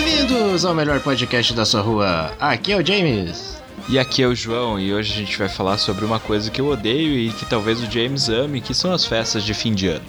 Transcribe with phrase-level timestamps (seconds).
[0.00, 2.32] Bem-vindos ao melhor podcast da sua rua.
[2.38, 3.60] Aqui é o James.
[3.88, 6.60] E aqui é o João, e hoje a gente vai falar sobre uma coisa que
[6.60, 9.88] eu odeio e que talvez o James ame, que são as festas de fim de
[9.88, 10.04] ano.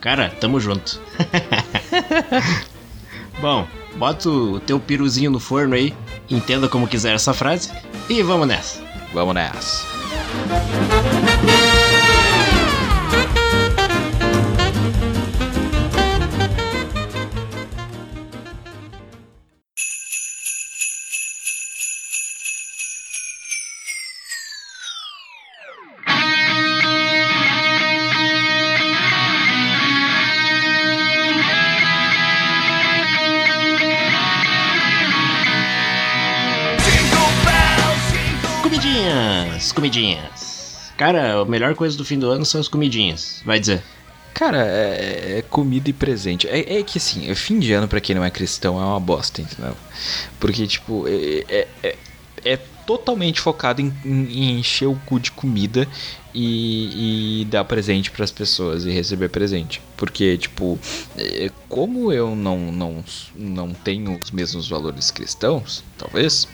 [0.00, 1.00] Cara, tamo junto.
[3.42, 5.92] Bom, bota o teu piruzinho no forno aí,
[6.30, 7.68] entenda como quiser essa frase,
[8.08, 8.80] e vamos nessa.
[9.12, 9.84] Vamos nessa.
[39.92, 40.90] Comidinhas.
[40.96, 43.82] Cara, a melhor coisa do fim do ano são as comidinhas, vai dizer.
[44.32, 46.48] Cara, é, é comida e presente.
[46.48, 48.98] É, é que assim, é fim de ano pra quem não é cristão é uma
[48.98, 49.76] bosta, entendeu?
[50.40, 51.96] Porque, tipo, é, é, é,
[52.42, 55.86] é totalmente focado em, em, encher o cu de comida
[56.34, 59.80] e, e dar presente para as pessoas e receber presente.
[59.96, 60.78] Porque, tipo,
[61.16, 63.04] é, como eu não, não,
[63.36, 66.48] não tenho os mesmos valores cristãos, talvez,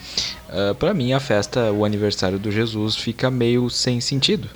[0.48, 4.48] uh, para mim a festa, o aniversário do Jesus fica meio sem sentido.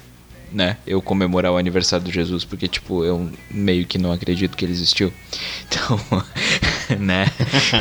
[0.51, 0.77] Né?
[0.87, 4.73] Eu comemorar o aniversário do Jesus porque, tipo, eu meio que não acredito que ele
[4.73, 5.13] existiu.
[5.73, 5.99] Então,
[7.01, 7.27] né?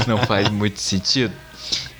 [0.07, 1.33] Não faz muito sentido.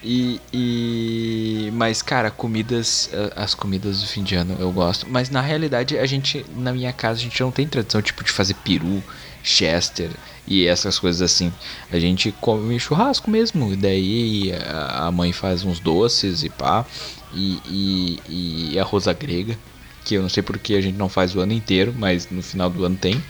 [0.03, 5.41] E, e, mas cara, comidas, as comidas do fim de ano eu gosto, mas na
[5.41, 9.03] realidade a gente na minha casa a gente não tem tradição tipo de fazer peru,
[9.43, 10.09] chester
[10.47, 11.51] e essas coisas assim.
[11.91, 14.51] A gente come churrasco mesmo, e daí
[14.89, 16.85] a mãe faz uns doces e pá,
[17.33, 19.57] e, e, e arroz à grega,
[20.03, 22.69] que eu não sei porque a gente não faz o ano inteiro, mas no final
[22.69, 23.21] do ano tem.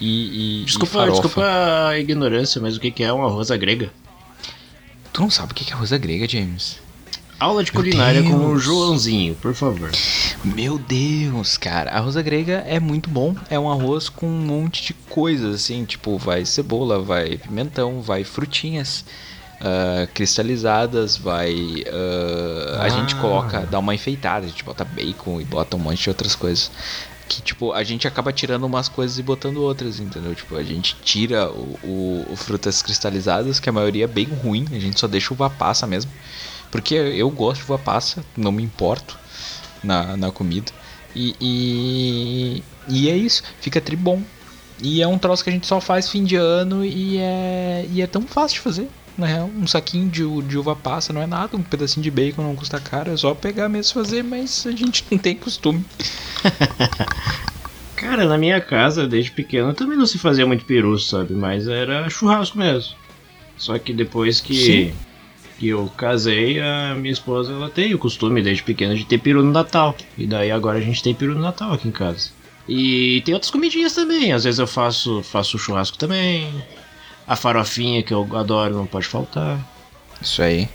[0.00, 1.44] E, e desculpa, e desculpa
[1.88, 3.92] a ignorância, mas o que é um arroz à grega?
[5.14, 6.80] Tu não sabe o que é arroz grega, James?
[7.38, 9.92] Aula de culinária com o Joãozinho, por favor.
[10.44, 11.92] Meu Deus, cara.
[11.92, 13.36] Arroz grega é muito bom.
[13.48, 15.84] É um arroz com um monte de coisas, assim.
[15.84, 19.04] Tipo, vai cebola, vai pimentão, vai frutinhas
[19.60, 21.54] uh, cristalizadas, vai...
[21.54, 22.82] Uh, ah.
[22.82, 24.46] A gente coloca, dá uma enfeitada.
[24.46, 26.72] A gente bota bacon e bota um monte de outras coisas
[27.34, 30.34] que tipo a gente acaba tirando umas coisas e botando outras, entendeu?
[30.34, 34.66] Tipo, a gente tira o, o, o, frutas cristalizadas, que a maioria é bem ruim,
[34.72, 36.10] a gente só deixa uva passa mesmo.
[36.70, 39.18] Porque eu gosto de uva passa, não me importo
[39.82, 40.72] na, na comida.
[41.14, 44.22] E, e, e é isso, fica tri bom.
[44.82, 48.02] E é um troço que a gente só faz fim de ano e é, e
[48.02, 48.88] é tão fácil de fazer.
[49.16, 52.42] Na real, um saquinho de, de uva passa não é nada, um pedacinho de bacon
[52.42, 55.84] não custa caro, é só pegar mesmo e fazer, mas a gente não tem costume.
[57.94, 61.32] Cara, na minha casa, desde pequeno, também não se fazia muito peru, sabe?
[61.32, 62.94] Mas era churrasco mesmo.
[63.56, 64.92] Só que depois que,
[65.58, 69.44] que eu casei, a minha esposa ela tem o costume desde pequena de ter peru
[69.44, 69.96] no Natal.
[70.18, 72.30] E daí agora a gente tem peru no Natal aqui em casa.
[72.68, 74.32] E tem outras comidinhas também.
[74.32, 76.52] Às vezes eu faço, faço churrasco também.
[77.26, 79.58] A farofinha que eu adoro não pode faltar.
[80.20, 80.68] Isso aí.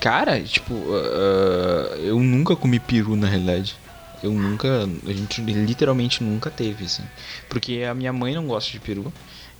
[0.00, 3.76] Cara, tipo, uh, eu nunca comi peru na realidade.
[4.22, 4.88] Eu nunca.
[5.06, 7.02] A gente literalmente nunca teve, assim.
[7.48, 9.12] Porque a minha mãe não gosta de peru.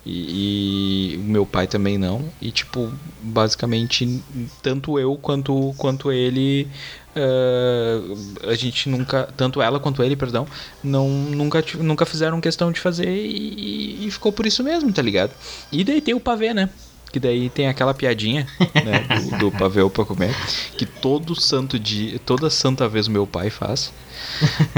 [0.05, 2.25] E, e, o meu pai também não.
[2.41, 4.23] E, tipo, basicamente,
[4.63, 6.69] tanto eu quanto, quanto ele.
[7.17, 9.29] Uh, a gente nunca.
[9.37, 10.47] Tanto ela quanto ele, perdão.
[10.85, 15.33] Não, nunca, nunca fizeram questão de fazer e, e ficou por isso mesmo, tá ligado?
[15.73, 16.69] E daí tem o pavê, né?
[17.13, 20.35] que daí tem aquela piadinha né, do, do pavê para comer
[20.77, 23.93] que todo santo dia toda santa vez o meu pai faz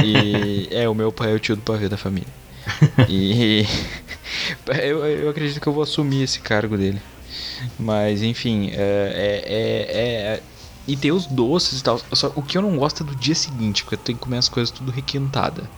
[0.05, 2.29] e é o meu pai é o tio do pavê da família
[3.09, 3.67] e
[4.83, 7.01] eu, eu acredito que eu vou assumir esse cargo dele.
[7.79, 10.43] Mas, enfim, é, é, é, é
[10.89, 12.01] e tem os doces e tal.
[12.15, 14.39] Só, o que eu não gosto é do dia seguinte, porque eu tenho que comer
[14.39, 15.69] as coisas tudo requentada.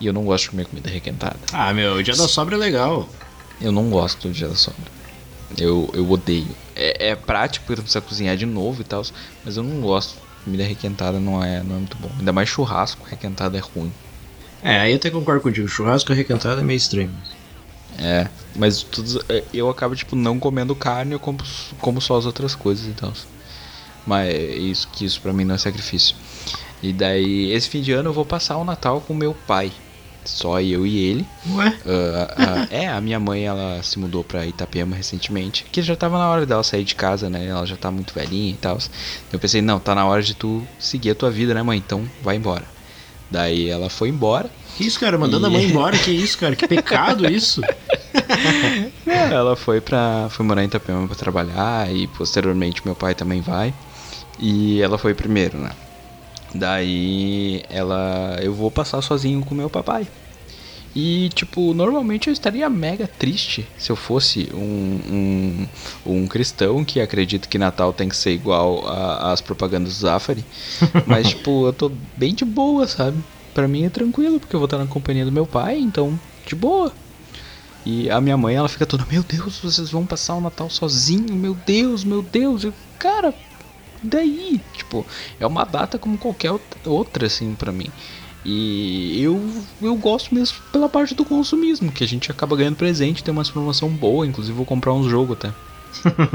[0.00, 1.38] E eu não gosto de comer comida requentada.
[1.52, 3.08] Ah, meu, o dia da sobra é legal.
[3.60, 4.90] Eu não gosto do dia da sobra.
[5.56, 6.48] Eu, eu odeio.
[6.74, 9.04] É, é prático porque tu precisa cozinhar de novo e tal,
[9.44, 10.16] mas eu não gosto.
[10.44, 12.10] Comida requentada não é, não é muito bom.
[12.18, 13.92] Ainda mais churrasco requentado é ruim.
[14.62, 15.68] É, aí eu até concordo contigo.
[15.68, 17.14] Churrasco requentado é meio estranho.
[17.98, 21.38] É, mas tudo, é, eu acabo, tipo, não comendo carne, eu como,
[21.80, 23.12] como só as outras coisas e tal.
[24.06, 26.14] Mas isso, que isso pra mim não é sacrifício.
[26.82, 29.72] E daí, esse fim de ano eu vou passar o Natal com meu pai.
[30.24, 31.26] Só eu e ele.
[31.50, 31.68] Ué?
[31.68, 35.64] Uh, uh, é, a minha mãe, ela se mudou pra Itapema recentemente.
[35.70, 37.46] Que já tava na hora dela sair de casa, né?
[37.46, 38.78] Ela já tá muito velhinha e tal.
[39.32, 41.78] Eu pensei, não, tá na hora de tu seguir a tua vida, né, mãe?
[41.78, 42.64] Então vai embora.
[43.30, 44.50] Daí ela foi embora.
[44.76, 45.16] Que isso, cara?
[45.16, 45.48] Mandando e...
[45.48, 45.96] a mãe embora?
[45.96, 46.54] Que isso, cara?
[46.54, 47.60] Que pecado isso?
[49.06, 53.72] ela foi para foi morar em Itapema para trabalhar e posteriormente meu pai também vai.
[54.38, 55.70] E ela foi primeiro, né?
[56.54, 60.06] Daí ela eu vou passar sozinho com meu papai.
[60.98, 65.68] E, tipo, normalmente eu estaria mega triste se eu fosse um, um,
[66.06, 70.42] um cristão que acredita que Natal tem que ser igual às propagandas do Zafari.
[71.06, 73.22] Mas, tipo, eu tô bem de boa, sabe?
[73.52, 76.54] Pra mim é tranquilo, porque eu vou estar na companhia do meu pai, então, de
[76.54, 76.90] boa.
[77.84, 81.34] E a minha mãe, ela fica toda, meu Deus, vocês vão passar o Natal sozinho,
[81.34, 82.64] meu Deus, meu Deus.
[82.64, 83.34] Eu, cara,
[84.06, 84.60] daí?
[84.74, 85.04] Tipo,
[85.38, 86.52] é uma data como qualquer
[86.84, 87.90] outra, assim, para mim.
[88.44, 89.42] E eu,
[89.82, 93.42] eu gosto mesmo pela parte do consumismo, que a gente acaba ganhando presente, tem uma
[93.44, 95.52] promoção boa, inclusive vou comprar uns jogos até.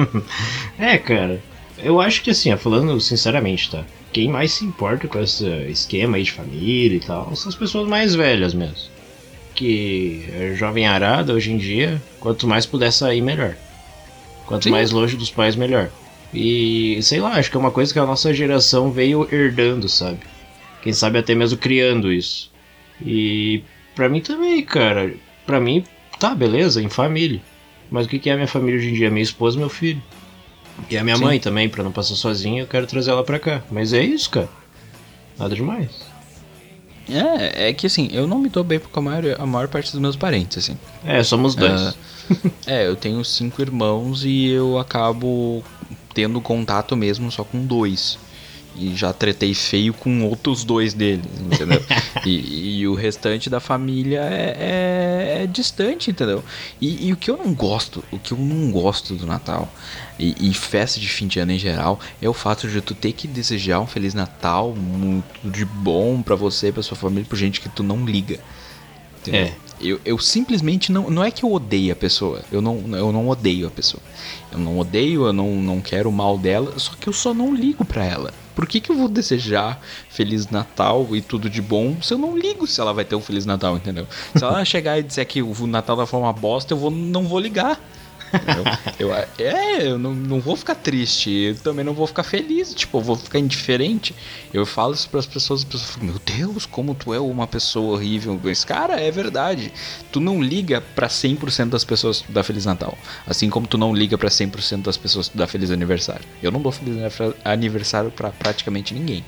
[0.78, 1.42] é, cara,
[1.78, 3.86] eu acho que assim, falando sinceramente, tá?
[4.12, 7.88] Quem mais se importa com esse esquema aí de família e tal são as pessoas
[7.88, 8.92] mais velhas mesmo.
[9.56, 13.56] Que é jovem arada hoje em dia, quanto mais puder sair, melhor.
[14.46, 14.72] Quanto Sim.
[14.72, 15.90] mais longe dos pais, melhor.
[16.34, 20.20] E sei lá, acho que é uma coisa que a nossa geração veio herdando, sabe?
[20.82, 22.52] Quem sabe até mesmo criando isso.
[23.04, 23.64] E
[23.96, 25.14] pra mim também, cara.
[25.46, 25.84] Pra mim,
[26.20, 27.42] tá, beleza, em família.
[27.90, 29.12] Mas o que é a minha família hoje em dia?
[29.12, 30.02] Minha esposa e meu filho.
[30.90, 31.24] E a minha Sim.
[31.24, 33.62] mãe também, pra não passar sozinha, eu quero trazer ela pra cá.
[33.70, 34.50] Mas é isso, cara.
[35.38, 35.90] Nada demais.
[37.10, 39.92] É, é que assim, eu não me dou bem com a maior, a maior parte
[39.92, 40.78] dos meus parentes, assim.
[41.04, 41.90] É, somos dois.
[41.90, 41.96] Uh,
[42.66, 45.64] é, eu tenho cinco irmãos e eu acabo
[46.14, 48.18] tendo contato mesmo só com dois.
[48.74, 51.84] E já tretei feio com outros dois deles, entendeu?
[52.26, 56.42] e, e, o restante da família é, é, é distante, entendeu?
[56.80, 59.70] E, e, o que eu não gosto, o que eu não gosto do Natal
[60.18, 63.12] e, e, festa de fim de ano em geral é o fato de tu ter
[63.12, 67.60] que desejar um Feliz Natal muito de bom para você, pra sua família, pra gente
[67.60, 68.40] que tu não liga.
[69.20, 69.48] Entendeu?
[69.48, 69.71] É.
[69.82, 71.10] Eu, eu simplesmente não.
[71.10, 72.42] Não é que eu odeio a pessoa.
[72.52, 74.02] Eu não, eu não odeio a pessoa.
[74.52, 76.78] Eu não odeio, eu não, não quero o mal dela.
[76.78, 78.34] Só que eu só não ligo pra ela.
[78.56, 82.38] Por que, que eu vou desejar Feliz Natal e tudo de bom se eu não
[82.38, 84.06] ligo se ela vai ter um Feliz Natal, entendeu?
[84.36, 87.40] Se ela chegar e disser que o Natal da forma bosta, eu vou, não vou
[87.40, 87.80] ligar.
[89.00, 92.74] Eu, eu, é, eu não, não vou ficar triste, eu também não vou ficar feliz,
[92.74, 94.16] tipo, eu vou ficar indiferente.
[94.54, 97.48] Eu falo isso para as pessoas, as pessoas falam, meu Deus, como tu é uma
[97.48, 98.40] pessoa horrível.
[98.44, 99.72] Mas, cara, é verdade.
[100.12, 102.98] Tu não liga para 100% das pessoas da Feliz Natal,
[103.28, 106.26] assim como tu não liga para 100% das pessoas da Feliz Aniversário.
[106.42, 106.98] Eu não dou Feliz
[107.44, 109.24] Aniversário para praticamente ninguém.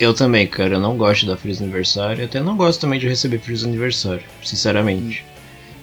[0.00, 3.38] Eu também, cara, eu não gosto da Feliz Aniversário, até não gosto também de receber
[3.38, 5.24] Feliz Aniversário, sinceramente.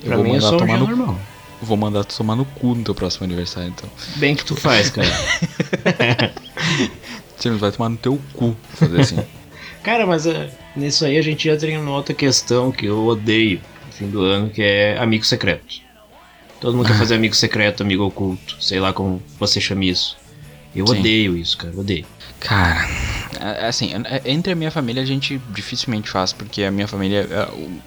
[0.03, 0.87] Eu pra mim é só um dia no...
[0.87, 1.19] normal.
[1.61, 3.89] Vou mandar tu tomar no cu no teu próximo aniversário, então.
[4.17, 5.07] Bem que tu faz, cara.
[7.37, 9.19] Você vai tomar no teu cu fazer assim.
[9.83, 13.61] cara, mas uh, nisso aí a gente entra em uma outra questão que eu odeio
[13.85, 15.81] no fim do ano, que é amigo secreto.
[16.59, 20.17] Todo mundo quer fazer amigo secreto, amigo oculto, sei lá como você chama isso.
[20.75, 20.99] Eu Sim.
[20.99, 22.05] odeio isso, cara, odeio.
[22.39, 22.87] Cara,
[23.67, 23.91] assim,
[24.25, 27.27] entre a minha família a gente dificilmente faz, porque a minha família.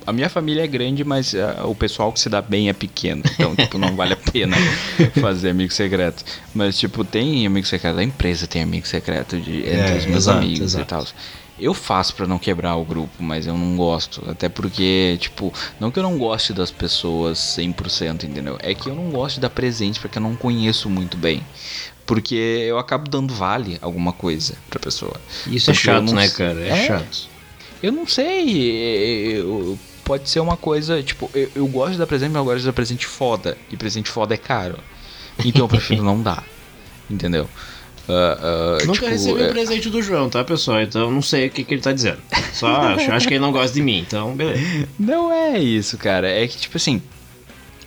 [0.06, 1.34] A minha família é grande, mas
[1.64, 3.22] o pessoal que se dá bem é pequeno.
[3.32, 4.56] Então, tipo, não vale a pena
[5.20, 6.24] fazer amigo secreto.
[6.54, 10.24] Mas, tipo, tem amigo secreto da empresa, tem amigo secreto de, entre é, os meus
[10.24, 10.82] exato, amigos exato.
[10.82, 11.06] e tal.
[11.60, 14.22] Eu faço para não quebrar o grupo, mas eu não gosto.
[14.30, 18.56] Até porque, tipo, não que eu não goste das pessoas 100%, entendeu?
[18.60, 21.42] É que eu não gosto de dar presente porque eu não conheço muito bem.
[22.08, 25.20] Porque eu acabo dando vale alguma coisa pra pessoa.
[25.46, 26.58] Isso é porque é chato, né, cara?
[26.58, 27.28] É, é, chato.
[27.82, 29.36] Eu não sei.
[29.36, 32.60] Eu, pode ser uma coisa, tipo, eu, eu gosto de dar presente, mas eu gosto
[32.60, 33.58] de dar presente foda.
[33.70, 34.78] E presente foda é caro.
[35.44, 36.42] Então eu prefiro não dar.
[37.10, 37.46] Entendeu?
[38.08, 39.46] Uh, uh, Nunca tipo, recebi é...
[39.46, 40.80] um presente do João, tá, pessoal?
[40.80, 42.20] Então não sei o que, que ele tá dizendo.
[42.54, 44.88] Só acho, acho que ele não gosta de mim, então beleza.
[44.98, 46.26] Não é isso, cara.
[46.26, 47.02] É que, tipo assim,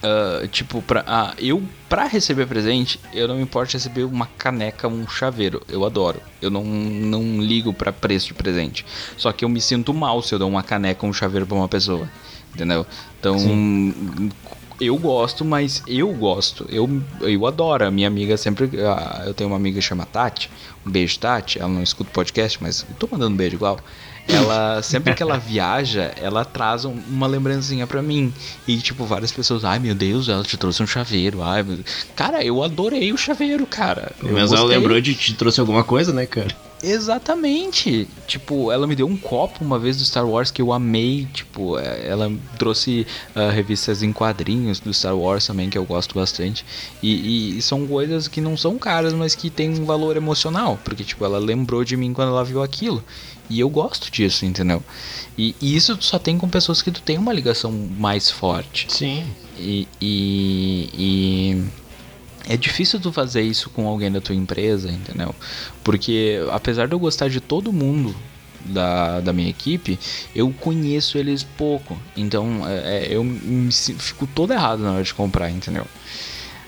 [0.02, 4.88] Uh, tipo, pra, ah, eu, pra receber presente, eu não me importo receber uma caneca,
[4.88, 5.62] um chaveiro.
[5.70, 6.20] Eu adoro.
[6.42, 8.84] Eu não, não ligo pra preço de presente.
[9.16, 11.68] Só que eu me sinto mal se eu dou uma caneca, um chaveiro pra uma
[11.68, 12.10] pessoa.
[12.54, 12.86] Entendeu?
[13.20, 14.32] Então, Sim.
[14.80, 16.66] eu gosto, mas eu gosto.
[16.68, 16.90] Eu,
[17.22, 17.86] eu adoro.
[17.86, 18.66] A minha amiga sempre.
[18.66, 20.50] Uh, eu tenho uma amiga que chama Tati.
[20.84, 21.60] Um beijo, Tati.
[21.60, 23.80] Ela não escuta podcast, mas eu tô mandando um beijo igual
[24.28, 28.34] ela sempre que ela viaja, ela traz uma lembrancinha para mim.
[28.68, 31.42] E tipo, várias pessoas, ai meu Deus, ela te trouxe um chaveiro.
[31.42, 31.80] Ai, meu...
[32.16, 34.12] Cara, eu adorei o chaveiro, cara.
[34.22, 36.56] Mas ela lembrou de te trouxe alguma coisa, né, cara?
[36.84, 38.08] Exatamente.
[38.26, 41.28] Tipo, ela me deu um copo uma vez do Star Wars que eu amei.
[41.32, 46.16] Tipo, é, ela trouxe uh, revistas em quadrinhos do Star Wars também, que eu gosto
[46.16, 46.66] bastante.
[47.02, 50.80] E, e, são coisas que não são caras, mas que tem um valor emocional.
[50.84, 53.04] Porque, tipo, ela lembrou de mim quando ela viu aquilo.
[53.52, 54.82] E eu gosto disso, entendeu?
[55.38, 58.88] E, e isso tu só tem com pessoas que tu tem uma ligação mais forte.
[58.90, 59.26] Sim.
[59.60, 61.64] e, e, e
[62.48, 65.36] é difícil tu fazer isso com alguém da tua empresa, entendeu?
[65.84, 68.16] Porque apesar de eu gostar de todo mundo
[68.66, 70.00] da, da minha equipe,
[70.34, 71.98] eu conheço eles pouco.
[72.16, 75.86] Então é, é eu me, fico todo errado na hora de comprar, entendeu?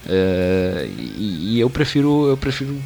[0.05, 2.77] É, e, e, eu prefiro, eu prefiro,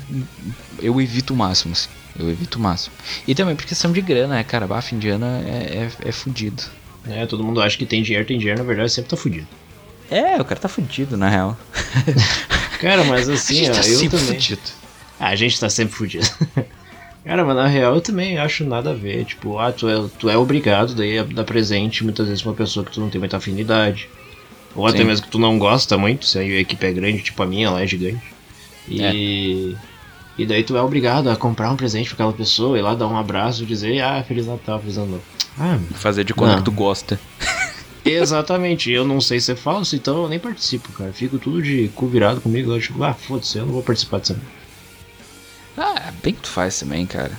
[0.79, 1.89] eu evito o máximo, assim.
[2.19, 2.95] Eu evito o máximo.
[3.27, 4.67] E também por questão de grana, né, cara?
[4.93, 6.63] De ano é, é, é fudido.
[7.07, 9.47] É, todo mundo acha que tem dinheiro, tem dinheiro, na verdade sempre tá fudido.
[10.09, 11.57] É, o cara tá fudido, na real.
[12.79, 14.25] Cara, mas assim, ó, tá eu também.
[14.25, 14.61] Fudido.
[15.19, 16.27] Ah, a gente tá sempre fudido.
[17.25, 19.25] Cara, mas na real eu também acho nada a ver.
[19.25, 22.57] Tipo, ah, tu é, tu é obrigado daí a dar presente muitas vezes pra uma
[22.57, 24.07] pessoa que tu não tem muita afinidade.
[24.73, 24.95] Ou Sim.
[24.95, 27.67] até mesmo que tu não gosta muito, se a equipe é grande, tipo a minha,
[27.67, 28.23] ela é gigante.
[28.87, 29.75] E.
[29.75, 29.96] É.
[30.37, 33.07] E daí tu é obrigado a comprar um presente pra aquela pessoa, ir lá dar
[33.07, 35.23] um abraço e dizer, ah, Feliz Natal, Feliz Ano Novo.
[35.59, 36.57] Ah, Fazer de conta não.
[36.59, 37.19] que tu gosta.
[38.05, 41.11] Exatamente, eu não sei se é falso, então eu nem participo, cara.
[41.11, 42.71] Fico tudo de cu virado comigo.
[42.71, 44.37] Eu tipo, ah, foda-se, eu não vou participar disso.
[45.77, 47.31] Ah, bem que tu faz também, cara.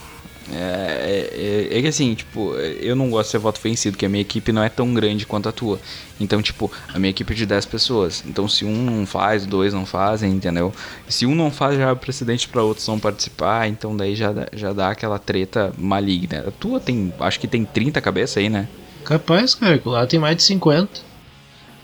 [0.52, 4.06] É, é, é, é, que assim, tipo, eu não gosto de ser voto vencido, porque
[4.06, 5.78] a minha equipe não é tão grande quanto a tua.
[6.20, 8.24] Então, tipo, a minha equipe é de 10 pessoas.
[8.26, 10.72] Então, se um não faz, dois não fazem, entendeu?
[11.08, 14.72] Se um não faz, já é precedente para outros não participar, então daí já, já
[14.72, 16.44] dá aquela treta maligna.
[16.48, 18.68] A tua tem, acho que tem 30 cabeças aí, né?
[19.04, 21.00] Capaz, cara, lá tem mais de 50.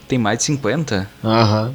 [0.09, 1.09] Tem mais de 50?
[1.23, 1.69] Aham.
[1.69, 1.75] Uhum.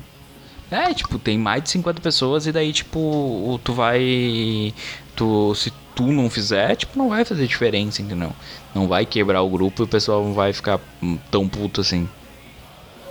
[0.71, 4.71] É, tipo, tem mais de 50 pessoas e daí, tipo, tu vai.
[5.15, 8.31] Tu, se tu não fizer, tipo, não vai fazer diferença, entendeu?
[8.73, 10.79] Não vai quebrar o grupo e o pessoal não vai ficar
[11.29, 12.07] tão puto assim.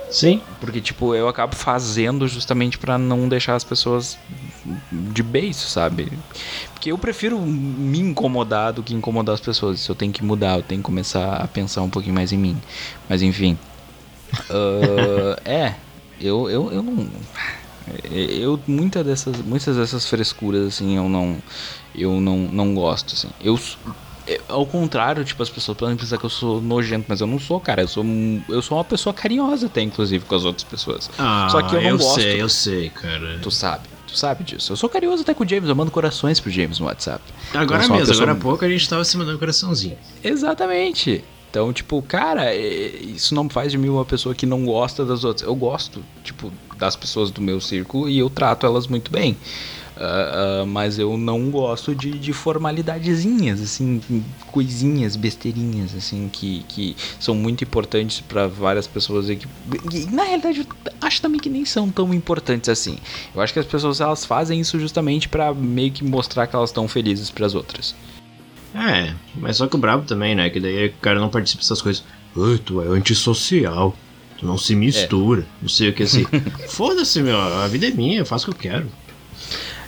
[0.09, 0.41] Sim.
[0.59, 4.17] Porque, tipo, eu acabo fazendo justamente para não deixar as pessoas
[4.91, 6.11] de beijo, sabe?
[6.73, 9.81] Porque eu prefiro me incomodar do que incomodar as pessoas.
[9.81, 12.39] Isso eu tenho que mudar, eu tenho que começar a pensar um pouquinho mais em
[12.39, 12.59] mim.
[13.07, 13.55] Mas, enfim.
[14.49, 15.75] Uh, é,
[16.19, 17.07] eu, eu, eu não.
[18.11, 21.37] Eu, muita dessas, muitas dessas frescuras, assim, eu não.
[21.99, 23.29] Eu não, não gosto, assim.
[23.41, 23.59] Eu
[24.29, 27.39] é, ao contrário, tipo, as pessoas podem pensar que eu sou nojento, mas eu não
[27.39, 27.81] sou, cara.
[27.81, 28.05] Eu sou,
[28.47, 31.09] eu sou uma pessoa carinhosa até, inclusive, com as outras pessoas.
[31.17, 32.19] Ah, Só que eu não eu gosto.
[32.19, 33.39] Eu sei, eu sei, cara.
[33.41, 33.89] Tu sabe.
[34.05, 34.71] Tu sabe disso.
[34.71, 37.23] Eu sou carinhoso até com o James, eu mando corações pro James no WhatsApp.
[37.55, 38.15] Agora mesmo, pessoa...
[38.17, 39.97] agora há pouco a gente tava se mandando coraçãozinho.
[40.23, 41.23] Exatamente.
[41.49, 45.23] Então, tipo, cara, é, isso não faz de mim uma pessoa que não gosta das
[45.23, 45.47] outras.
[45.47, 49.35] Eu gosto, tipo, das pessoas do meu círculo e eu trato elas muito bem.
[49.99, 53.99] Uh, uh, mas eu não gosto de, de formalidadezinhas, assim,
[54.47, 59.29] coisinhas, besteirinhas, assim, que, que são muito importantes para várias pessoas.
[59.29, 59.45] E que,
[59.93, 62.97] e, na realidade, eu acho também que nem são tão importantes assim.
[63.35, 66.69] Eu acho que as pessoas elas fazem isso justamente para meio que mostrar que elas
[66.69, 67.93] estão felizes para as outras.
[68.73, 70.49] É, mas só que o brabo também, né?
[70.49, 72.05] Que daí o cara não participa dessas coisas.
[72.37, 73.93] Ai, tu é antissocial.
[74.37, 75.41] Tu não se mistura.
[75.41, 75.45] É.
[75.61, 76.25] Não sei o que assim.
[76.69, 77.37] Foda-se, meu.
[77.37, 78.89] A vida é minha, eu faço o que eu quero.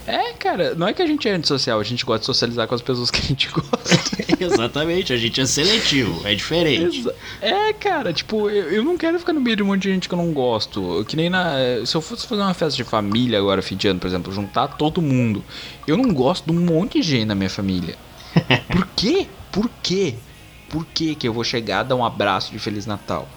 [0.07, 2.73] É, cara, não é que a gente é antissocial, a gente gosta de socializar com
[2.73, 3.99] as pessoas que a gente gosta.
[4.39, 7.07] Exatamente, a gente é seletivo, é diferente.
[7.39, 10.09] É, cara, tipo, eu, eu, não quero ficar no meio de um monte de gente
[10.09, 11.05] que eu não gosto.
[11.07, 11.53] Que nem na.
[11.85, 14.69] Se eu fosse fazer uma festa de família agora, fim de ano, por exemplo, juntar
[14.69, 15.43] todo mundo.
[15.87, 17.95] Eu não gosto de um monte de gente na minha família.
[18.71, 19.27] Por quê?
[19.51, 20.15] Por quê?
[20.69, 23.27] Por quê que eu vou chegar, dar um abraço de Feliz Natal?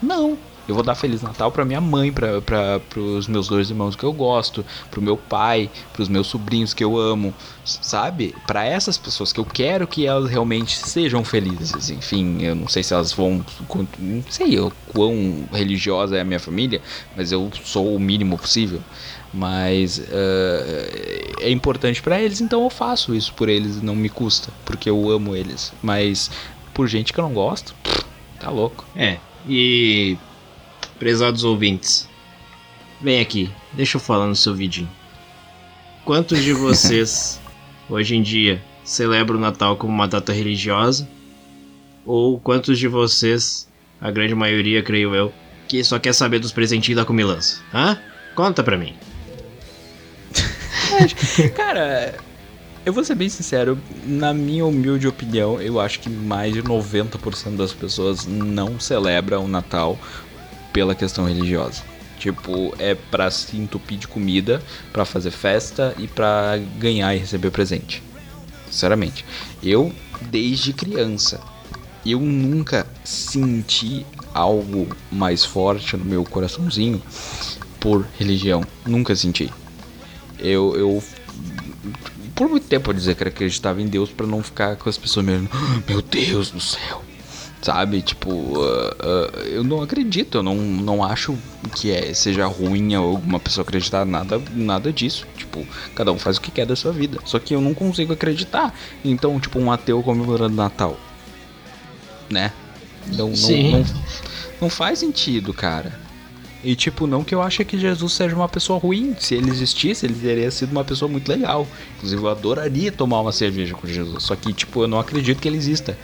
[0.00, 4.04] Não, eu vou dar Feliz Natal para minha mãe, para os meus dois irmãos que
[4.04, 7.32] eu gosto, para o meu pai, para os meus sobrinhos que eu amo,
[7.64, 8.34] sabe?
[8.46, 11.90] Para essas pessoas que eu quero que elas realmente sejam felizes.
[11.90, 13.44] Enfim, eu não sei se elas vão.
[13.98, 16.82] Não sei o quão religiosa é a minha família,
[17.16, 18.80] mas eu sou o mínimo possível.
[19.32, 24.50] Mas uh, é importante para eles, então eu faço isso por eles, não me custa,
[24.64, 25.72] porque eu amo eles.
[25.82, 26.30] Mas
[26.72, 27.74] por gente que eu não gosto,
[28.40, 28.84] tá louco.
[28.96, 29.18] É,
[29.48, 30.16] e
[30.98, 32.08] Prezados ouvintes,
[33.02, 34.88] vem aqui, deixa eu falar no seu vidinho.
[36.04, 37.40] Quantos de vocês,
[37.90, 41.06] hoje em dia, celebram o Natal como uma data religiosa?
[42.04, 43.68] Ou quantos de vocês,
[44.00, 45.32] a grande maioria, creio eu,
[45.68, 47.60] que só quer saber dos presentinhos da comilança?
[47.74, 47.98] Hã?
[48.34, 48.94] Conta pra mim.
[51.54, 52.14] Cara,
[52.86, 57.56] eu vou ser bem sincero, na minha humilde opinião, eu acho que mais de 90%
[57.56, 59.98] das pessoas não celebram o Natal
[60.76, 61.82] pela questão religiosa.
[62.18, 67.50] Tipo, é para se entupir de comida, para fazer festa e para ganhar e receber
[67.50, 68.02] presente.
[68.70, 69.24] Sinceramente.
[69.62, 69.90] Eu,
[70.20, 71.40] desde criança,
[72.04, 74.04] eu nunca senti
[74.34, 77.02] algo mais forte no meu coraçãozinho
[77.80, 78.62] por religião.
[78.84, 79.50] Nunca senti.
[80.38, 81.02] Eu, eu
[82.34, 85.24] por muito tempo eu dizer que acreditava em Deus para não ficar com as pessoas
[85.24, 87.05] mesmo, ah, meu Deus do céu.
[87.62, 91.36] Sabe, tipo, uh, uh, eu não acredito, eu não, não acho
[91.74, 95.26] que é, seja ruim alguma pessoa acreditar nada, nada disso.
[95.36, 97.18] Tipo, cada um faz o que quer da sua vida.
[97.24, 98.74] Só que eu não consigo acreditar.
[99.04, 100.98] Então, tipo, um ateu comemorando Natal.
[102.30, 102.52] Né?
[103.08, 103.84] Não, não, não,
[104.60, 106.06] não faz sentido, cara.
[106.64, 109.14] E tipo, não que eu ache que Jesus seja uma pessoa ruim.
[109.18, 111.66] Se ele existisse, ele teria sido uma pessoa muito legal.
[111.96, 114.24] Inclusive, eu adoraria tomar uma cerveja com Jesus.
[114.24, 115.96] Só que, tipo, eu não acredito que ele exista.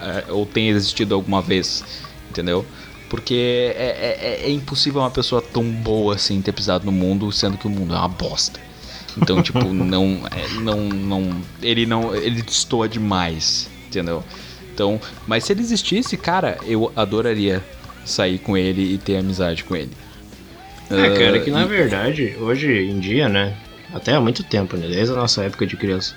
[0.00, 1.84] É, ou tenha existido alguma vez.
[2.30, 2.66] Entendeu?
[3.08, 7.56] Porque é, é, é, impossível uma pessoa tão boa assim ter pisado no mundo, sendo
[7.56, 8.60] que o mundo é uma bosta.
[9.16, 14.24] Então, tipo, não, é, não, não, ele não, ele destoa demais, entendeu?
[14.74, 17.64] Então, mas se ele existisse, cara, eu adoraria
[18.04, 19.92] sair com ele e ter amizade com ele.
[20.90, 21.66] É, cara, que na e...
[21.66, 23.56] verdade, hoje em dia, né?
[23.92, 24.86] Até há muito tempo, né?
[24.86, 26.14] Desde a nossa época de criança.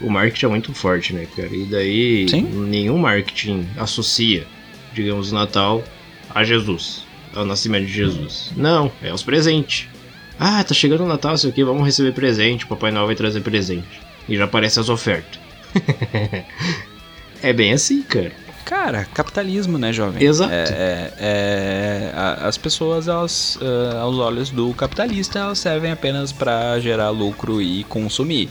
[0.00, 1.54] O marketing é muito forte, né, cara?
[1.54, 2.42] E daí Sim?
[2.42, 4.46] nenhum marketing associa,
[4.92, 5.84] digamos, o Natal
[6.34, 7.04] a Jesus,
[7.34, 8.52] ao nascimento de Jesus.
[8.56, 9.88] Não, é os presentes.
[10.38, 13.40] Ah, tá chegando o Natal, sei o que, vamos receber presente, Papai Noel vai trazer
[13.42, 14.00] presente.
[14.26, 15.38] E já aparecem as ofertas.
[17.42, 18.32] é bem assim, cara.
[18.64, 20.22] Cara, capitalismo, né, jovem?
[20.22, 20.52] Exato.
[20.52, 22.12] É, é, é,
[22.46, 27.84] as pessoas, elas, uh, aos olhos do capitalista, elas servem apenas para gerar lucro e
[27.84, 28.48] consumir.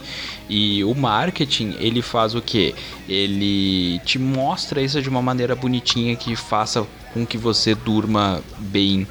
[0.48, 2.74] E o marketing, ele faz o quê?
[3.08, 9.06] Ele te mostra isso de uma maneira bonitinha que faça com que você durma bem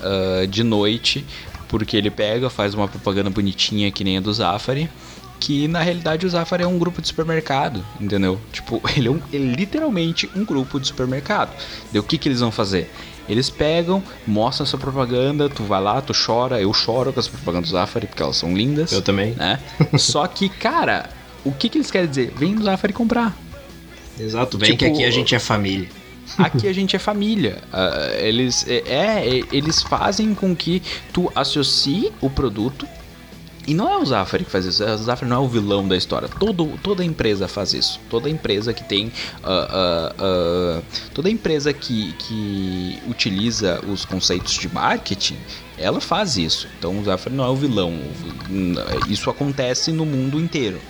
[0.00, 1.24] uh, de noite,
[1.68, 4.90] porque ele pega, faz uma propaganda bonitinha que nem a do Zafari
[5.38, 8.40] que na realidade o Zafari é um grupo de supermercado, entendeu?
[8.52, 11.50] Tipo, ele é, um, ele é literalmente um grupo de supermercado.
[11.92, 12.90] E o que, que eles vão fazer?
[13.28, 17.68] Eles pegam, mostram essa propaganda, tu vai lá, tu chora, eu choro com as propagandas
[17.68, 18.90] do Zafari, porque elas são lindas.
[18.90, 19.32] Eu também.
[19.32, 19.60] Né?
[19.98, 21.10] Só que, cara,
[21.44, 22.32] o que, que eles querem dizer?
[22.36, 23.36] Vem no Zafari comprar.
[24.18, 25.88] Exato, vem tipo, que aqui a gente é família.
[26.36, 27.58] Aqui a gente é família.
[27.72, 32.86] Uh, eles, é, é, eles fazem com que tu associe o produto
[33.68, 35.94] e não é o Zafari que faz isso, o Zafari não é o vilão da
[35.94, 36.26] história.
[36.26, 38.00] Todo, toda empresa faz isso.
[38.08, 39.08] Toda empresa que tem.
[39.08, 45.36] Uh, uh, uh, toda empresa que, que utiliza os conceitos de marketing,
[45.76, 46.66] ela faz isso.
[46.78, 47.92] Então o Zafari não é o vilão.
[49.06, 50.80] Isso acontece no mundo inteiro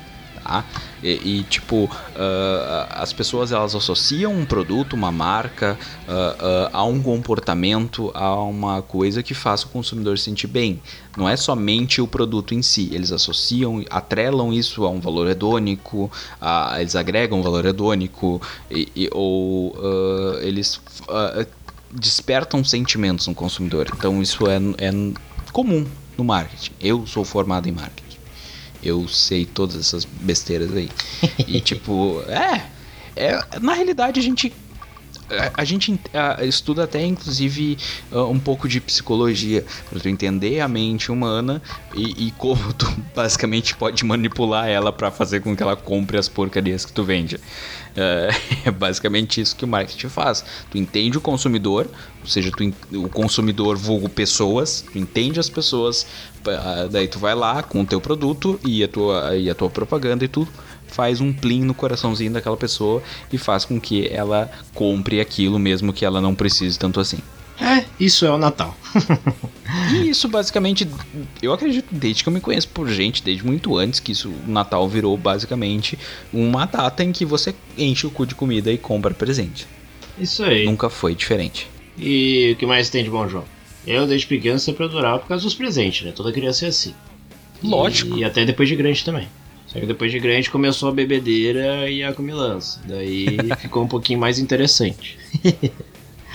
[0.48, 0.64] tá?
[1.02, 6.84] E, e tipo, uh, as pessoas elas associam um produto, uma marca, uh, uh, a
[6.84, 10.80] um comportamento, a uma coisa que faça o consumidor se sentir bem.
[11.16, 16.10] Não é somente o produto em si, eles associam, atrelam isso a um valor hedônico,
[16.40, 19.76] a, eles agregam um valor hedônico, e, e ou
[20.40, 20.80] eles
[21.90, 23.88] despertam sentimentos no consumidor.
[23.94, 24.90] Então isso é, é
[25.52, 26.72] comum no marketing.
[26.80, 28.07] Eu sou formado em marketing
[28.82, 30.88] eu sei todas essas besteiras aí.
[31.46, 32.66] e tipo, é,
[33.16, 33.40] é.
[33.60, 34.52] Na realidade a gente
[35.56, 35.98] a, gente
[36.42, 37.76] estuda até inclusive
[38.10, 41.60] uh, um pouco de psicologia para tu entender a mente humana
[41.94, 46.28] e, e, como tu basicamente pode manipular ela para fazer com que ela compre as
[46.28, 47.36] porcarias que tu vende.
[47.36, 48.32] Uh,
[48.64, 50.44] é basicamente isso que o marketing faz.
[50.70, 51.86] Tu entende o consumidor,
[52.20, 56.06] ou seja, tu, o consumidor vulgo pessoas, tu entende as pessoas,
[56.46, 59.68] uh, daí tu vai lá com o teu produto e a tua, e a tua
[59.68, 60.48] propaganda e tudo
[60.88, 65.92] faz um plim no coraçãozinho daquela pessoa e faz com que ela compre aquilo mesmo
[65.92, 67.18] que ela não precise tanto assim.
[67.60, 68.76] É, isso é o Natal.
[69.92, 70.88] e isso basicamente,
[71.42, 74.50] eu acredito desde que eu me conheço por gente, desde muito antes que isso, o
[74.50, 75.98] Natal virou basicamente
[76.32, 79.66] uma data em que você enche o cu de comida e compra presente.
[80.18, 80.64] Isso aí.
[80.64, 81.68] Nunca foi diferente.
[81.96, 83.44] E o que mais tem de bom, João?
[83.86, 86.12] Eu desde pequeno sempre adorava por causa dos presentes, né?
[86.12, 86.94] Toda criança é assim.
[87.62, 88.16] Lógico.
[88.16, 89.28] E até depois de grande também.
[89.68, 92.80] Só que depois de grande começou a bebedeira e a comilança.
[92.86, 95.18] Daí ficou um pouquinho mais interessante.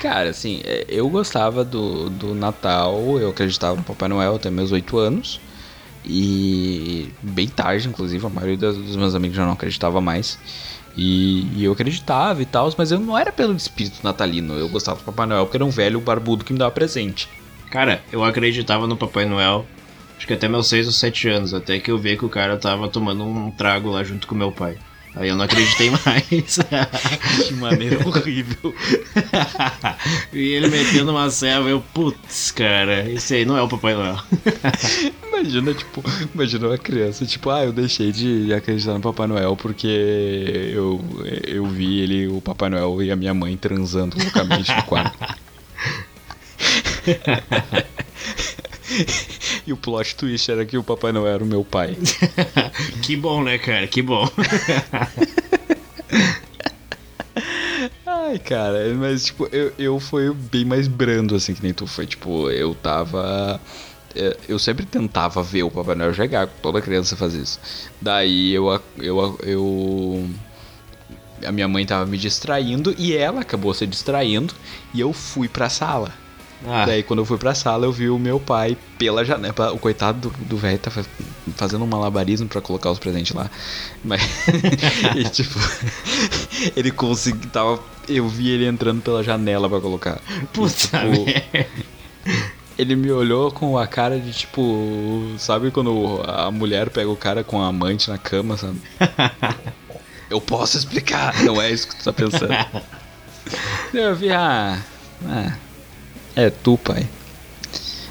[0.02, 4.72] Cara, assim, é, eu gostava do, do Natal, eu acreditava no Papai Noel até meus
[4.72, 5.40] oito anos.
[6.06, 10.38] E bem tarde, inclusive, a maioria dos meus amigos já não acreditava mais.
[10.96, 14.54] E, e eu acreditava e tal, mas eu não era pelo espírito natalino.
[14.54, 17.30] Eu gostava do Papai Noel porque era um velho barbudo que me dava presente.
[17.72, 19.66] Cara, eu acreditava no Papai Noel
[20.24, 22.56] Acho que até meus 6 ou 7 anos, até que eu vi que o cara
[22.56, 24.78] tava tomando um trago lá junto com meu pai.
[25.18, 26.60] Aí eu não acreditei mais.
[27.46, 28.74] De maneira horrível.
[30.32, 34.18] e ele metendo uma serva, eu, putz, cara, esse aí não é o Papai Noel.
[35.28, 36.02] imagina, tipo,
[36.34, 41.04] imagina uma criança, tipo, ah, eu deixei de acreditar no Papai Noel porque eu,
[41.46, 45.18] eu vi ele, o Papai Noel e a minha mãe transando loucamente no quarto.
[49.66, 51.98] e o plot twist era que o Papai Noel era o meu pai.
[53.02, 53.88] que bom, né, cara?
[53.88, 54.28] Que bom.
[58.06, 62.06] Ai, cara, mas tipo, eu, eu fui bem mais brando assim que nem tu foi.
[62.06, 63.60] Tipo, eu tava.
[64.16, 67.60] É, eu sempre tentava ver o Papai Noel chegar, toda criança faz isso.
[68.02, 70.30] Daí eu, eu, eu
[71.46, 74.54] a minha mãe tava me distraindo e ela acabou se distraindo
[74.94, 76.23] e eu fui pra sala.
[76.68, 76.86] Ah.
[76.86, 79.74] Daí quando eu fui pra sala eu vi o meu pai pela janela.
[79.74, 80.92] O coitado do velho tá
[81.56, 83.50] fazendo um malabarismo para colocar os presentes lá.
[84.04, 84.22] Mas.
[85.16, 85.60] e tipo.
[86.76, 87.50] ele conseguiu.
[87.50, 90.22] Tava, eu vi ele entrando pela janela para colocar.
[90.54, 91.26] Puta tipo,
[92.78, 95.34] Ele me olhou com a cara de tipo.
[95.38, 98.82] Sabe quando a mulher pega o cara com a amante na cama, sabe?
[100.30, 102.54] eu posso explicar, não é isso que tu tá pensando.
[103.94, 104.82] eu vi, ah.
[105.26, 105.73] ah
[106.36, 107.08] é, tu, pai.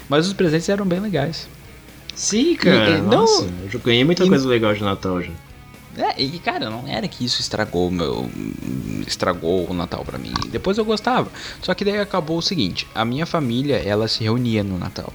[0.07, 1.47] Mas os presentes eram bem legais.
[2.15, 2.97] Sim, cara.
[2.97, 5.31] E, nossa, não, eu ganhei muita e, coisa legal de Natal já.
[5.95, 8.29] É, e cara, não era que isso estragou meu
[9.05, 10.33] estragou o Natal para mim.
[10.49, 11.31] Depois eu gostava.
[11.61, 15.13] Só que daí acabou o seguinte, a minha família, ela se reunia no Natal.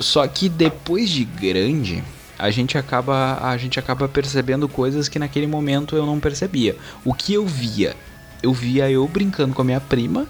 [0.00, 2.02] Só que depois de grande,
[2.36, 6.76] a gente acaba a gente acaba percebendo coisas que naquele momento eu não percebia.
[7.04, 7.94] O que eu via?
[8.42, 10.26] Eu via eu brincando com a minha prima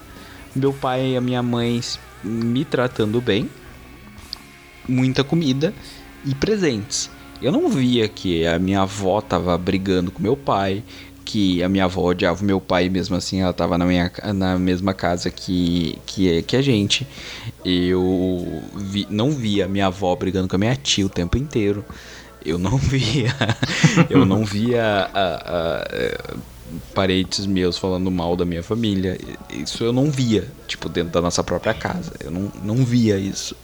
[0.55, 1.81] meu pai e a minha mãe
[2.23, 3.49] me tratando bem,
[4.87, 5.73] muita comida
[6.25, 7.09] e presentes.
[7.41, 10.83] Eu não via que a minha avó tava brigando com meu pai,
[11.25, 14.93] que a minha avó odiava meu pai, mesmo assim ela tava na, minha, na mesma
[14.93, 17.05] casa que, que, que a gente.
[17.63, 21.83] Eu vi, não via minha avó brigando com a minha tia o tempo inteiro.
[22.45, 23.35] Eu não via.
[24.09, 26.54] eu não via a, a, a
[26.93, 29.17] parentes meus falando mal da minha família.
[29.49, 32.13] Isso eu não via, tipo, dentro da nossa própria casa.
[32.19, 33.55] Eu não, não via isso.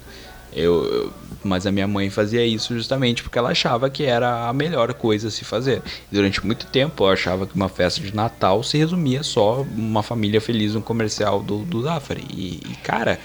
[0.53, 4.53] Eu, eu, mas a minha mãe fazia isso justamente porque ela achava que era a
[4.53, 5.81] melhor coisa a se fazer.
[6.11, 10.41] Durante muito tempo eu achava que uma festa de Natal se resumia só uma família
[10.41, 12.25] feliz no comercial do, do Zafari.
[12.31, 13.17] E, e cara,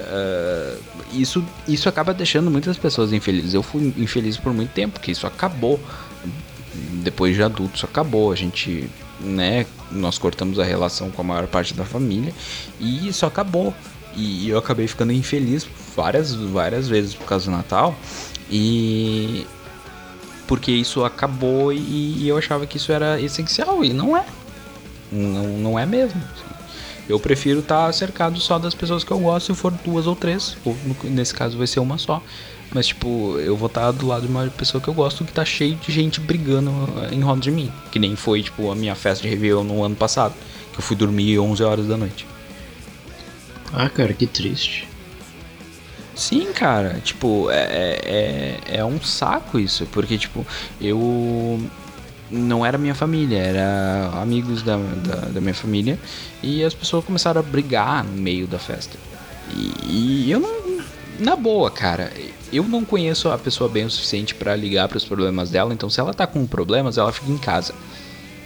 [0.00, 3.54] uh, isso, isso acaba deixando muitas pessoas infelizes.
[3.54, 5.78] Eu fui infeliz por muito tempo, porque isso acabou.
[7.04, 8.32] Depois de adulto, isso acabou.
[8.32, 8.90] A gente
[9.22, 9.66] né?
[9.90, 12.32] Nós cortamos a relação com a maior parte da família
[12.80, 13.74] e isso acabou.
[14.14, 17.94] E eu acabei ficando infeliz várias, várias vezes por causa do Natal.
[18.50, 19.46] E
[20.46, 24.24] porque isso acabou e, eu achava que isso era essencial e não é.
[25.10, 26.20] Não, não é mesmo.
[27.08, 30.56] Eu prefiro estar cercado só das pessoas que eu gosto, se for duas ou três,
[30.64, 32.22] ou nesse caso vai ser uma só.
[32.74, 35.44] Mas, tipo, eu vou estar do lado de uma pessoa que eu gosto que tá
[35.44, 36.72] cheio de gente brigando
[37.10, 37.70] em roda de mim.
[37.90, 40.34] Que nem foi, tipo, a minha festa de Réveillon no ano passado.
[40.72, 42.26] Que eu fui dormir 11 horas da noite.
[43.72, 44.88] Ah, cara, que triste.
[46.14, 50.46] Sim, cara, tipo, é, é, é, é um saco isso, porque, tipo,
[50.80, 51.58] eu
[52.30, 55.98] não era minha família, era amigos da, da, da, minha família
[56.42, 58.96] e as pessoas começaram a brigar no meio da festa.
[59.54, 60.61] E, e eu não.
[61.22, 62.12] Na boa, cara,
[62.52, 65.88] eu não conheço a pessoa bem o suficiente para ligar para os problemas dela, então
[65.88, 67.72] se ela tá com problemas, ela fica em casa.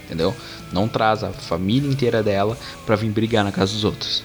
[0.05, 0.35] Entendeu?
[0.71, 4.23] Não traz a família inteira dela para vir brigar na casa dos outros.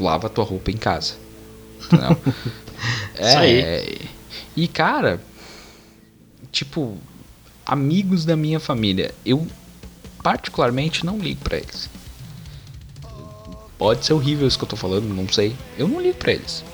[0.00, 1.16] Lava tua roupa em casa.
[1.84, 2.16] Entendeu?
[3.20, 3.98] é.
[4.56, 5.20] E cara,
[6.50, 6.96] tipo,
[7.66, 9.46] amigos da minha família, eu
[10.22, 11.90] particularmente não ligo para eles.
[13.76, 15.54] Pode ser horrível isso que eu tô falando, não sei.
[15.76, 16.64] Eu não ligo para eles.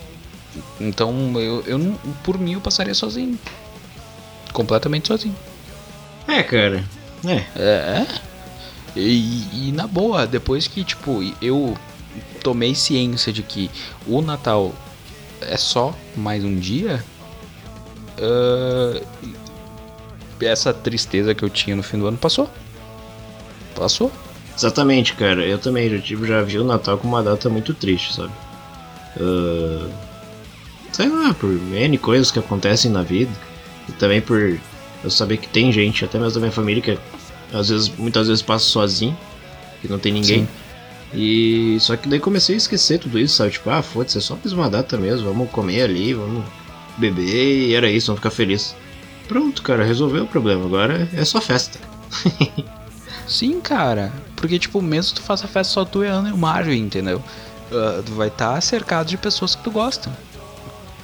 [0.81, 1.93] Então eu, eu não,
[2.25, 3.39] por mim eu passaria sozinho.
[4.53, 5.37] Completamente sozinho.
[6.27, 6.85] É, cara.
[7.25, 7.45] É.
[7.61, 8.07] É.
[8.97, 11.77] E, e na boa, depois que, tipo, eu
[12.43, 13.71] tomei ciência de que
[14.07, 14.75] o Natal
[15.41, 17.05] é só mais um dia,
[18.19, 19.07] uh,
[20.41, 22.49] essa tristeza que eu tinha no fim do ano passou.
[23.75, 24.11] Passou.
[24.57, 25.45] Exatamente, cara.
[25.45, 28.33] Eu também já, já vi o Natal como uma data muito triste, sabe?
[29.17, 29.91] Uh,
[30.93, 33.33] sei lá, por N coisas que acontecem na vida.
[33.89, 34.59] E também por
[35.03, 36.99] eu saber que tem gente, até mesmo da minha família, que
[37.53, 39.17] às vezes, muitas vezes passa sozinho,
[39.81, 40.41] que não tem ninguém.
[40.41, 40.49] Sim.
[41.13, 43.51] E só que daí comecei a esquecer tudo isso, sabe?
[43.51, 46.45] Tipo, ah, foda-se, é só mais uma data mesmo, vamos comer ali, vamos
[46.97, 48.77] beber e era isso, vamos ficar felizes.
[49.27, 50.65] Pronto, cara, resolveu o problema.
[50.65, 51.79] Agora é só festa.
[53.27, 54.13] Sim, cara.
[54.37, 57.23] Porque, tipo, mesmo que tu faça festa só tu e Ana e o Mário, entendeu?
[57.71, 60.11] Uh, tu vai estar tá cercado de pessoas que tu gosta.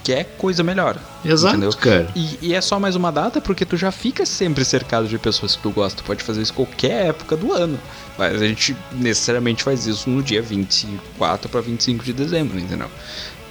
[0.07, 0.97] Que é coisa melhor.
[1.25, 1.77] Exato, entendeu?
[1.77, 2.07] cara.
[2.15, 5.57] E, e, é só mais uma data porque tu já fica sempre cercado de pessoas
[5.57, 6.01] que tu gosta.
[6.01, 7.77] Tu pode fazer isso qualquer época do ano.
[8.17, 12.89] Mas a gente necessariamente faz isso no dia 24 para 25 de dezembro, entendeu?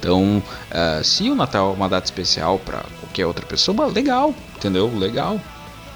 [0.00, 4.90] Então, uh, se o Natal é uma data especial para qualquer outra pessoa, legal, entendeu?
[4.96, 5.38] Legal.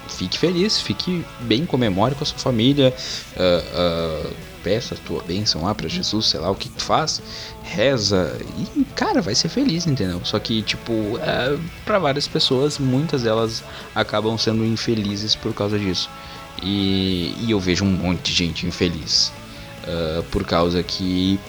[0.09, 2.93] Fique feliz, fique bem, comemore com a sua família,
[3.35, 7.21] uh, uh, peça a tua bênção lá para Jesus, sei lá o que, tu faz,
[7.63, 8.37] reza
[8.75, 10.21] e, cara, vai ser feliz, entendeu?
[10.23, 13.63] Só que, tipo, uh, para várias pessoas, muitas delas
[13.95, 16.09] acabam sendo infelizes por causa disso.
[16.61, 19.31] E, e eu vejo um monte de gente infeliz
[20.29, 21.39] por causa que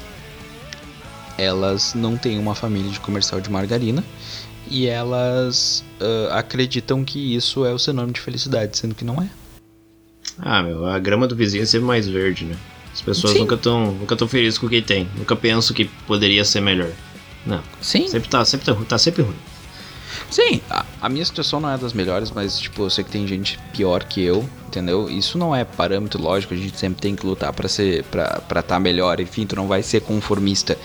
[1.37, 4.03] elas não têm uma família de comercial de margarina
[4.71, 9.29] e elas uh, acreditam que isso é o sinônimo de felicidade, sendo que não é.
[10.39, 12.57] Ah, meu, a grama do vizinho é sempre mais verde, né?
[12.93, 13.41] As pessoas Sim.
[13.41, 16.91] nunca estão nunca tão felizes com o que tem, nunca pensam que poderia ser melhor.
[17.47, 17.63] Não.
[17.81, 18.07] Sim.
[18.09, 19.37] Sempre tá, sempre tá, tá sempre ruim.
[20.31, 23.27] Sim, a, a, minha situação não é das melhores, mas tipo, eu sei que tem
[23.27, 25.11] gente pior que eu, entendeu?
[25.11, 28.63] Isso não é parâmetro lógico, a gente sempre tem que lutar para ser para estar
[28.63, 30.79] tá melhor, enfim, tu não vai ser conformista,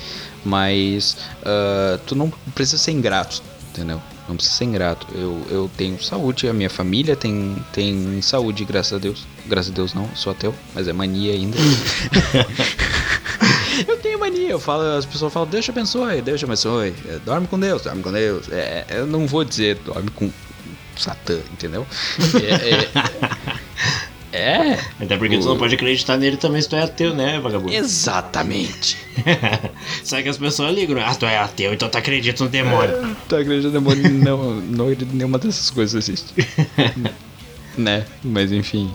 [0.44, 4.02] mas uh, tu não precisa ser ingrato, entendeu?
[4.28, 5.08] Não precisa ser ingrato.
[5.14, 9.26] Eu, eu tenho saúde, a minha família tem, tem saúde, graças a Deus.
[9.46, 11.58] Graças a Deus não, sou ateu, mas é mania ainda.
[13.88, 16.94] eu tenho mania, eu falo, as pessoas falam, Deus te abençoe, Deus te abençoe.
[17.08, 18.50] É, dorme com Deus, dorme com Deus.
[18.52, 20.30] É, eu não vou dizer dorme com
[20.98, 21.86] Satã, entendeu?
[22.44, 22.90] É, é,
[24.32, 24.80] é.
[25.00, 25.40] Até porque o...
[25.40, 27.74] tu não pode acreditar nele também se tu é ateu, né, vagabundo?
[27.74, 28.98] Exatamente.
[30.04, 32.96] Sabe que as pessoas ligam, ah, tu é ateu, então tu acredita no demônio.
[32.96, 34.10] É, tu acredita no demônio?
[34.12, 36.34] não, não acredito nenhuma dessas coisas existe.
[37.78, 38.06] né?
[38.24, 38.94] Mas enfim.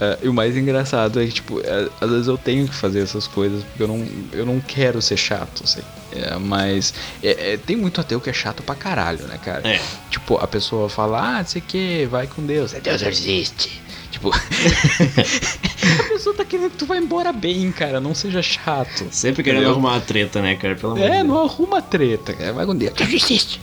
[0.00, 3.02] Uh, e o mais engraçado é que, tipo, é, às vezes eu tenho que fazer
[3.02, 5.82] essas coisas porque eu não, eu não quero ser chato, assim.
[6.10, 9.68] É, mas é, é, tem muito ateu que é chato pra caralho, né, cara?
[9.68, 9.78] É.
[10.10, 12.72] Tipo, a pessoa fala, ah, não sei o que, vai com Deus.
[12.72, 13.80] Deus existe.
[14.10, 18.00] Tipo, a pessoa tá querendo que tu vá embora bem, cara.
[18.00, 19.06] Não seja chato.
[19.10, 19.72] Sempre querendo entendeu?
[19.72, 20.74] arrumar uma treta, né, cara?
[20.74, 22.52] Pelo é, não arruma treta, cara.
[22.52, 22.92] Vai com Deus.
[22.94, 23.60] Deus existe.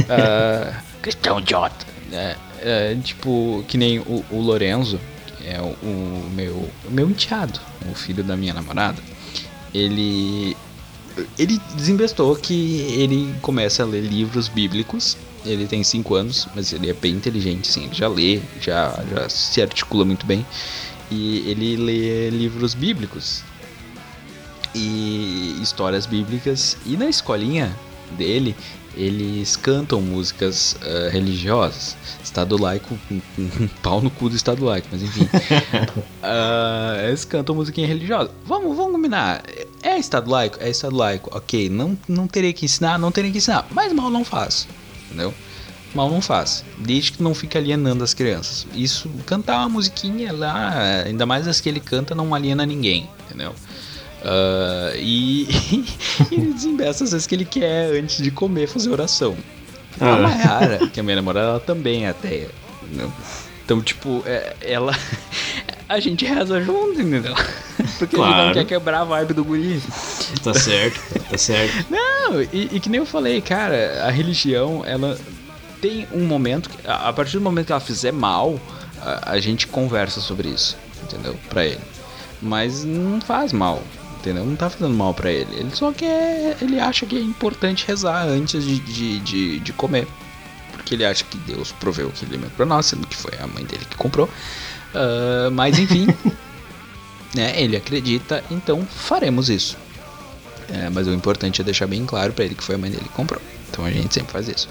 [0.00, 1.86] uh, cristão idiota.
[2.12, 5.00] É, é, tipo, que nem o, o Lorenzo
[5.44, 6.52] é o, o meu,
[6.84, 9.00] o meu enteado, o filho da minha namorada,
[9.72, 10.56] ele
[11.38, 15.16] ele desembestou que ele começa a ler livros bíblicos.
[15.46, 17.84] Ele tem 5 anos, mas ele é bem inteligente, sim.
[17.84, 20.44] Ele já lê, já, já se articula muito bem.
[21.10, 23.42] E ele lê livros bíblicos
[24.74, 26.76] e histórias bíblicas.
[26.84, 27.74] E na escolinha
[28.16, 28.54] dele,
[28.96, 31.96] eles cantam músicas uh, religiosas.
[32.22, 35.24] Estado laico, um, um, pau no cu do Estado laico, mas enfim.
[35.24, 38.30] uh, eles cantam musiquinha religiosa.
[38.46, 39.42] Vamos, vamos combinar.
[39.82, 40.58] É Estado laico?
[40.60, 41.30] É Estado laico.
[41.36, 43.66] Ok, não, não terei que ensinar, não terei que ensinar.
[43.70, 44.66] Mas mal não faz,
[45.16, 45.34] entendeu?
[45.94, 46.62] Mal não faz.
[46.78, 48.66] Desde que não fique alienando as crianças.
[48.74, 53.52] Isso, cantar uma musiquinha lá, ainda mais as que ele canta, não aliena ninguém, entendeu?
[54.22, 55.48] Uh, e,
[56.30, 59.36] ele desembesta às vezes que ele quer, antes de comer, fazer oração.
[59.98, 60.14] Ah.
[60.14, 62.50] A Mayara, que é minha namorada, ela também é ateia.
[62.82, 63.10] Entendeu?
[63.64, 64.92] Então, tipo, é, ela.
[65.88, 67.34] A gente reza junto, entendeu?
[67.98, 68.34] Porque claro.
[68.34, 69.80] ele não quer quebrar a vibe do guri.
[70.42, 71.86] Tá certo, tá certo.
[71.90, 75.18] Não, e, e que nem eu falei, cara, a religião, ela
[75.80, 76.68] tem um momento.
[76.68, 78.60] Que, a partir do momento que ela fizer mal,
[79.00, 81.36] a, a gente conversa sobre isso, entendeu?
[81.48, 81.80] Pra ele.
[82.42, 83.82] Mas não faz mal
[84.26, 84.44] entendeu?
[84.44, 85.54] Não tá fazendo mal para ele.
[85.54, 86.56] Ele só quer.
[86.60, 90.06] Ele acha que é importante rezar antes de, de, de, de comer.
[90.72, 93.64] Porque ele acha que Deus proveu aquele alimento pra nós, sendo que foi a mãe
[93.64, 94.28] dele que comprou.
[94.96, 96.06] Uh, mas enfim.
[97.34, 99.76] né, ele acredita, então faremos isso.
[100.68, 103.04] É, mas o importante é deixar bem claro para ele que foi a mãe dele
[103.04, 103.40] que comprou.
[103.70, 104.68] Então a gente sempre faz isso.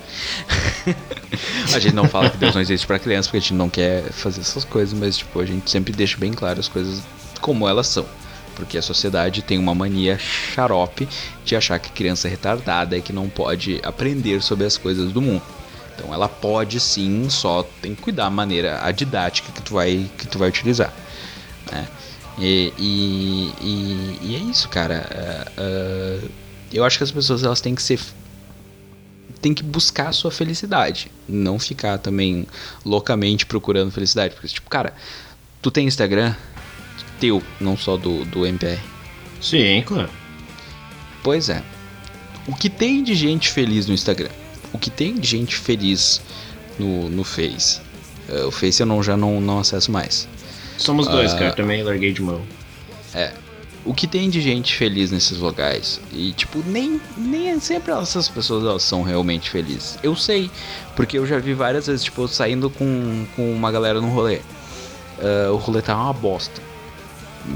[1.74, 4.04] a gente não fala que Deus não existe para criança porque a gente não quer
[4.12, 7.02] fazer essas coisas, mas tipo, a gente sempre deixa bem claro as coisas
[7.40, 8.06] como elas são.
[8.56, 11.08] Porque a sociedade tem uma mania xarope
[11.44, 15.22] de achar que criança é retardada e que não pode aprender sobre as coisas do
[15.22, 15.44] mundo.
[15.96, 20.10] Então ela pode sim, só tem que cuidar da maneira, a didática que tu vai,
[20.18, 20.94] que tu vai utilizar.
[21.72, 21.88] Né?
[22.38, 25.08] E, e, e, e, é isso, cara.
[25.58, 26.32] Uh, uh,
[26.72, 28.00] eu acho que as pessoas elas têm que ser
[29.42, 32.48] tem que buscar a sua felicidade, não ficar também
[32.84, 34.96] loucamente procurando felicidade, porque tipo, cara,
[35.62, 36.34] tu tem Instagram,
[37.20, 38.80] teu, não só do, do MPR.
[39.40, 40.10] Sim, claro.
[41.24, 41.62] Pois é.
[42.48, 44.30] O que tem de gente feliz no Instagram?
[44.76, 46.22] O que tem de gente feliz
[46.78, 47.80] no, no Face?
[48.28, 50.28] Uh, o Face eu não, já não, não acesso mais.
[50.78, 52.42] Somos dois, uh, cara, também larguei de mão.
[53.14, 53.32] É.
[53.86, 56.02] O que tem de gente feliz nesses locais?
[56.12, 59.98] E, tipo, nem, nem sempre essas pessoas elas são realmente felizes.
[60.04, 60.52] Eu sei,
[60.94, 64.42] porque eu já vi várias vezes, tipo, saindo com, com uma galera no rolê.
[65.20, 66.62] Uh, o rolê tá uma bosta.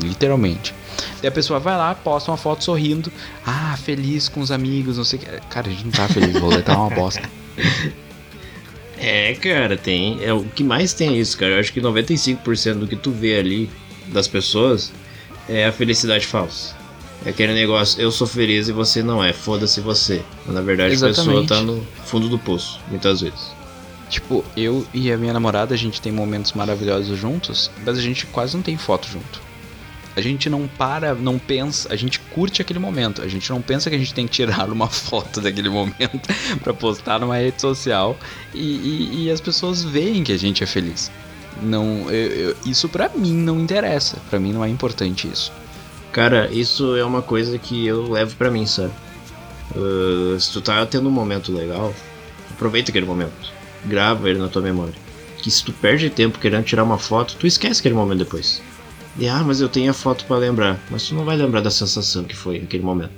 [0.02, 0.74] Literalmente.
[1.22, 3.12] Daí a pessoa vai lá, posta uma foto sorrindo.
[3.46, 5.28] Ah, feliz com os amigos, não sei o que.
[5.50, 7.30] Cara, a gente não tá feliz, o rolê tá uma bosta.
[9.02, 10.22] É, cara, tem.
[10.22, 11.54] É o que mais tem é isso, cara.
[11.54, 13.70] Eu acho que 95% do que tu vê ali
[14.08, 14.92] das pessoas
[15.48, 16.76] é a felicidade falsa.
[17.26, 20.22] É aquele negócio, eu sou feliz e você não é, foda-se você.
[20.46, 21.20] Na verdade, Exatamente.
[21.20, 23.52] a pessoa tá no fundo do poço, muitas vezes.
[24.10, 28.26] Tipo, eu e a minha namorada, a gente tem momentos maravilhosos juntos, mas a gente
[28.26, 29.49] quase não tem foto junto
[30.16, 33.22] a gente não para, não pensa, a gente curte aquele momento.
[33.22, 36.28] A gente não pensa que a gente tem que tirar uma foto daquele momento
[36.64, 38.18] para postar numa rede social
[38.54, 41.12] e, e, e, as pessoas veem que a gente é feliz.
[41.62, 44.18] Não, eu, eu, isso para mim não interessa.
[44.30, 45.52] Para mim não é importante isso.
[46.12, 48.94] Cara, isso é uma coisa que eu levo para mim, sabe?
[49.76, 51.94] Uh, se tu tá tendo um momento legal,
[52.52, 53.54] aproveita aquele momento.
[53.86, 54.96] Grava ele na tua memória.
[55.38, 58.62] Que se tu perde tempo querendo tirar uma foto, tu esquece aquele momento depois.
[59.18, 60.80] E ah, mas eu tenho a foto para lembrar.
[60.90, 63.12] Mas tu não vai lembrar da sensação que foi naquele momento.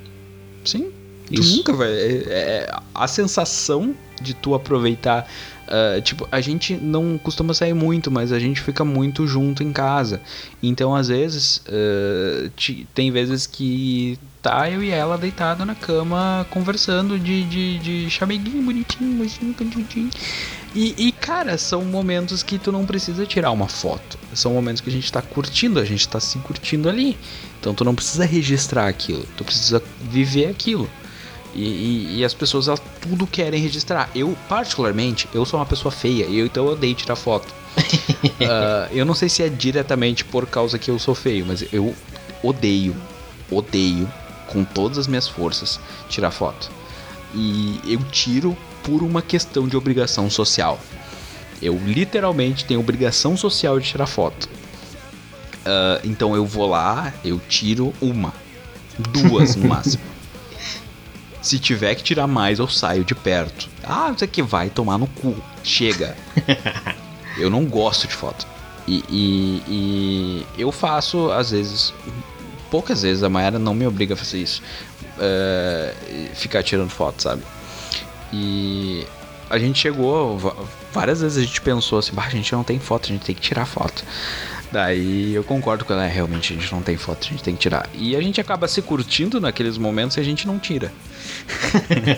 [0.63, 0.91] Sim.
[1.31, 1.51] Isso.
[1.51, 1.89] Tu nunca vai.
[1.89, 5.27] É, é, a sensação de tu aproveitar.
[5.67, 9.71] Uh, tipo, a gente não costuma sair muito, mas a gente fica muito junto em
[9.71, 10.19] casa.
[10.61, 16.45] Então, às vezes, uh, te, tem vezes que tá eu e ela deitado na cama
[16.49, 20.09] conversando de, de, de chameguinho bonitinho, bonitinho, bonitinho.
[20.73, 24.17] E, e, cara, são momentos que tu não precisa tirar uma foto.
[24.33, 27.17] São momentos que a gente tá curtindo, a gente tá se curtindo ali.
[27.59, 30.89] Então tu não precisa registrar aquilo, tu precisa viver aquilo.
[31.53, 34.09] E, e, e as pessoas elas tudo querem registrar.
[34.15, 37.53] Eu, particularmente, eu sou uma pessoa feia, eu então eu odeio tirar foto.
[37.77, 41.93] uh, eu não sei se é diretamente por causa que eu sou feio, mas eu
[42.41, 42.95] odeio,
[43.49, 44.11] odeio
[44.47, 46.69] com todas as minhas forças tirar foto.
[47.33, 50.79] E eu tiro por uma questão de obrigação social.
[51.61, 54.49] Eu literalmente tenho obrigação social de tirar foto.
[55.61, 58.33] Uh, então eu vou lá, eu tiro uma,
[58.97, 60.10] duas no máximo.
[61.41, 63.67] Se tiver que tirar mais, eu saio de perto.
[63.83, 65.35] Ah, isso aqui vai tomar no cu.
[65.63, 66.15] Chega.
[67.37, 68.45] eu não gosto de foto.
[68.87, 71.93] E, e, e, eu faço, às vezes,
[72.69, 74.61] poucas vezes, a Mayara não me obriga a fazer isso.
[75.17, 77.43] Uh, ficar tirando foto, sabe?
[78.33, 79.05] E
[79.49, 80.37] a gente chegou,
[80.93, 83.41] várias vezes a gente pensou assim, a gente não tem foto, a gente tem que
[83.41, 84.03] tirar foto.
[84.71, 87.55] Daí eu concordo com ela, é, realmente a gente não tem foto, a gente tem
[87.55, 87.89] que tirar.
[87.93, 90.93] E a gente acaba se curtindo naqueles momentos e a gente não tira.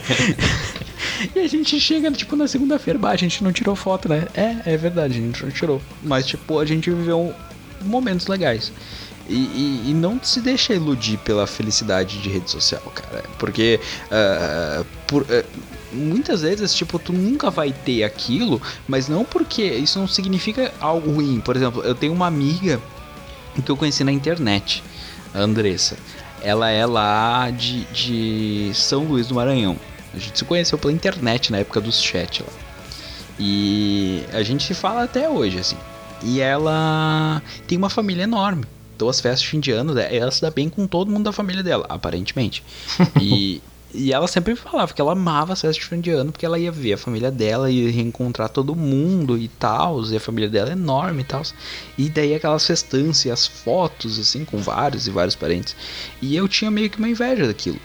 [1.34, 4.28] e a gente chega, tipo, na segunda-feira, a gente não tirou foto, né?
[4.34, 5.82] É, é verdade, a gente não tirou.
[6.02, 7.34] Mas, tipo, a gente viveu
[7.82, 8.72] momentos legais.
[9.28, 13.24] E, e, e, não se deixa iludir pela felicidade de rede social, cara.
[13.38, 15.44] Porque uh, por, uh,
[15.94, 21.12] muitas vezes, tipo, tu nunca vai ter aquilo, mas não porque isso não significa algo
[21.12, 21.40] ruim.
[21.40, 22.80] Por exemplo, eu tenho uma amiga
[23.64, 24.82] que eu conheci na internet,
[25.32, 25.96] a Andressa.
[26.42, 29.76] Ela é lá de, de São Luís do Maranhão.
[30.12, 32.48] A gente se conheceu pela internet na época dos chat lá.
[33.38, 35.76] E a gente se fala até hoje, assim.
[36.22, 38.64] E ela tem uma família enorme.
[38.94, 41.32] Então as festas de fim de ano, ela se dá bem com todo mundo da
[41.32, 42.62] família dela, aparentemente.
[43.20, 43.60] E
[43.94, 46.58] e ela sempre falava que ela amava as festas de fim de ano porque ela
[46.58, 50.04] ia ver a família dela e reencontrar todo mundo e tal.
[50.04, 51.42] E a família dela é enorme e tal.
[51.96, 55.76] E daí aquelas festanças as fotos, assim, com vários e vários parentes.
[56.20, 57.78] E eu tinha meio que uma inveja daquilo.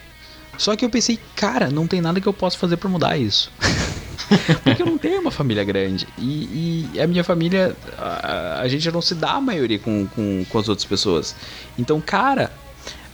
[0.57, 3.51] Só que eu pensei, cara, não tem nada que eu possa fazer para mudar isso.
[4.63, 6.07] porque eu não tenho uma família grande.
[6.17, 10.45] E, e a minha família, a, a, gente não se dá a maioria com, com,
[10.49, 11.35] com as outras pessoas.
[11.77, 12.51] Então, cara,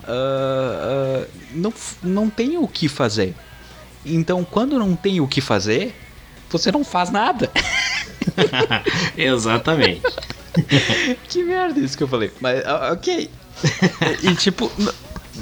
[0.07, 3.33] uh, uh, não, não tem o que fazer.
[4.05, 5.95] Então, quando não tem o que fazer,
[6.49, 7.51] você não faz nada.
[9.17, 10.01] Exatamente.
[11.27, 12.31] que merda isso que eu falei.
[12.39, 13.29] Mas, uh, ok.
[14.23, 14.71] e tipo,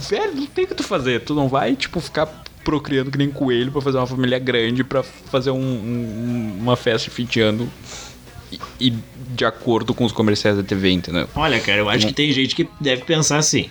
[0.09, 1.21] velho, não tem o que tu fazer.
[1.21, 2.25] Tu não vai, tipo, ficar
[2.63, 7.09] procriando que nem coelho para fazer uma família grande, para fazer um, um, uma festa
[7.09, 7.69] de fim de ano
[8.51, 8.93] e, e,
[9.35, 11.27] de acordo com os comerciais da TV, entendeu?
[11.35, 13.69] Olha, cara, eu acho que tem gente que deve pensar assim.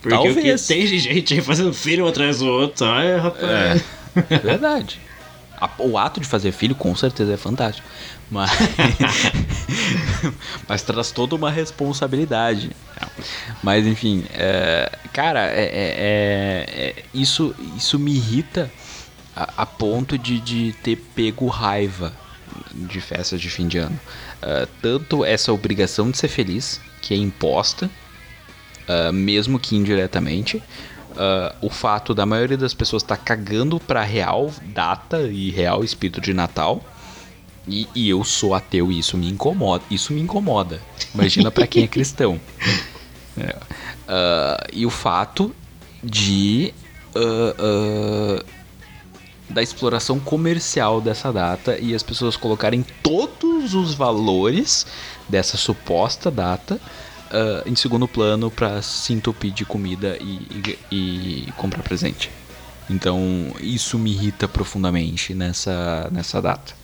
[0.00, 0.62] Porque Talvez.
[0.62, 3.84] o que tem de gente aí fazendo filho um atrás do outro, é, rapaz.
[4.30, 5.00] É, verdade.
[5.78, 7.86] O ato de fazer filho com certeza é fantástico.
[8.30, 8.50] Mas,
[10.68, 12.70] mas traz toda uma responsabilidade.
[13.62, 18.70] Mas enfim, é, cara, é, é, é, é, isso, isso me irrita
[19.34, 22.12] a, a ponto de, de ter pego raiva
[22.72, 23.98] de festas de fim de ano.
[24.42, 27.90] Uh, tanto essa obrigação de ser feliz, que é imposta,
[28.88, 34.02] uh, mesmo que indiretamente, uh, o fato da maioria das pessoas estar tá cagando para
[34.02, 36.82] real data e real espírito de Natal.
[37.66, 39.84] E, e, eu sou ateu e isso me incomoda.
[39.90, 40.80] Isso me incomoda.
[41.14, 42.40] Imagina para quem é cristão.
[43.36, 45.54] Uh, e o fato
[46.02, 46.72] de
[47.14, 48.42] uh,
[49.50, 54.86] da exploração comercial dessa data e as pessoas colocarem todos os valores
[55.28, 56.80] dessa suposta data
[57.30, 62.30] uh, em segundo plano para se entupir de comida e, e, e, comprar presente.
[62.90, 66.74] Então isso me irrita profundamente nessa, nessa data.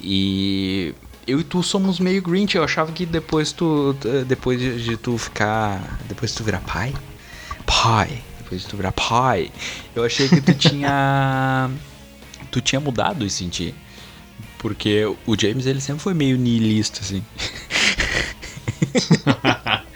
[0.00, 0.94] E
[1.26, 2.56] eu e tu somos meio Grinch.
[2.56, 3.94] Eu achava que depois tu.
[4.26, 5.98] Depois de, tu ficar.
[6.08, 6.94] Depois de tu virar pai.
[7.66, 8.22] Pai.
[8.38, 9.52] Depois de tu virar pai.
[9.94, 11.70] Eu achei que tu tinha.
[12.50, 13.74] tu tinha mudado e sentir.
[14.58, 17.22] Porque o James ele sempre foi meio nihilista, assim.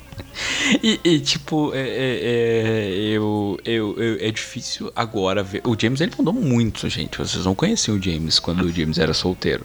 [0.83, 5.63] E, e, tipo, é, é, é, eu, eu, eu, é difícil agora ver.
[5.65, 7.19] O James ele mudou muito, gente.
[7.19, 9.65] Vocês não conheciam o James quando o James era solteiro.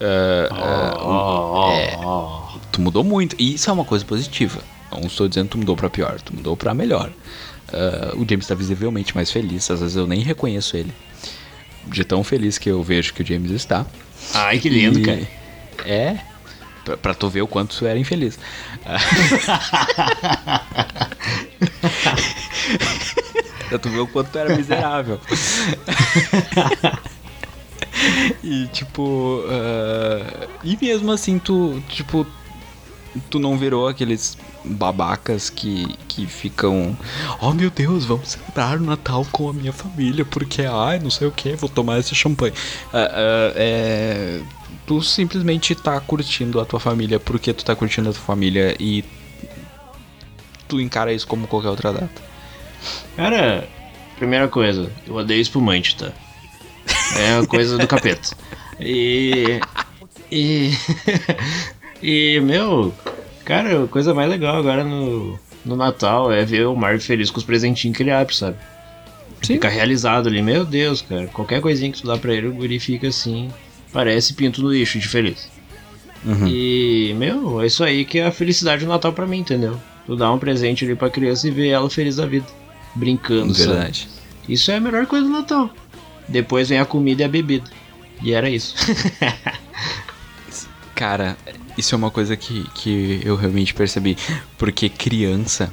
[0.00, 3.36] Uh, uh, oh, é, oh, tu mudou muito.
[3.38, 4.60] E isso é uma coisa positiva.
[4.90, 7.10] Não estou dizendo que tu mudou para pior, tu mudou para melhor.
[7.68, 9.70] Uh, o James está visivelmente mais feliz.
[9.70, 10.92] Às vezes eu nem reconheço ele.
[11.86, 13.86] De tão feliz que eu vejo que o James está.
[14.34, 15.28] Ai, que lindo, e, cara.
[15.86, 16.18] É,
[16.96, 18.38] Pra, tu ver o quanto tu era infeliz.
[23.68, 25.20] pra tu ver o quanto tu era miserável.
[28.42, 29.44] e tipo.
[29.44, 32.26] Uh, e mesmo assim, tu, tipo,
[33.30, 36.96] tu não virou aqueles babacas que, que ficam,
[37.40, 41.26] oh meu Deus, vamos celebrar o Natal com a minha família, porque, ai, não sei
[41.26, 42.52] o que, vou tomar esse champanhe.
[42.52, 44.40] Uh, uh, é,
[44.90, 49.04] tu simplesmente tá curtindo a tua família porque tu tá curtindo a tua família e
[50.66, 52.22] tu encara isso como qualquer outra data.
[53.14, 53.68] Cara,
[54.18, 56.10] primeira coisa, eu odeio espumante, tá?
[57.16, 58.36] É uma coisa do capeta.
[58.80, 59.60] E.
[60.28, 60.72] E.
[62.02, 62.92] e, meu,
[63.44, 67.38] cara, a coisa mais legal agora no, no Natal é ver o Marvel feliz com
[67.38, 68.56] os presentinhos que ele abre, sabe?
[69.40, 69.54] Sim.
[69.54, 71.28] Fica realizado ali, meu Deus, cara.
[71.28, 73.52] Qualquer coisinha que tu dá pra ele, o guri fica assim.
[73.92, 75.48] Parece pinto no lixo de feliz.
[76.24, 76.46] Uhum.
[76.46, 79.80] E, meu, é isso aí que é a felicidade do Natal pra mim, entendeu?
[80.06, 82.46] Tu dá um presente ali pra criança e ver ela feliz da vida.
[82.94, 84.00] Brincando, Verdade.
[84.00, 84.52] Sabe?
[84.52, 85.70] Isso é a melhor coisa do Natal.
[86.28, 87.70] Depois vem a comida e a bebida.
[88.22, 88.74] E era isso.
[90.94, 91.36] Cara,
[91.78, 94.16] isso é uma coisa que, que eu realmente percebi.
[94.58, 95.72] Porque criança.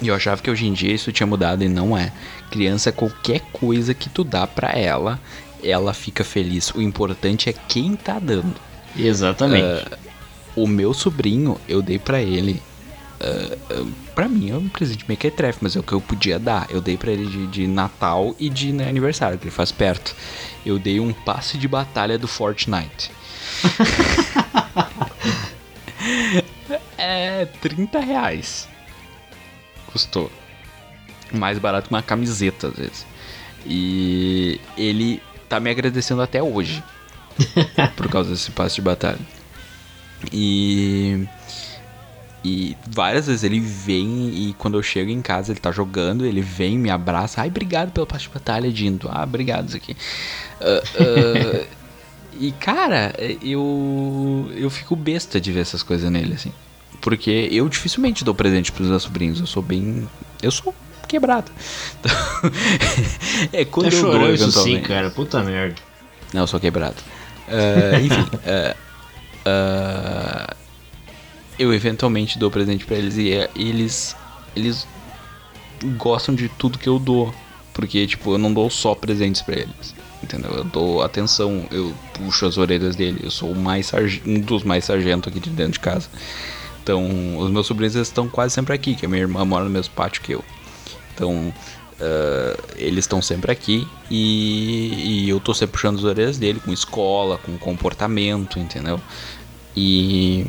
[0.00, 2.12] E eu achava que hoje em dia isso tinha mudado e não é.
[2.50, 5.20] Criança, qualquer coisa que tu dá pra ela,
[5.62, 6.70] ela fica feliz.
[6.70, 8.56] O importante é quem tá dando.
[8.96, 9.64] Exatamente.
[9.64, 9.98] Uh,
[10.56, 12.62] o meu sobrinho, eu dei para ele.
[13.20, 16.00] Uh, uh, pra mim é um presente meio que trefe, mas é o que eu
[16.00, 16.66] podia dar.
[16.70, 20.14] Eu dei para ele de, de, Natal e de né, aniversário, que ele faz perto.
[20.64, 23.10] Eu dei um passe de batalha do Fortnite.
[26.98, 28.68] é 30 reais.
[29.86, 30.30] Custou.
[31.32, 33.06] Mais barato que uma camiseta, às vezes.
[33.66, 36.82] E ele tá me agradecendo até hoje.
[37.96, 39.18] por causa desse passe de batalha.
[40.32, 41.26] E.
[42.44, 46.40] E várias vezes ele vem e quando eu chego em casa ele tá jogando, ele
[46.40, 47.40] vem, me abraça.
[47.40, 49.08] Ai, obrigado pelo passe de batalha, Dindo.
[49.10, 49.96] Ah, obrigado, isso aqui.
[50.60, 51.66] Uh, uh,
[52.40, 54.50] e cara, eu.
[54.54, 56.52] Eu fico besta de ver essas coisas nele, assim.
[57.00, 59.40] Porque eu dificilmente dou presente pros meus sobrinhos.
[59.40, 60.08] Eu sou bem.
[60.40, 60.72] Eu sou
[61.08, 61.50] quebrado.
[61.98, 62.12] Então,
[63.52, 65.10] é quando tá eu dou, isso sim, cara.
[65.10, 65.76] Puta merda.
[66.32, 66.96] Não, eu sou quebrado.
[67.48, 68.20] Uh, enfim.
[68.20, 68.76] uh,
[69.48, 70.56] uh,
[71.58, 74.14] eu eventualmente dou presente para eles e eles
[74.54, 74.86] eles
[75.96, 77.34] gostam de tudo que eu dou,
[77.72, 79.94] porque tipo, eu não dou só presentes para eles.
[80.22, 80.50] Entendeu?
[80.50, 83.92] Eu dou atenção, eu puxo as orelhas dele, eu sou mais
[84.26, 86.08] um dos mais sargento aqui de dentro de casa.
[86.82, 89.92] Então, os meus sobrinhos estão quase sempre aqui, que a minha irmã mora no mesmo
[89.94, 90.44] pátio que eu.
[91.18, 91.52] Então,
[92.00, 96.72] uh, eles estão sempre aqui e, e, eu tô sempre puxando as orelhas dele com
[96.72, 99.00] escola, com comportamento, entendeu?
[99.76, 100.46] E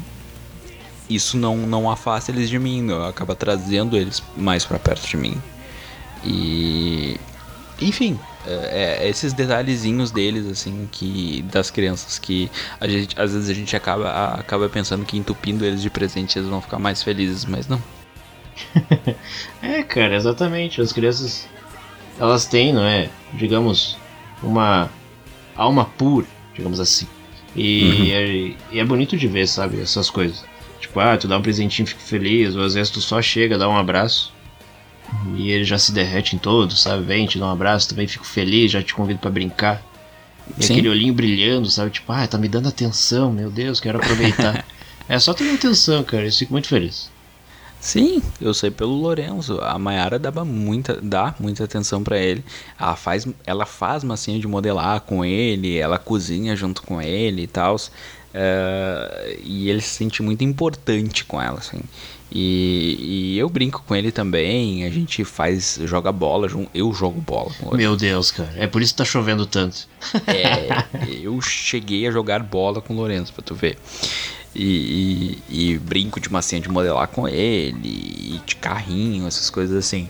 [1.09, 5.17] isso não, não afasta eles de mim, não, acaba trazendo eles mais para perto de
[5.17, 5.41] mim.
[6.23, 7.19] E.
[7.81, 13.49] Enfim, é, é, esses detalhezinhos deles, assim, que das crianças que a gente, às vezes
[13.49, 17.45] a gente acaba, acaba pensando que entupindo eles de presente eles vão ficar mais felizes,
[17.45, 17.81] mas não.
[19.61, 20.81] é, cara, exatamente.
[20.81, 21.47] As crianças,
[22.19, 23.09] elas têm, não é?
[23.33, 23.97] Digamos,
[24.41, 24.89] uma
[25.55, 27.07] alma pura, digamos assim.
[27.55, 28.05] E, uhum.
[28.11, 30.45] é, e é bonito de ver, sabe, essas coisas.
[30.79, 33.67] Tipo, ah, tu dá um presentinho, fica feliz, ou às vezes tu só chega, dá
[33.67, 34.33] um abraço.
[35.35, 37.03] E ele já se derrete em todo, sabe?
[37.03, 39.83] Vem, te dá um abraço, também fico feliz, já te convido para brincar.
[40.57, 40.73] E Sim.
[40.73, 41.91] aquele olhinho brilhando, sabe?
[41.91, 44.65] Tipo, ah, tá me dando atenção, meu Deus, quero aproveitar.
[45.07, 47.11] é só ter atenção, cara, eu fico muito feliz.
[47.79, 49.59] Sim, eu sei pelo Lorenzo.
[49.61, 52.43] A Mayara dava muita, dá muita atenção para ele.
[52.79, 57.47] Ela faz, ela faz massinha de modelar com ele, ela cozinha junto com ele e
[57.47, 57.75] tal.
[57.75, 61.79] Uh, e ele se sente muito importante com ela, assim.
[62.31, 67.51] E, e, eu brinco com ele também, a gente faz, joga bola, eu jogo bola
[67.59, 67.77] com ele.
[67.77, 69.87] Meu Deus, cara, é por isso que tá chovendo tanto.
[70.27, 70.85] É,
[71.23, 73.79] eu cheguei a jogar bola com o Lourenço, pra tu ver.
[74.55, 79.77] E, e, e, brinco de massinha de modelar com ele, e de carrinho, essas coisas
[79.77, 80.09] assim.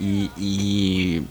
[0.00, 1.22] E, e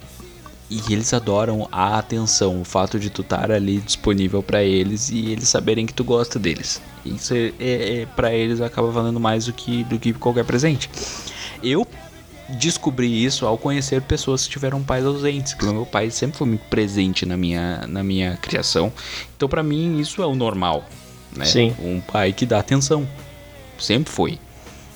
[0.69, 5.31] e eles adoram a atenção, o fato de tu estar ali disponível para eles e
[5.31, 6.81] eles saberem que tu gosta deles.
[7.05, 10.89] Isso é, é, é para eles acaba valendo mais do que, do que qualquer presente.
[11.61, 11.87] Eu
[12.49, 16.65] descobri isso ao conhecer pessoas que tiveram pais ausentes, que meu pai sempre foi muito
[16.67, 18.91] presente na minha, na minha criação.
[19.37, 20.83] Então para mim isso é o normal,
[21.35, 21.45] né?
[21.45, 21.75] Sim.
[21.79, 23.07] Um pai que dá atenção.
[23.77, 24.39] Sempre foi.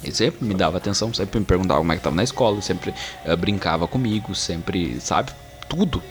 [0.02, 2.94] Ele sempre me dava atenção, sempre me perguntava como é que tava na escola, sempre
[3.26, 5.32] uh, brincava comigo, sempre, sabe?
[5.70, 6.02] tudo.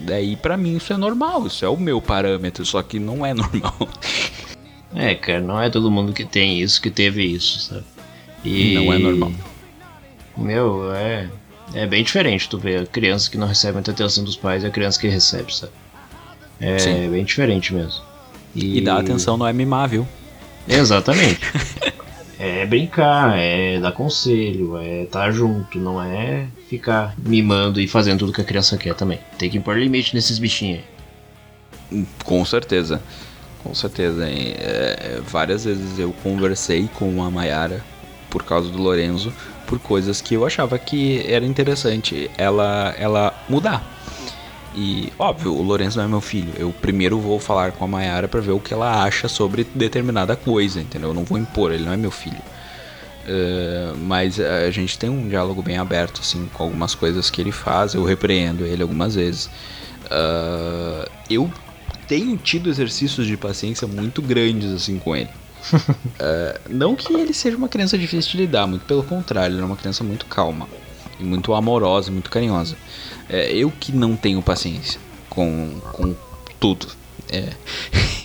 [0.00, 3.32] Daí para mim isso é normal, isso é o meu parâmetro, só que não é
[3.32, 3.88] normal.
[4.94, 7.84] É, cara, não é todo mundo que tem isso, que teve isso, sabe?
[8.44, 9.32] E não é normal.
[10.36, 11.30] Meu, é
[11.74, 14.66] é bem diferente tu ver a criança que não recebe muita atenção dos pais e
[14.66, 15.72] a criança que recebe, sabe?
[16.60, 17.10] É Sim.
[17.10, 18.02] bem diferente mesmo.
[18.56, 18.78] E...
[18.78, 20.06] e dar atenção não é mimar, viu?
[20.66, 21.40] Exatamente.
[22.38, 28.20] é brincar, é dar conselho, é estar tá junto, não é ficar mimando e fazendo
[28.20, 29.20] tudo que a criança quer também.
[29.38, 30.80] Tem que impor limite nesses bichinhos
[31.92, 32.06] aí.
[32.24, 33.00] Com certeza.
[33.62, 34.26] Com certeza.
[34.28, 37.84] É, várias vezes eu conversei com a Mayara
[38.30, 39.32] por causa do Lorenzo
[39.66, 43.95] por coisas que eu achava que era interessante ela ela mudar.
[44.76, 46.52] E, óbvio, o Lourenço não é meu filho.
[46.58, 50.36] Eu primeiro vou falar com a Mayara para ver o que ela acha sobre determinada
[50.36, 51.08] coisa, entendeu?
[51.10, 52.36] Eu não vou impor, ele não é meu filho.
[52.36, 57.50] Uh, mas a gente tem um diálogo bem aberto, assim, com algumas coisas que ele
[57.50, 57.94] faz.
[57.94, 59.46] Eu repreendo ele algumas vezes.
[60.04, 61.50] Uh, eu
[62.06, 65.30] tenho tido exercícios de paciência muito grandes, assim, com ele.
[65.72, 69.64] uh, não que ele seja uma criança difícil de lidar, muito pelo contrário, ele é
[69.64, 70.68] uma criança muito calma
[71.18, 72.76] e muito amorosa, muito carinhosa.
[73.28, 76.14] É, eu que não tenho paciência com, com
[76.60, 76.88] tudo.
[77.28, 77.52] É.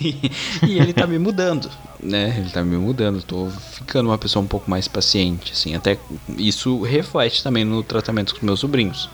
[0.00, 1.68] e ele tá me mudando,
[2.00, 2.36] né?
[2.38, 5.74] Ele tá me mudando, tô ficando uma pessoa um pouco mais paciente, assim.
[5.74, 5.98] Até
[6.36, 9.10] isso reflete também no tratamento com meus sobrinhos.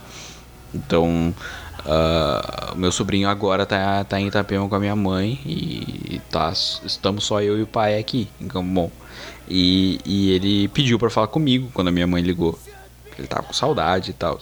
[0.75, 1.35] Então,
[1.81, 7.25] uh, meu sobrinho agora tá, tá em Itapema com a minha mãe e tá, estamos
[7.25, 8.91] só eu e o pai aqui em Campo Bom.
[9.49, 12.59] E, e ele pediu para falar comigo quando a minha mãe ligou
[13.19, 14.41] ele tava com saudade e tal.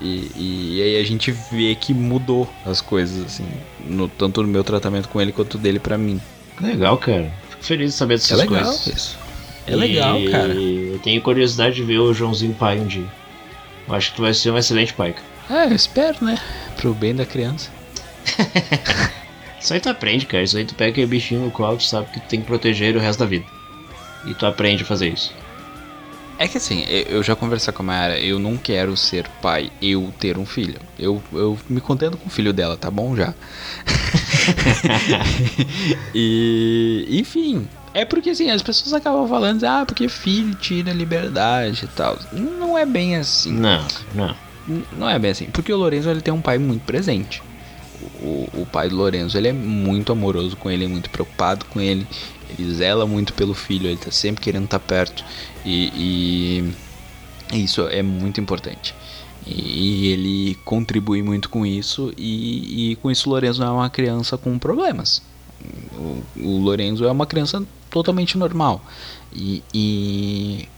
[0.00, 3.46] E, e, e, aí a gente vê que mudou as coisas, assim,
[3.86, 6.20] no, tanto no meu tratamento com ele quanto dele para mim.
[6.60, 7.32] Legal, cara.
[7.50, 8.86] Fico feliz de saber dessas é legal coisas.
[8.86, 9.18] Isso.
[9.66, 10.52] É e legal, cara.
[10.52, 13.06] Eu tenho curiosidade de ver o Joãozinho pai um dia.
[13.86, 15.62] Eu acho que tu vai ser um excelente pai, cara.
[15.62, 16.38] É, eu espero, né?
[16.76, 17.70] Pro bem da criança.
[19.60, 20.42] Isso aí tu aprende, cara.
[20.42, 22.96] Isso aí tu pega aquele bichinho no colo, tu sabe que tu tem que proteger
[22.96, 23.46] o resto da vida.
[24.26, 25.34] E tu aprende a fazer isso.
[26.38, 30.12] É que assim, eu já conversei com a Mayara, eu não quero ser pai, eu
[30.18, 30.80] ter um filho.
[30.98, 33.32] Eu, eu me contento com o filho dela, tá bom já.
[36.14, 41.88] e, enfim, é porque assim, as pessoas acabam falando, ah, porque filho tira liberdade e
[41.88, 42.18] tal.
[42.32, 43.52] Não é bem assim.
[43.52, 44.36] Não, não.
[44.98, 47.42] Não é bem assim, porque o Lorenzo ele tem um pai muito presente.
[48.20, 51.80] O, o pai do Lorenzo ele é muito amoroso com ele, é muito preocupado com
[51.80, 52.06] ele,
[52.50, 55.24] ele zela muito pelo filho, ele tá sempre querendo estar tá perto.
[55.64, 56.72] E,
[57.52, 58.94] e, isso é muito importante.
[59.46, 62.12] E, e ele contribui muito com isso.
[62.16, 65.22] E, e, com isso, Lorenzo não é uma criança com problemas.
[65.92, 68.84] O, o Lorenzo é uma criança totalmente normal.
[69.32, 70.68] E, e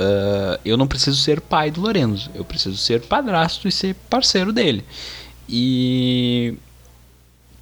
[0.00, 2.30] uh, eu não preciso ser pai do Lorenzo.
[2.34, 4.84] Eu preciso ser padrasto e ser parceiro dele.
[5.48, 6.54] E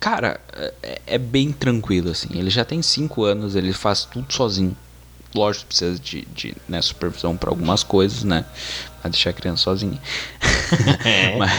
[0.02, 0.40] Cara,
[0.82, 2.30] é, é, bem tranquilo, assim.
[2.34, 4.76] Ele já tem 5 anos, ele faz tudo sozinho.
[5.32, 8.44] Lógico, precisa de, de né, supervisão para algumas coisas, né?
[9.00, 10.00] Pra deixar a criança sozinha.
[11.04, 11.36] É.
[11.38, 11.52] mas,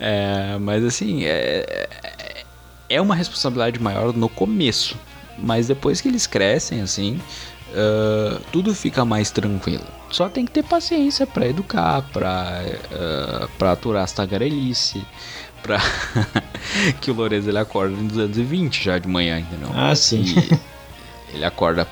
[0.00, 1.88] é, mas, assim, é,
[2.88, 4.96] é uma responsabilidade maior no começo.
[5.36, 7.20] Mas depois que eles crescem, assim,
[7.72, 9.84] uh, tudo fica mais tranquilo.
[10.10, 15.04] Só tem que ter paciência para educar, para uh, pra aturar as tagarelice,
[15.62, 15.80] pra.
[17.00, 19.70] que o Lourenço ele acorda em 220 já de manhã, entendeu?
[19.74, 20.22] Ah, sim.
[21.32, 21.86] E ele acorda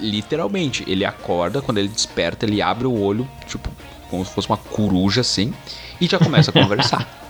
[0.00, 0.84] literalmente.
[0.86, 3.70] Ele acorda, quando ele desperta, ele abre o olho, tipo,
[4.10, 5.54] como se fosse uma coruja assim,
[6.00, 7.08] e já começa a conversar.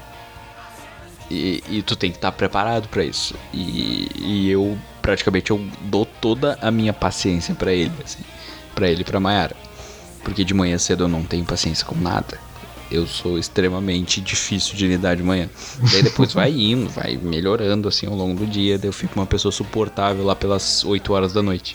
[1.30, 3.34] E, e, tu tem que estar preparado para isso.
[3.54, 8.22] E, e, eu praticamente eu dou toda a minha paciência para ele, assim,
[8.74, 9.56] para ele e para Mayara.
[10.22, 12.38] Porque de manhã cedo eu não tenho paciência com nada.
[12.93, 15.49] Eu sou extremamente difícil de lidar de manhã.
[15.90, 18.78] Daí depois vai indo, vai melhorando assim ao longo do dia.
[18.78, 21.74] Daí eu fico uma pessoa suportável lá pelas 8 horas da noite.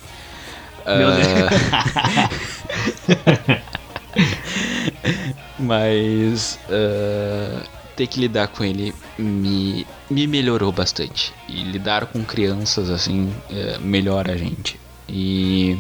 [0.86, 1.14] Meu uh...
[5.60, 7.64] Mas uh,
[7.96, 11.34] ter que lidar com ele me, me melhorou bastante.
[11.50, 14.80] E lidar com crianças assim uh, melhora a gente.
[15.10, 15.76] E,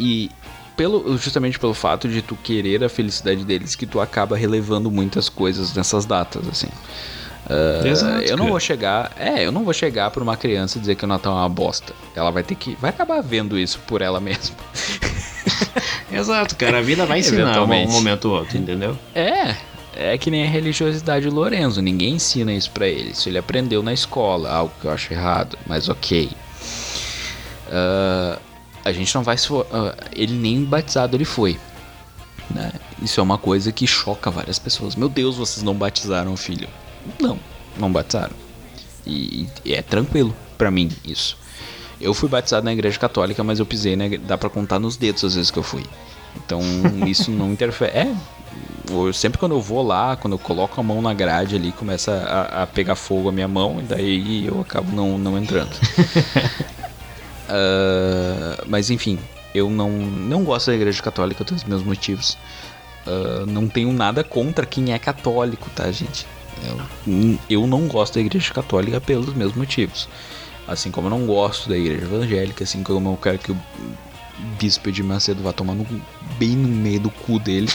[0.00, 0.30] e
[0.78, 5.28] pelo, justamente pelo fato de tu querer a felicidade deles que tu acaba relevando muitas
[5.28, 6.68] coisas nessas datas, assim.
[7.50, 8.50] Uh, Exato, eu não cara.
[8.50, 9.12] vou chegar.
[9.18, 11.48] É, eu não vou chegar pra uma criança e dizer que o Natal é uma
[11.48, 11.92] bosta.
[12.14, 12.76] Ela vai ter que.
[12.80, 14.54] Vai acabar vendo isso por ela mesma.
[16.12, 16.78] Exato, cara.
[16.78, 18.96] A vida vai ensinar um momento ou outro, entendeu?
[19.14, 19.56] É.
[19.96, 21.82] É que nem a religiosidade do Lorenzo.
[21.82, 23.10] Ninguém ensina isso pra ele.
[23.10, 26.30] Isso ele aprendeu na escola, algo que eu acho errado, mas ok.
[27.66, 28.38] Uh,
[28.88, 29.36] a gente não vai.
[29.36, 31.58] Uh, ele nem batizado ele foi.
[32.50, 32.72] Né?
[33.02, 34.96] Isso é uma coisa que choca várias pessoas.
[34.96, 36.68] Meu Deus, vocês não batizaram o filho.
[37.20, 37.38] Não,
[37.76, 38.34] não batizaram.
[39.06, 41.36] E, e é tranquilo para mim isso.
[42.00, 44.18] Eu fui batizado na igreja católica, mas eu pisei, né?
[44.18, 45.84] Dá pra contar nos dedos as vezes que eu fui.
[46.36, 46.60] Então
[47.06, 47.92] isso não interfere.
[47.92, 48.14] É,
[48.90, 52.12] eu, sempre quando eu vou lá, quando eu coloco a mão na grade ali, começa
[52.12, 55.70] a, a pegar fogo a minha mão, e daí eu acabo não, não entrando.
[57.48, 59.18] uh, mas enfim,
[59.54, 62.38] eu não, não gosto da igreja católica, tenho os meus motivos.
[63.06, 66.26] Uh, não tenho nada contra quem é católico, tá, gente?
[66.62, 70.08] Eu, eu não gosto da igreja católica pelos mesmos motivos.
[70.66, 73.58] Assim como eu não gosto da igreja evangélica, assim como eu quero que o
[74.58, 75.86] bispo de Macedo vá tomar no,
[76.38, 77.68] bem no meio do cu dele.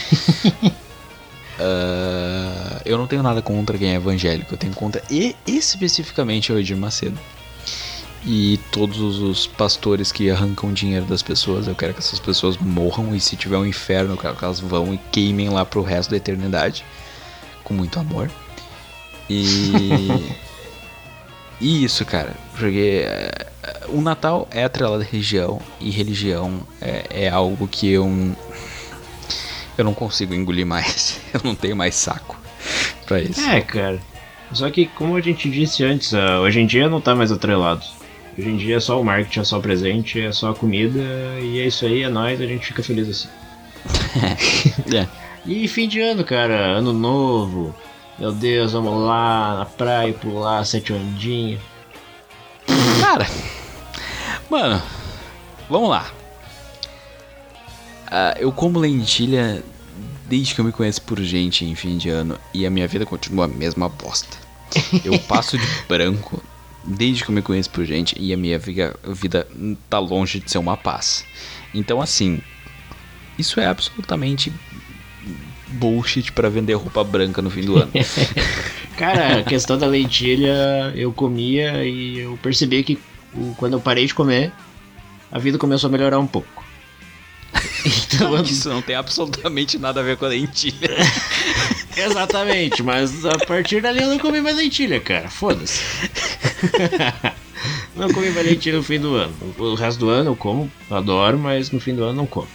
[1.59, 6.59] uh, eu não tenho nada contra quem é evangélico, eu tenho contra e especificamente o
[6.59, 7.17] Edir Macedo.
[8.25, 13.13] E todos os pastores que arrancam dinheiro das pessoas, eu quero que essas pessoas morram
[13.13, 16.11] e se tiver um inferno, eu quero que elas vão e queimem lá pro resto
[16.11, 16.85] da eternidade.
[17.63, 18.31] Com muito amor.
[19.29, 20.33] E.
[21.63, 22.33] isso, cara.
[22.51, 23.05] Porque
[23.87, 25.61] uh, o Natal é atrelado à religião.
[25.79, 28.05] E religião é, é algo que eu.
[29.77, 31.19] Eu não consigo engolir mais.
[31.33, 32.39] Eu não tenho mais saco
[33.05, 33.41] pra isso.
[33.41, 33.99] É, cara.
[34.51, 37.83] Só que, como a gente disse antes, uh, hoje em dia não tá mais atrelado.
[38.37, 40.99] Hoje em dia é só o marketing, é só o presente, é só a comida.
[41.41, 43.29] E é isso aí, é nóis, a gente fica feliz assim.
[44.95, 45.07] é.
[45.45, 46.55] E fim de ano, cara.
[46.77, 47.75] Ano novo.
[48.17, 51.59] Meu Deus, vamos lá na praia pular sete ondinhas.
[53.01, 53.27] Cara,
[54.49, 54.81] mano,
[55.69, 56.11] vamos lá.
[58.07, 59.63] Uh, eu como lentilha
[60.27, 63.05] desde que eu me conheço por gente em fim de ano e a minha vida
[63.05, 64.37] continua a mesma bosta.
[65.03, 66.41] Eu passo de branco
[66.83, 69.47] desde que eu me conheço por gente e a minha vida, vida
[69.89, 71.25] tá longe de ser uma paz.
[71.73, 72.41] Então, assim,
[73.37, 74.51] isso é absolutamente
[75.67, 77.91] bullshit para vender roupa branca no fim do ano.
[78.97, 82.99] Cara, a questão da lentilha, eu comia e eu percebi que
[83.57, 84.51] quando eu parei de comer,
[85.31, 86.63] a vida começou a melhorar um pouco.
[87.85, 90.89] Então, isso não tem absolutamente nada a ver com a lentilha.
[91.95, 95.29] Exatamente, mas a partir dali eu não comi mais lentilha, cara.
[95.29, 95.81] Foda-se.
[97.95, 99.33] não comi mais lentilha no fim do ano.
[99.57, 102.47] O resto do ano eu como, adoro, mas no fim do ano não como.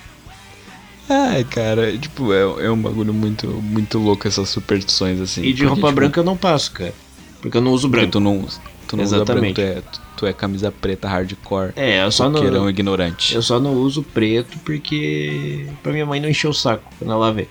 [1.09, 5.43] Ai, cara, tipo, é, é um bagulho muito, muito louco essas superstições assim.
[5.43, 6.93] E de roupa tipo, branca eu não passo, cara.
[7.41, 8.13] Porque eu não uso branco.
[8.13, 8.47] Tu não,
[8.87, 9.61] tu não Exatamente.
[9.61, 11.73] usa branco, tu é, tu é camisa preta hardcore.
[11.77, 12.69] É, eu só não.
[12.69, 13.35] ignorante.
[13.35, 15.67] Eu só não uso preto porque.
[15.83, 17.49] pra minha mãe não encher o saco quando ela vê.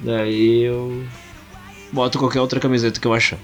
[0.00, 1.04] Daí eu.
[1.92, 3.38] boto qualquer outra camiseta que eu achar.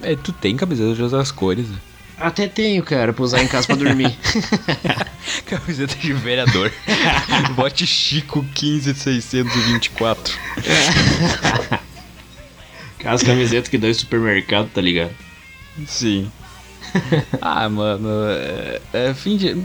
[0.00, 1.78] É, tu tem camiseta de outras cores, né?
[2.18, 4.16] Até tenho, cara, pra usar em casa pra dormir.
[5.44, 6.72] Camiseta de vereador.
[7.54, 10.34] Bote Chico 15624.
[13.04, 15.12] As camisetas que dá em supermercado, tá ligado?
[15.86, 16.32] Sim.
[17.40, 19.56] ah, mano, é, é, fim de.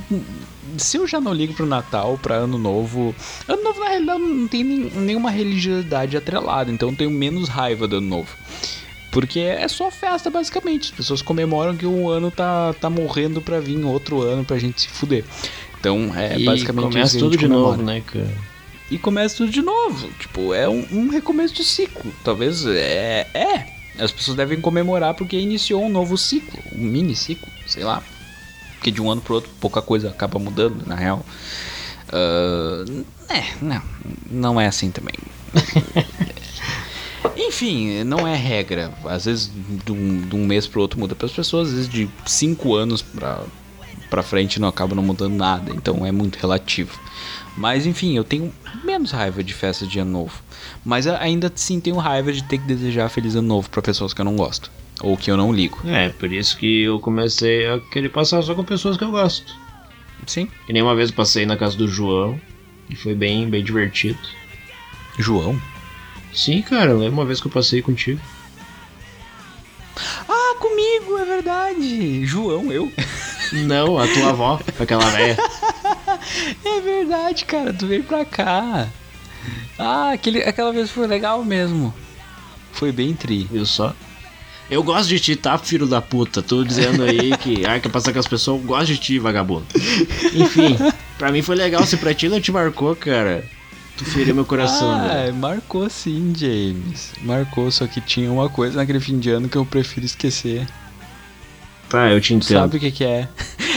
[0.77, 3.13] Se eu já não ligo pro Natal, pra Ano Novo.
[3.47, 7.97] Ano Novo, na realidade, não tem nenhuma religiosidade atrelada, então eu tenho menos raiva do
[7.97, 8.29] Ano Novo.
[9.11, 10.91] Porque é só festa, basicamente.
[10.91, 14.81] As pessoas comemoram que um ano tá, tá morrendo pra vir outro ano pra gente
[14.81, 15.25] se fuder.
[15.77, 17.77] Então, é e basicamente começa tudo de comemora.
[17.77, 18.51] novo, né, cara?
[18.89, 20.09] E começa tudo de novo.
[20.19, 22.13] Tipo, é um, um recomeço de ciclo.
[22.23, 23.27] Talvez é.
[23.33, 23.80] É.
[24.01, 28.03] As pessoas devem comemorar porque iniciou um novo ciclo, um mini ciclo, sei lá.
[28.73, 31.23] Porque de um ano pro outro pouca coisa acaba mudando, na real.
[32.07, 33.81] Uh, é, não,
[34.29, 35.13] não é assim também.
[37.37, 38.91] Enfim, não é regra.
[39.05, 39.51] Às vezes
[39.85, 43.01] de um, de um mês outro muda para as pessoas, às vezes de cinco anos
[43.01, 43.43] para
[44.09, 46.99] para frente não acaba não mudando nada, então é muito relativo.
[47.55, 50.43] Mas enfim, eu tenho menos raiva de festa de ano novo.
[50.83, 54.21] Mas ainda assim tenho raiva de ter que desejar feliz ano novo para pessoas que
[54.21, 54.71] eu não gosto.
[55.01, 55.79] Ou que eu não ligo.
[55.85, 59.55] É, por isso que eu comecei a querer passar só com pessoas que eu gosto.
[60.25, 60.47] Sim.
[60.67, 62.39] E nem uma vez passei na casa do João.
[62.89, 64.19] E foi bem, bem divertido.
[65.17, 65.59] João?
[66.33, 68.19] Sim, cara, lembra uma vez que eu passei contigo.
[70.27, 72.25] Ah, comigo, é verdade.
[72.25, 72.91] João, eu.
[73.65, 75.37] Não, a tua avó, aquela velha.
[76.63, 78.87] é verdade, cara, tu veio pra cá.
[79.77, 81.93] Ah, aquele, aquela vez foi legal mesmo.
[82.71, 83.47] Foi bem tri.
[83.51, 83.93] Viu só?
[84.69, 86.41] Eu gosto de ti, tá, filho da puta?
[86.41, 89.65] Tô dizendo aí que ai, quer passar com as pessoas, eu gosto de ti, vagabundo.
[90.33, 90.77] Enfim,
[91.17, 93.43] pra mim foi legal, se pra ti não te marcou, cara.
[93.97, 95.31] Tu feriu meu coração, ah, né?
[95.31, 97.11] marcou sim, James.
[97.21, 100.65] Marcou, só que tinha uma coisa naquele fim de ano que eu prefiro esquecer.
[101.89, 102.57] Tá, eu te entendo.
[102.57, 103.27] Sabe o que, que é?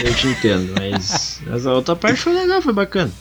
[0.01, 3.11] Eu te entendo, mas essa outra parte foi legal, foi bacana.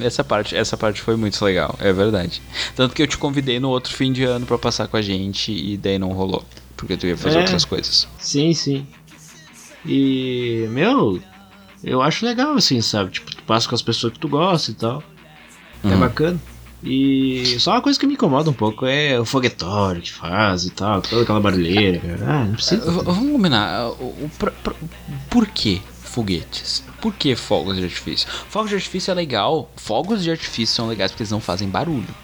[0.00, 2.42] Essa parte, essa parte foi muito legal, é verdade.
[2.74, 5.52] Tanto que eu te convidei no outro fim de ano para passar com a gente
[5.52, 6.44] e daí não rolou.
[6.76, 8.06] Porque tu ia fazer é, outras coisas.
[8.18, 8.86] Sim, sim.
[9.84, 11.20] E, meu,
[11.82, 13.12] eu acho legal assim, sabe?
[13.12, 15.02] Tipo, tu passa com as pessoas que tu gosta e tal.
[15.84, 16.00] É uhum.
[16.00, 16.40] bacana.
[16.82, 20.70] E só uma coisa que me incomoda um pouco é o foguetório que faz e
[20.70, 22.18] tal, toda aquela barulheira, cara.
[22.26, 22.90] Ah, não precisa.
[22.90, 23.88] Vamos combinar.
[23.92, 24.30] O, o,
[25.30, 26.84] por que foguetes?
[27.00, 28.28] Por que fogos de artifício?
[28.48, 29.70] Fogos de artifício é legal.
[29.76, 32.14] Fogos de artifício são legais porque eles não fazem barulho.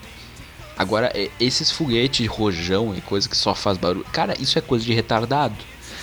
[0.76, 4.06] Agora, esses foguetes rojão e coisa que só faz barulho.
[4.12, 5.56] Cara, isso é coisa de retardado.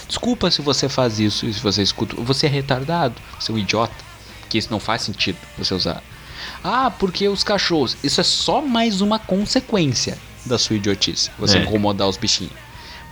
[0.07, 2.15] Desculpa se você faz isso e se você escuta.
[2.17, 3.15] Você é retardado.
[3.39, 3.93] Você é um idiota.
[4.47, 6.03] Que isso não faz sentido você usar.
[6.63, 7.97] Ah, porque os cachorros.
[8.03, 11.29] Isso é só mais uma consequência da sua idiotice.
[11.37, 11.61] Você é.
[11.61, 12.53] incomodar os bichinhos.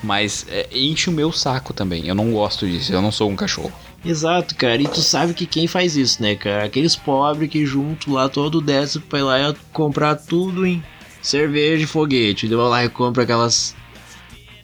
[0.01, 2.07] Mas é, enche o meu saco também.
[2.07, 2.93] Eu não gosto disso.
[2.93, 3.73] Eu não sou um cachorro.
[4.05, 4.81] Exato, cara.
[4.81, 6.65] E tu sabe que quem faz isso, né, cara?
[6.65, 10.83] Aqueles pobres que junto lá todo décimo pra ir lá e comprar tudo em
[11.21, 12.47] cerveja e foguete.
[12.47, 13.75] Deu lá e compra aquelas.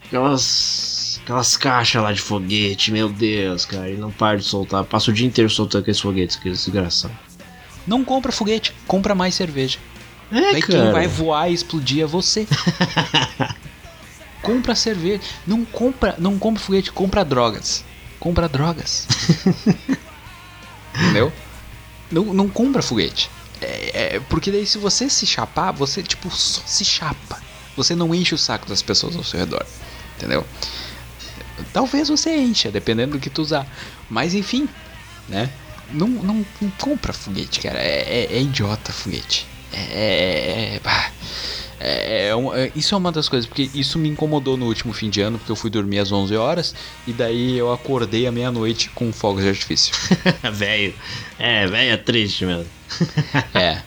[0.05, 1.19] Aquelas.
[1.23, 3.89] Aquelas caixas lá de foguete, meu Deus, cara.
[3.89, 4.83] E não para de soltar.
[4.83, 7.15] Passa o dia inteiro soltando aqueles foguetes, aqueles desgraçados.
[7.87, 9.79] Não compra foguete, compra mais cerveja.
[10.31, 10.83] É, Daí cara.
[10.83, 12.45] quem vai voar e explodir é você.
[14.41, 15.21] compra cerveja.
[15.47, 17.85] Não compra, não compra foguete, compra drogas.
[18.23, 19.05] Compra drogas.
[20.95, 21.33] Entendeu?
[22.09, 23.29] Não, não compra foguete.
[23.59, 27.41] É, é, porque daí se você se chapar, você tipo só se chapa.
[27.75, 29.65] Você não enche o saco das pessoas ao seu redor.
[30.15, 30.47] Entendeu?
[31.73, 33.67] Talvez você encha, dependendo do que tu usar.
[34.09, 34.69] Mas enfim,
[35.27, 35.51] né?
[35.91, 37.79] Não, não, não compra foguete, cara.
[37.79, 39.45] É, é, é idiota foguete.
[39.73, 39.79] É.
[39.81, 40.79] é, é,
[41.85, 45.09] é, um, é, isso é uma das coisas, porque isso me incomodou no último fim
[45.09, 46.73] de ano, porque eu fui dormir às 11 horas
[47.05, 49.93] e daí eu acordei à meia-noite com fogos de artifício.
[50.53, 50.93] velho.
[51.37, 52.67] É, velho é triste mesmo.
[53.53, 53.81] é.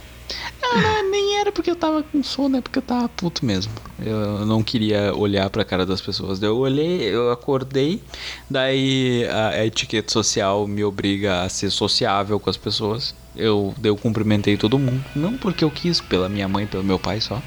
[0.60, 3.72] Não, nem era porque eu tava com sono, é porque eu tava puto mesmo.
[4.04, 6.42] Eu não queria olhar pra cara das pessoas.
[6.42, 8.02] Eu olhei, eu acordei,
[8.50, 13.14] daí a, a etiqueta social me obriga a ser sociável com as pessoas.
[13.34, 17.20] Eu, eu cumprimentei todo mundo, não porque eu quis, pela minha mãe, pelo meu pai
[17.20, 17.40] só,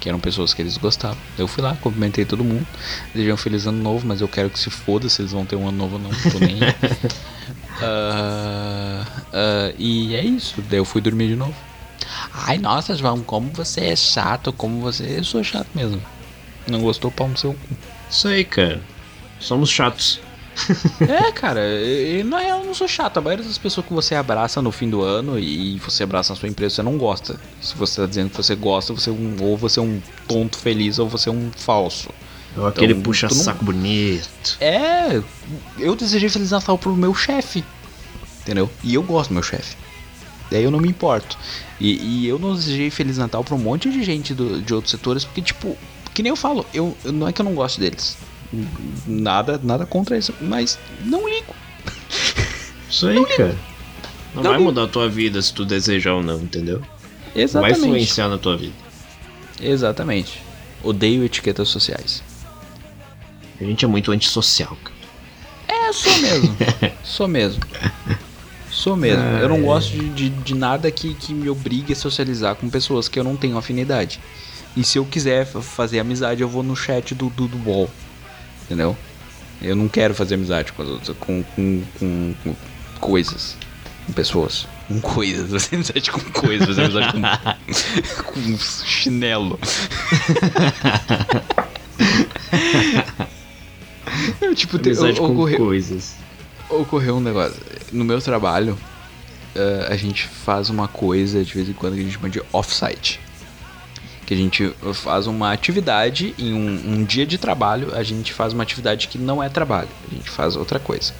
[0.00, 1.18] que eram pessoas que eles gostavam.
[1.38, 2.66] Eu fui lá, cumprimentei todo mundo,
[3.12, 5.56] desejei um feliz ano novo, mas eu quero que se foda se eles vão ter
[5.56, 6.56] um ano novo ou não, tô nem.
[6.56, 6.62] uh,
[9.30, 11.54] uh, e é isso, daí eu fui dormir de novo.
[12.32, 15.18] Ai, nossa, João, como você é chato, como você.
[15.18, 16.02] Eu sou chato mesmo.
[16.66, 17.76] Não gostou, pau no seu cu.
[18.10, 18.80] Isso aí, cara.
[19.38, 20.20] Somos chatos.
[21.08, 21.60] é, cara,
[22.24, 23.18] na real eu não sou chato.
[23.18, 26.38] A maioria das pessoas que você abraça no fim do ano e você abraça na
[26.38, 27.40] sua empresa, você não gosta.
[27.60, 30.58] Se você tá dizendo que você gosta, você é um, ou você é um tonto
[30.58, 32.10] feliz ou você é um falso.
[32.56, 33.72] Ou aquele então, puxa-saco não...
[33.72, 34.56] bonito.
[34.60, 35.22] É,
[35.78, 37.64] eu desejei Feliz Natal pro meu chefe.
[38.42, 38.70] Entendeu?
[38.82, 39.76] E eu gosto do meu chefe.
[40.50, 41.38] Daí eu não me importo.
[41.78, 44.90] E, e eu não desejei Feliz Natal pra um monte de gente do, de outros
[44.90, 45.76] setores, porque, tipo,
[46.12, 48.16] que nem eu falo, eu, não é que eu não gosto deles.
[49.06, 51.54] Nada, nada contra isso, mas não ligo.
[52.88, 53.56] Isso aí, não cara.
[54.34, 54.64] Não, não vai ligo.
[54.64, 56.82] mudar a tua vida se tu desejar ou não, entendeu?
[57.34, 57.78] Exatamente.
[57.78, 58.74] Vai influenciar na tua vida.
[59.60, 60.42] Exatamente.
[60.82, 62.22] Odeio etiquetas sociais.
[63.60, 65.00] A gente é muito antissocial, cara.
[65.68, 66.56] É, sou mesmo.
[67.04, 67.62] sou mesmo.
[68.70, 69.22] Sou mesmo.
[69.22, 72.70] Ah, eu não gosto de, de, de, nada que, que me obrigue a socializar com
[72.70, 74.20] pessoas que eu não tenho afinidade.
[74.76, 77.90] E se eu quiser fazer amizade, eu vou no chat do, do, do Wall.
[78.70, 78.96] Entendeu?
[79.60, 82.54] Eu não quero fazer amizade com as outras, com, com, com, com
[83.00, 83.56] coisas,
[84.06, 84.68] com pessoas.
[84.86, 89.58] Com coisas, fazer amizade com coisas, fazer amizade com, com chinelo.
[94.40, 96.14] Eu, tipo, com ocorreu, coisas.
[96.68, 97.60] ocorreu um negócio.
[97.92, 98.78] No meu trabalho,
[99.54, 102.42] eh, a gente faz uma coisa de vez em quando que a gente chama de
[102.52, 103.20] off-site.
[104.30, 108.52] Que a gente faz uma atividade em um, um dia de trabalho, a gente faz
[108.52, 111.12] uma atividade que não é trabalho, a gente faz outra coisa.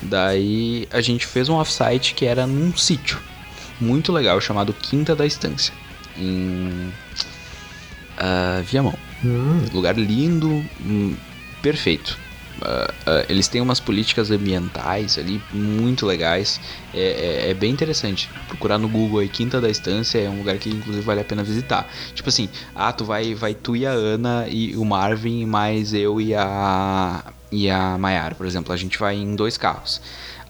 [0.00, 3.20] Daí a gente fez um off-site que era num sítio
[3.78, 5.74] muito legal chamado Quinta da Estância,
[6.16, 6.90] em
[8.16, 8.94] ah, Viamão.
[9.22, 11.14] Hum, Lugar lindo, hum,
[11.60, 12.16] perfeito.
[12.62, 16.60] Ah, ah, eles têm umas políticas ambientais ali muito legais.
[16.92, 18.28] É, é- é bem interessante.
[18.48, 21.42] Procurar no Google aí, Quinta da Estância é um lugar que inclusive vale a pena
[21.42, 21.88] visitar.
[22.14, 26.20] Tipo assim, ah, tu vai, vai tu e a Ana e o Marvin, mais eu
[26.20, 30.00] e a e a Mayara, por exemplo, a gente vai em dois carros.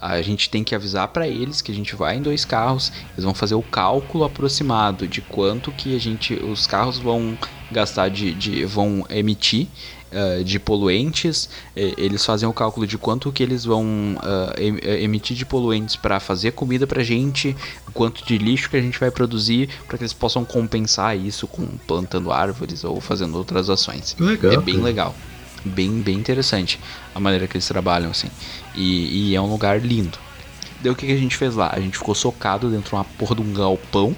[0.01, 2.90] A gente tem que avisar para eles que a gente vai em dois carros.
[3.12, 7.36] Eles vão fazer o cálculo aproximado de quanto que a gente, os carros vão
[7.70, 9.66] gastar de, de vão emitir
[10.12, 11.48] eh, de poluentes.
[11.76, 14.16] Eh, eles fazem o cálculo de quanto que eles vão
[14.56, 17.56] eh, emitir de poluentes para fazer comida pra gente,
[17.94, 21.66] quanto de lixo que a gente vai produzir, para que eles possam compensar isso com
[21.86, 24.16] plantando árvores ou fazendo outras ações.
[24.18, 24.86] Legal, é bem cara.
[24.86, 25.14] legal.
[25.64, 26.80] Bem, bem interessante
[27.14, 28.28] a maneira que eles trabalham, assim.
[28.74, 30.18] E, e é um lugar lindo.
[30.82, 31.70] Daí o que, que a gente fez lá?
[31.72, 34.16] A gente ficou socado dentro de uma porra de um galpão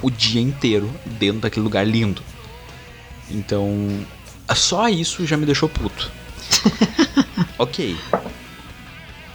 [0.00, 2.22] o dia inteiro dentro daquele lugar lindo.
[3.30, 3.76] Então,
[4.54, 6.10] só isso já me deixou puto.
[7.58, 7.96] ok.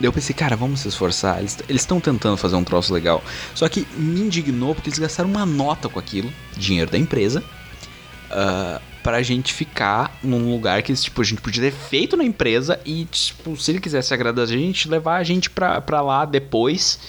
[0.01, 1.39] Eu pensei, cara, vamos se esforçar.
[1.39, 3.23] Eles estão tentando fazer um troço legal.
[3.55, 7.43] Só que me indignou porque eles gastaram uma nota com aquilo, dinheiro da empresa,
[8.29, 12.79] ah, pra gente ficar num lugar que tipo, a gente podia ter feito na empresa
[12.85, 16.99] e, tipo, se ele quisesse agradar a gente, levar a gente pra, pra lá depois,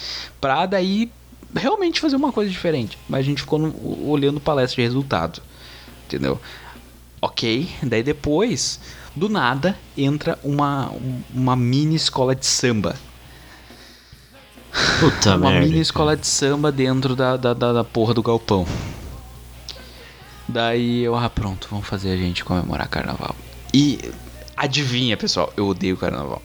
[0.41, 1.11] pra daí
[1.55, 2.97] realmente fazer uma coisa diferente.
[3.09, 5.41] Mas a gente ficou no- olhando palestra de resultado,
[6.07, 6.41] entendeu?
[7.25, 8.79] Ok, daí depois,
[9.17, 10.93] do nada, entra uma,
[11.33, 12.95] uma mini escola de samba.
[15.01, 15.67] Puta uma merda.
[15.67, 18.67] mini escola de samba dentro da, da, da, da porra do galpão.
[20.47, 23.35] Daí eu, ah, pronto, vamos fazer a gente comemorar carnaval.
[23.73, 23.99] E
[24.55, 26.43] adivinha, pessoal, eu odeio carnaval.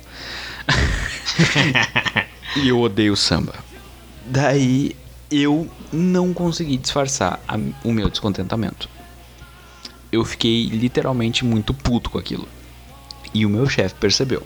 [2.56, 3.54] e eu odeio samba.
[4.26, 4.96] Daí
[5.30, 8.88] eu não consegui disfarçar a- o meu descontentamento.
[10.12, 12.48] Eu fiquei literalmente muito puto com aquilo.
[13.34, 14.44] E o meu chefe percebeu.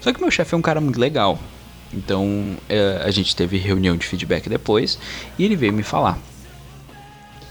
[0.00, 1.38] Só que meu chefe é um cara muito legal.
[1.92, 4.98] Então é, a gente teve reunião de feedback depois
[5.38, 6.18] e ele veio me falar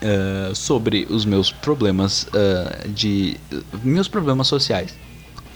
[0.02, 3.38] é, sobre os meus problemas é, de
[3.84, 4.94] meus problemas sociais.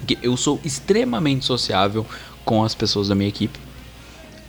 [0.07, 2.05] Que eu sou extremamente sociável
[2.45, 3.59] com as pessoas da minha equipe,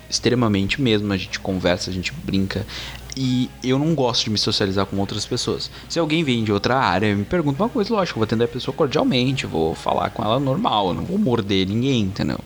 [0.08, 1.12] extremamente mesmo.
[1.12, 2.64] A gente conversa, a gente brinca.
[3.16, 5.70] E eu não gosto de me socializar com outras pessoas.
[5.88, 8.44] Se alguém vem de outra área e me pergunta uma coisa, lógico, eu vou atender
[8.44, 12.38] a pessoa cordialmente, vou falar com ela normal, não vou morder ninguém, entendeu?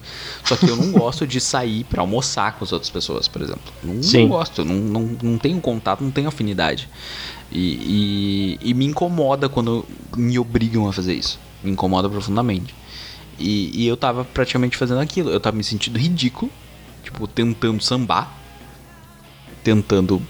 [0.44, 3.72] Só que eu não gosto de sair pra almoçar com as outras pessoas, por exemplo.
[3.82, 6.88] Não, não gosto, não, não, não tenho contato, não tenho afinidade.
[7.52, 9.84] E, e, e me incomoda quando
[10.16, 11.38] me obrigam a fazer isso.
[11.62, 12.74] Me incomoda profundamente.
[13.38, 15.30] E, e eu tava praticamente fazendo aquilo.
[15.30, 16.50] Eu tava me sentindo ridículo,
[17.02, 18.43] tipo, tentando sambar,
[19.64, 20.22] tentando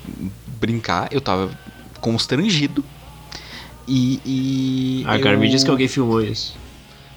[0.59, 1.09] brincar.
[1.11, 1.51] Eu tava
[2.01, 2.82] constrangido.
[3.87, 4.20] E.
[4.24, 6.57] e cara, eu- diz que alguém filmou isso.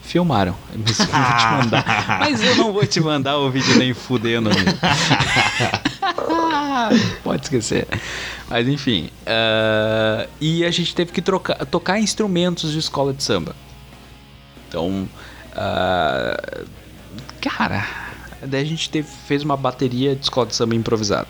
[0.01, 0.55] Filmaram.
[0.76, 2.18] Mas eu não vou te mandar.
[2.20, 4.49] Mas eu não vou te mandar o vídeo nem fudendo.
[7.24, 7.88] Pode esquecer.
[8.49, 9.09] Mas enfim.
[9.26, 13.55] ah, e a gente teve que trocar, tocar instrumentos de escola de samba.
[14.68, 15.07] Então.
[15.55, 16.63] ah,
[17.41, 17.86] cara.
[18.41, 21.28] Daí a gente teve, fez uma bateria de escola de samba improvisada.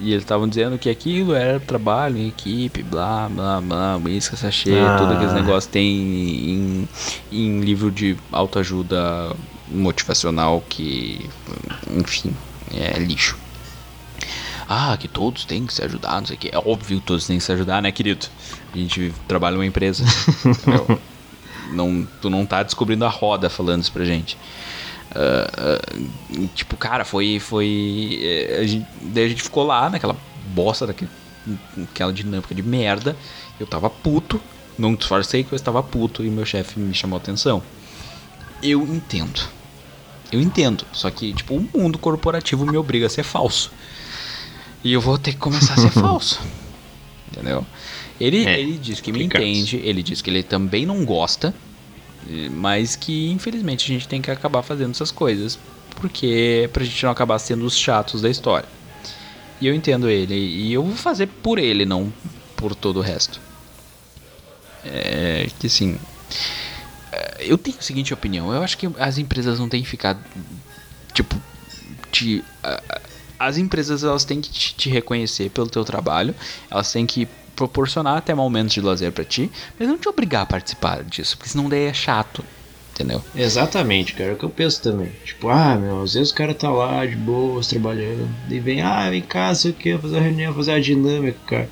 [0.00, 4.78] E eles estavam dizendo que aquilo era trabalho em equipe, blá, blá, blá, uísque, sachê,
[4.78, 4.96] Ah.
[4.96, 6.88] tudo aqueles negócios tem em,
[7.32, 9.34] em livro de autoajuda
[9.68, 11.28] motivacional que,
[11.90, 12.32] enfim,
[12.72, 13.36] é lixo.
[14.68, 16.48] Ah, que todos têm que se ajudar, não sei o que.
[16.54, 18.26] É óbvio que todos têm que se ajudar, né, querido?
[18.72, 20.04] A gente trabalha numa empresa.
[21.72, 24.36] não, tu não tá descobrindo a roda falando isso pra gente.
[25.14, 27.38] Ah, ah, tipo, cara, foi.
[27.40, 30.16] foi eh, a gente, daí a gente ficou lá naquela
[30.48, 31.10] bosta, daquele,
[31.90, 33.16] aquela dinâmica de merda.
[33.58, 34.40] Eu tava puto,
[34.78, 37.62] não disfarcei que eu estava puto e meu chefe me chamou a atenção.
[38.62, 39.40] Eu entendo.
[40.30, 40.84] Eu entendo.
[40.92, 43.72] Só que, tipo, o mundo corporativo me obriga a ser falso.
[44.84, 46.40] E eu vou ter que começar a ser falso.
[47.32, 47.66] Entendeu?
[48.20, 51.54] Ele, É, ele diz que me entende, ele diz que ele também não gosta
[52.50, 55.58] Mas que infelizmente a gente tem que acabar fazendo essas coisas.
[55.96, 58.68] Porque pra gente não acabar sendo os chatos da história.
[59.60, 60.34] E eu entendo ele.
[60.34, 62.12] E eu vou fazer por ele, não
[62.54, 63.40] por todo o resto.
[64.84, 65.98] É que assim.
[67.40, 68.52] Eu tenho a seguinte opinião.
[68.52, 70.16] Eu acho que as empresas não têm que ficar.
[71.12, 71.36] Tipo.
[73.38, 76.34] As empresas elas têm que te reconhecer pelo teu trabalho.
[76.70, 77.26] Elas têm que
[77.58, 81.50] proporcionar até momentos de lazer para ti, mas não te obrigar a participar disso, porque
[81.50, 82.44] senão daí é chato,
[82.94, 83.20] entendeu?
[83.34, 85.10] Exatamente, cara, é o que eu penso também.
[85.24, 89.10] Tipo, ah, meu, às vezes o cara tá lá de boas, trabalhando, e vem, ah,
[89.10, 91.68] vem cá, sei o que, fazer a reunião, fazer a dinâmica, cara.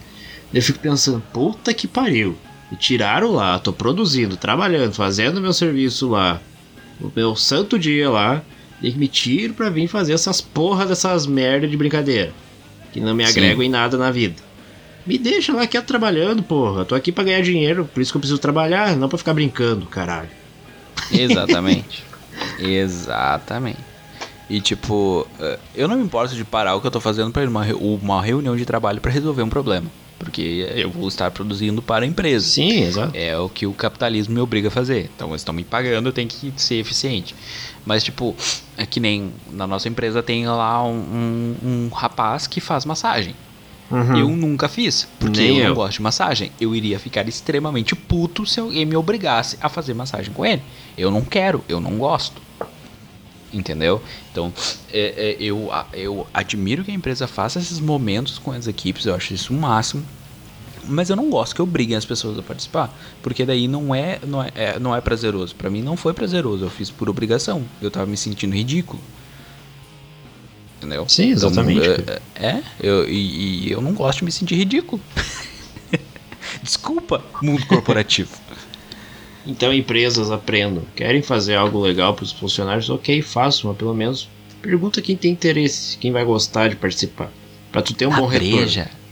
[0.53, 2.37] Eu fico pensando, puta que pariu.
[2.73, 6.41] E tiraram lá, tô produzindo, trabalhando, fazendo meu serviço lá,
[7.01, 8.43] o meu santo dia lá,
[8.83, 12.33] e me tiro pra vir fazer essas porra dessas merda de brincadeira.
[12.93, 14.46] Que não me agregam em nada na vida.
[15.07, 16.85] Me deixa lá quieto trabalhando, porra.
[16.85, 19.87] Tô aqui pra ganhar dinheiro, por isso que eu preciso trabalhar, não pra ficar brincando,
[19.87, 20.29] caralho.
[21.13, 22.05] Exatamente.
[22.59, 23.79] Exatamente.
[24.49, 27.43] E tipo, eh, eu não me importo de parar o que eu tô fazendo pra
[27.43, 29.87] ir uma, uma reunião de trabalho para resolver um problema.
[30.19, 32.47] Porque eu vou estar produzindo para a empresa.
[32.47, 33.13] Sim, exato.
[33.15, 35.11] É o que o capitalismo me obriga a fazer.
[35.15, 37.35] Então eles estão me pagando, eu tenho que ser eficiente.
[37.85, 38.35] Mas, tipo,
[38.79, 43.35] é que nem na nossa empresa tem lá um, um, um rapaz que faz massagem.
[43.91, 44.17] Uhum.
[44.17, 46.51] Eu nunca fiz, porque Nem eu, eu não gosto de massagem.
[46.61, 50.63] Eu iria ficar extremamente puto se alguém me obrigasse a fazer massagem com ele.
[50.99, 52.43] Eu não quero, eu não gosto.
[53.53, 54.03] Entendeu?
[54.31, 54.53] Então,
[54.93, 59.15] é, é, eu, eu admiro que a empresa faça esses momentos com as equipes, eu
[59.15, 60.05] acho isso o máximo.
[60.89, 64.43] Mas eu não gosto que obriguem as pessoas a participar, porque daí não é, não
[64.43, 65.55] é, é não é prazeroso.
[65.55, 67.65] Para mim não foi prazeroso, eu fiz por obrigação.
[67.81, 69.01] Eu tava me sentindo ridículo
[70.77, 71.09] entendeu?
[71.09, 71.89] Sim, exatamente.
[71.89, 75.01] Então, é, eu, e, e, eu não gosto de me sentir ridículo.
[76.63, 78.35] Desculpa, mundo corporativo.
[79.47, 80.83] então, empresas aprendam.
[80.95, 82.89] Querem fazer algo legal para os funcionários?
[82.91, 84.29] Ok, façam, mas pelo menos
[84.63, 87.31] pergunta quem tem interesse, quem vai gostar de participar.
[87.71, 88.83] Para tu ter um dá bom breja.
[88.83, 89.07] retorno.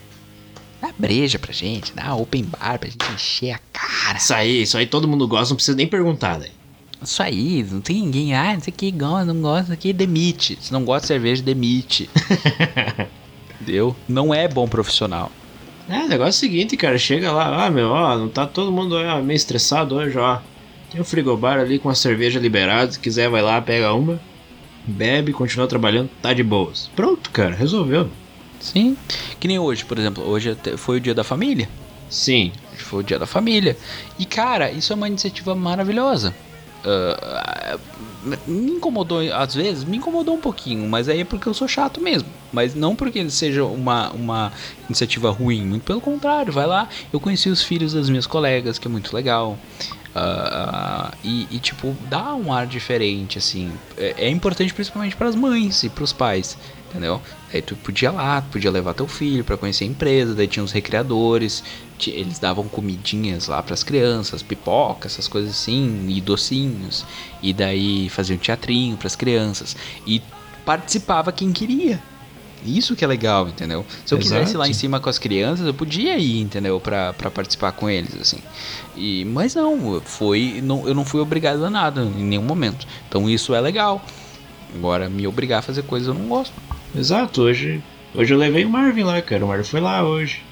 [0.80, 4.18] Dá breja pra gente, dá open bar pra gente encher a cara.
[4.18, 6.48] Isso aí, isso aí todo mundo gosta, não precisa nem perguntar, né?
[7.04, 8.34] Isso aí, não tem ninguém.
[8.34, 10.58] Ah, não sei que gosta, não gosta aqui, demite.
[10.60, 12.08] Se não gosta de cerveja, demite.
[13.60, 13.94] Entendeu?
[14.08, 15.30] Não é bom profissional.
[15.88, 16.98] É, o negócio é o seguinte, cara.
[16.98, 20.38] Chega lá, ah, meu, ó, não tá todo mundo ó, meio estressado hoje, ó.
[20.90, 22.92] Tem um frigobar ali com a cerveja liberada.
[22.92, 24.20] Se quiser, vai lá, pega uma,
[24.86, 26.90] bebe, continua trabalhando, tá de boas.
[26.96, 28.08] Pronto, cara, resolveu.
[28.60, 28.96] Sim.
[29.38, 30.26] Que nem hoje, por exemplo.
[30.26, 31.68] Hoje foi o dia da família.
[32.08, 32.52] Sim.
[32.76, 33.76] Foi o dia da família.
[34.18, 36.34] E, cara, isso é uma iniciativa maravilhosa.
[36.84, 37.80] Uh,
[38.46, 42.00] me incomodou às vezes, me incomodou um pouquinho, mas aí é porque eu sou chato
[42.00, 42.28] mesmo.
[42.52, 44.52] Mas não porque seja uma, uma
[44.86, 46.88] iniciativa ruim, muito pelo contrário, vai lá.
[47.12, 49.58] Eu conheci os filhos das minhas colegas, que é muito legal.
[50.14, 53.72] Uh, e, e, tipo, dá um ar diferente, assim.
[53.98, 56.56] É, é importante principalmente para as mães e para os pais,
[56.94, 57.20] entendeu?
[57.52, 60.70] Aí tu podia lá, podia levar teu filho para conhecer a empresa, daí tinha os
[60.70, 61.64] recreadores,
[62.06, 67.04] eles davam comidinhas lá para as crianças, pipoca, essas coisas assim, e docinhos,
[67.42, 69.76] e daí faziam teatrinho para as crianças
[70.06, 70.22] e
[70.64, 72.00] participava quem queria.
[72.64, 73.84] Isso que é legal, entendeu?
[74.06, 74.22] Se eu Exato.
[74.22, 76.80] quisesse ir lá em cima com as crianças, eu podia ir, entendeu?
[76.80, 78.38] Pra, pra participar com eles, assim.
[78.96, 82.86] E, mas não, foi, não, eu não fui obrigado a nada em nenhum momento.
[83.06, 84.02] Então isso é legal.
[84.74, 86.54] Agora, me obrigar a fazer coisas eu não gosto.
[86.96, 87.82] Exato, hoje,
[88.14, 89.44] hoje eu levei o Marvin lá, cara.
[89.44, 90.42] O Marvin foi lá hoje.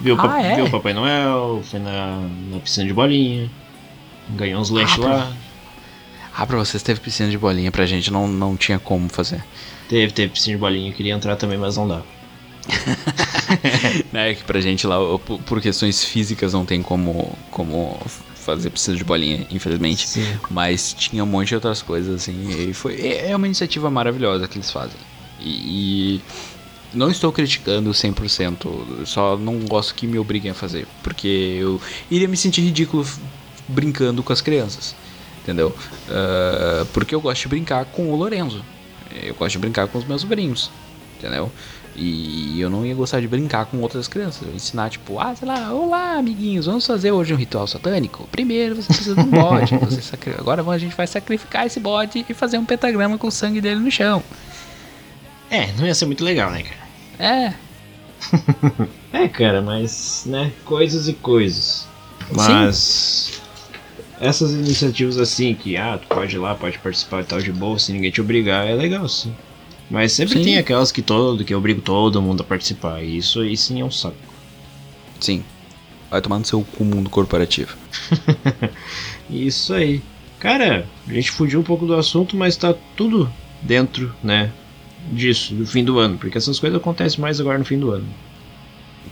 [0.00, 0.56] Viu, ah, é?
[0.56, 3.50] viu o Papai Noel, foi na, na piscina de bolinha,
[4.30, 5.32] ganhou uns lanches ah, lá.
[6.36, 9.42] Ah, pra vocês teve piscina de bolinha, pra gente não, não tinha como fazer.
[9.88, 12.02] Teve, teve piscina de bolinha, eu queria entrar também, mas não dá.
[14.12, 14.96] é que pra gente lá,
[15.46, 18.00] por questões físicas, não tem como, como
[18.34, 20.08] fazer piscina de bolinha, infelizmente.
[20.08, 20.38] Sim.
[20.50, 22.68] Mas tinha um monte de outras coisas, assim.
[22.68, 24.96] E foi, é uma iniciativa maravilhosa que eles fazem.
[25.44, 26.20] E, e
[26.94, 31.80] não estou criticando 100%, só não gosto que me obriguem a fazer, porque eu
[32.10, 33.06] iria me sentir ridículo
[33.68, 34.94] brincando com as crianças,
[35.42, 35.74] entendeu?
[36.08, 38.64] Uh, porque eu gosto de brincar com o Lorenzo,
[39.22, 40.70] eu gosto de brincar com os meus sobrinhos,
[41.18, 41.50] entendeu?
[41.96, 44.42] E eu não ia gostar de brincar com outras crianças.
[44.42, 48.28] Eu ensinar, tipo, ah, sei lá, olá, amiguinhos, vamos fazer hoje um ritual satânico?
[48.32, 49.74] Primeiro você precisa de um bode.
[50.36, 53.78] Agora a gente vai sacrificar esse bode e fazer um pentagrama com o sangue dele
[53.78, 54.24] no chão.
[55.54, 56.84] É, não ia ser muito legal, né, cara?
[57.16, 57.54] É.
[59.24, 61.86] é, cara, mas, né, coisas e coisas.
[62.32, 63.40] Mas Sim.
[64.20, 67.78] essas iniciativas assim, que ah, tu pode ir lá, pode participar e tal de boa,
[67.78, 69.32] se ninguém te obrigar, é legal sim.
[69.88, 70.42] Mas sempre sim.
[70.42, 73.00] tem aquelas que todo, que eu obrigo todo mundo a participar.
[73.04, 74.16] E isso aí sim é um saco.
[75.20, 75.44] Sim.
[76.10, 77.76] Vai tomar no seu mundo corporativo.
[79.28, 80.02] Isso aí.
[80.38, 83.30] Cara, a gente fugiu um pouco do assunto, mas tá tudo
[83.62, 84.52] dentro, né?
[85.12, 86.18] Disso, do fim do ano.
[86.18, 88.06] Porque essas coisas acontecem mais agora no fim do ano.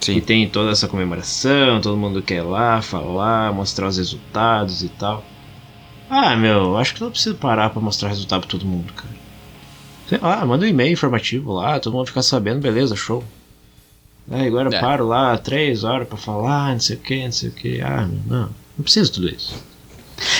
[0.00, 0.16] Sim.
[0.16, 4.88] E tem toda essa comemoração, todo mundo quer ir lá falar, mostrar os resultados e
[4.88, 5.24] tal.
[6.10, 9.14] Ah, meu, acho que não preciso parar pra mostrar resultado pra todo mundo, cara.
[10.08, 13.22] Sei lá, manda um e-mail informativo lá, todo mundo ficar sabendo, beleza, show.
[14.30, 14.80] Aí agora É.
[14.80, 17.80] paro lá três horas pra falar, não sei o que, não sei o que.
[17.80, 19.54] Ah, meu, não, não preciso de tudo isso.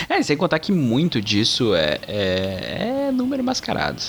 [0.09, 4.03] É, sem contar que muito disso é, é, é número mascarado.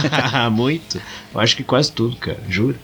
[0.52, 1.00] Muito.
[1.34, 2.76] Eu acho que quase tudo, cara, juro.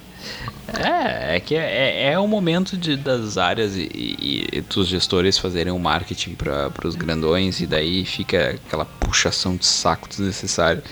[0.69, 5.37] É, é que é, é o momento de, das áreas e, e- e dos gestores
[5.37, 10.83] fazerem o marketing para os grandões e daí fica aquela puxação de saco desnecessária.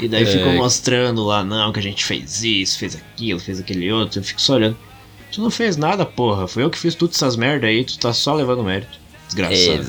[0.00, 0.26] E daí É.
[0.26, 4.18] ficam mostrando lá, não, que a gente fez isso, fez aquilo, fez aquele outro.
[4.18, 4.76] Eu fico só olhando.
[5.30, 6.46] Tu não fez nada, porra.
[6.48, 9.00] Foi eu que fiz tudo essas merda aí, tu tá só levando mérito.
[9.34, 9.80] Desgraçado.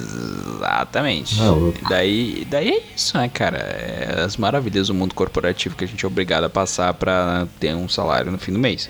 [0.58, 1.36] Exatamente.
[1.42, 3.58] Ah, daí, daí é isso, né, cara?
[3.58, 7.76] É as maravilhas do mundo corporativo que a gente é obrigado a passar para ter
[7.76, 8.90] um salário no fim do mês.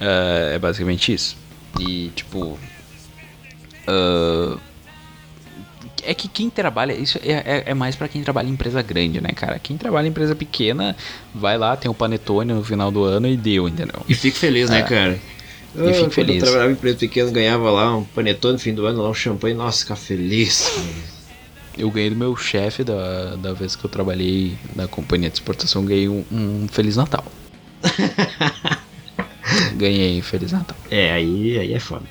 [0.00, 1.36] Ah, é basicamente isso.
[1.78, 2.58] E, tipo.
[3.86, 4.58] ah,
[6.02, 9.20] é que quem trabalha, isso é, é- é mais pra quem trabalha em empresa grande,
[9.20, 9.58] né, cara?
[9.58, 10.96] Quem trabalha em empresa pequena,
[11.34, 14.00] vai lá, tem o panetone no final do ano e deu, entendeu?
[14.08, 14.82] E fico feliz, né, É.
[14.82, 15.18] cara?
[15.74, 16.36] E Ah, fico quando feliz.
[16.36, 19.14] Eu trabalhava em empresa pequena, ganhava lá um panetone no fim do ano, lá um
[19.14, 19.54] champanhe.
[19.54, 20.70] Nossa, ficar feliz.
[21.78, 25.84] Eu ganhei do meu chefe da, da vez que eu trabalhei na companhia de exportação,
[25.84, 27.24] ganhei um, um Feliz Natal.
[29.76, 30.76] ganhei Feliz Natal.
[30.90, 32.04] é, aí, aí é foda.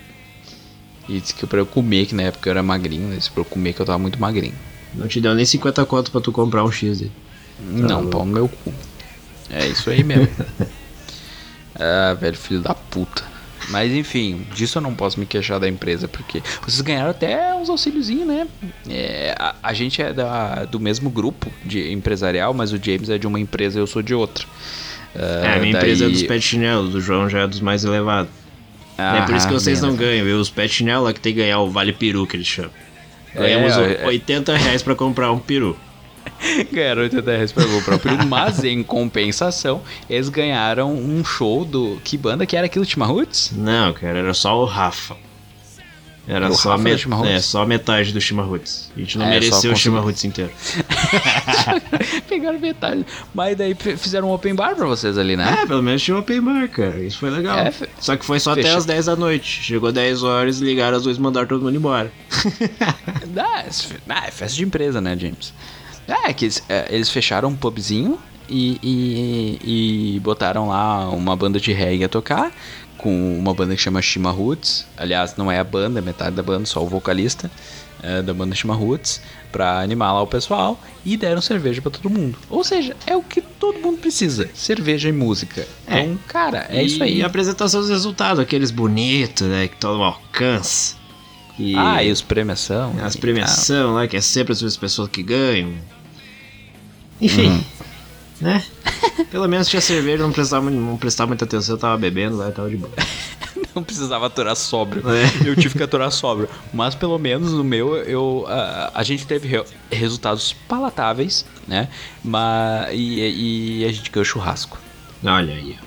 [1.07, 3.45] E disse que pra eu comer, que na época eu era magrinho, disse pra eu
[3.45, 4.55] comer que eu tava muito magrinho.
[4.93, 7.03] Não te deu nem 50 conto pra tu comprar um X.
[7.59, 8.09] Não, louco.
[8.09, 8.73] pau no meu cu.
[9.49, 10.29] É isso aí mesmo.
[11.75, 13.23] ah, velho, filho da puta.
[13.69, 17.69] Mas enfim, disso eu não posso me queixar da empresa, porque vocês ganharam até uns
[17.69, 18.47] auxíliozinhos, né?
[18.89, 23.17] É, a, a gente é da, do mesmo grupo de empresarial, mas o James é
[23.17, 24.45] de uma empresa e eu sou de outra.
[25.15, 27.59] É, Ah, a minha daí- empresa é dos pet chinelos, do João já é dos
[27.61, 28.31] mais elevados.
[28.97, 30.39] é por isso que Ah, vocês não ganham, viu?
[30.39, 32.71] Os pet chinelos lá que tem que ganhar o Vale Peru, que eles chamam.
[33.35, 34.07] Ganhamos É, é.
[34.07, 35.77] 80 reais pra comprar um peru.
[36.71, 41.99] Ganharam 80 reais pra comprar o período, mas em compensação, eles ganharam um show do.
[42.03, 43.51] Que banda que era aquilo, Timarruts?
[43.55, 45.15] Não, cara, era só o Rafa.
[46.27, 48.91] Era O só, Rafa met- é, só metade do Chimarruts.
[48.95, 50.51] A gente não É, mereceu o Chimarruts inteiro.
[52.29, 53.03] Pegaram metade.
[53.33, 55.61] Mas daí fizeram um open bar pra vocês ali, né?
[55.63, 56.99] É, pelo menos tinha um open bar, cara.
[56.99, 57.57] Isso foi legal.
[57.57, 59.63] É, fe- Só que foi só fecha- até as 10 da noite.
[59.63, 62.11] Chegou 10 horas, ligaram as luzes e mandaram todo mundo embora.
[64.09, 65.53] Ah, é festa de empresa, né, James?
[66.25, 71.59] É que eles, é, eles fecharam um pubzinho e, e, e botaram lá uma banda
[71.59, 72.51] de reggae a tocar,
[72.97, 74.85] com uma banda que chama Shima Roots.
[74.97, 77.49] Aliás, não é a banda, é metade da banda, só o vocalista
[78.01, 80.79] é, da banda Shima Roots, pra animar lá o pessoal.
[81.05, 82.37] E deram cerveja pra todo mundo.
[82.49, 85.65] Ou seja, é o que todo mundo precisa: cerveja e música.
[85.87, 86.01] É.
[86.01, 87.17] Então, cara, é e, isso aí.
[87.17, 89.67] E a apresentação dos resultados, aqueles bonitos, né?
[89.67, 90.95] Que todo mundo alcança.
[91.57, 92.93] E Ah, e os premiação.
[93.01, 95.73] as premiação lá, que é sempre as mesmas pessoas que ganham.
[97.21, 97.63] Enfim, Uhum.
[98.41, 98.63] né?
[99.31, 102.51] Pelo menos tinha cerveja, não prestava, não prestava muita atenção, eu tava bebendo lá e
[102.51, 102.91] tava de boa.
[103.75, 105.03] Não precisava aturar sóbrio.
[105.09, 105.47] É.
[105.47, 106.49] Eu tive que aturar sóbrio.
[106.73, 111.87] Mas pelo menos no meu, eu, a, a gente teve re- resultados palatáveis, né?
[112.23, 114.79] Mas, e, e a gente ganhou churrasco.
[115.23, 115.77] Olha aí.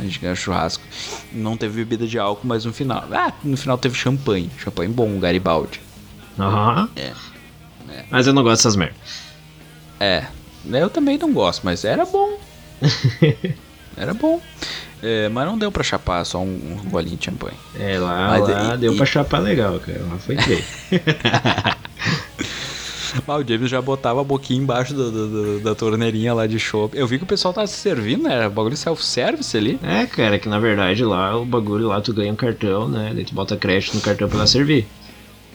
[0.00, 0.82] A gente ganhou churrasco.
[1.32, 3.04] Não teve bebida de álcool, mas no final.
[3.12, 4.50] Ah, no final teve champanhe.
[4.58, 5.80] Champanhe bom, Garibaldi.
[6.38, 6.88] Aham.
[6.96, 7.12] É.
[8.10, 8.96] Mas eu não gosto dessas merdas.
[10.00, 10.24] É.
[10.70, 12.38] Eu também não gosto, mas era bom.
[13.96, 14.40] Era bom.
[15.02, 17.56] É, mas não deu pra chapar só um, um golinho de champanhe.
[17.78, 20.00] É, lá, Mas lá e- deu e- pra chapar legal, cara.
[20.10, 20.64] Lá foi feio.
[23.28, 26.58] Ah, o James já botava a boquinha embaixo do- do- do- da torneirinha lá de
[26.58, 26.96] chopp.
[26.96, 28.32] Eu vi que o pessoal tava se servindo, né?
[28.34, 29.78] Era bagulho self-service ali.
[29.82, 33.12] é, cara, que na verdade lá o bagulho lá tu ganha um cartão, né?
[33.14, 34.86] Daí tu bota crédito no cartão pra ela servir.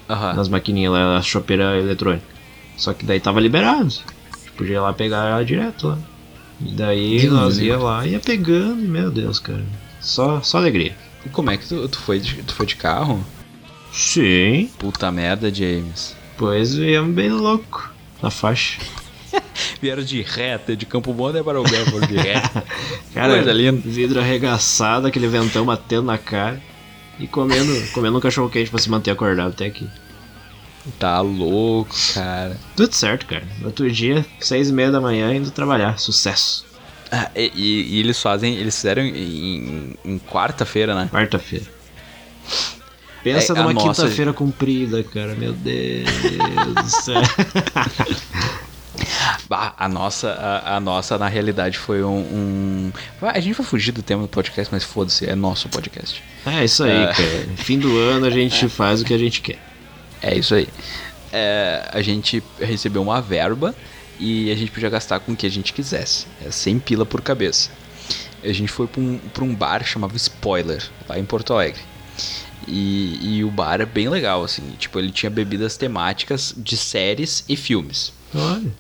[0.08, 0.34] Aham.
[0.36, 2.24] Nas maquininhas lá, a chopeira eletrônica.
[2.78, 3.92] Só que daí tava liberado.
[4.58, 5.98] Podia ir lá pegar ela direto lá.
[6.60, 9.64] E daí Deus nós ia lá, ia pegando, e, meu Deus, cara.
[10.02, 10.96] Só, só alegria.
[11.26, 13.24] E como é que tu, tu foi de, tu foi de carro?
[13.92, 16.16] Sim, Puta merda, James.
[16.38, 18.80] pois viemos bem louco na faixa.
[19.82, 22.64] Vieram de reta, de Campo Bom até para o Belfort de reta.
[23.14, 23.82] Cara, Coisa linda.
[23.86, 26.62] vidro arregaçado, aquele ventão batendo na cara.
[27.20, 29.88] E comendo, comendo um cachorro quente pra se manter acordado até aqui.
[31.00, 32.58] Tá louco, cara.
[32.76, 33.44] Tudo certo, cara.
[33.64, 35.98] Outro dia, seis e meia da manhã, indo trabalhar.
[36.00, 36.66] Sucesso.
[37.12, 41.10] Ah, e, e- eles fazem, eles fizeram em, em quarta-feira, né?
[41.12, 41.66] Quarta-feira.
[43.24, 45.36] Pensa É, numa nossa- quinta-feira comprida, cara.
[45.36, 46.06] Meu Deus
[46.76, 47.22] do céu.
[49.50, 52.92] Bah, a nossa, a, a nossa, na realidade, foi um, um-
[53.22, 56.22] A gente vai fugir do tema do podcast, mas foda-se, é nosso podcast.
[56.46, 57.06] É isso aí, É.
[57.14, 57.48] cara.
[57.58, 59.60] Fim do ano a gente faz o que a gente quer.
[60.22, 60.68] É isso aí.
[61.32, 63.76] É, a gente recebeu uma verba
[64.20, 66.26] e a gente podia gastar com o que a gente quisesse.
[66.46, 67.70] É 100 pila por cabeça.
[68.44, 71.82] A gente foi pra um, pra um bar chamado Spoiler, lá em Porto Alegre.
[72.68, 74.64] E, e o bar é bem legal, assim.
[74.78, 78.14] Tipo, ele tinha bebidas temáticas de séries e filmes.
[78.34, 78.72] Olha.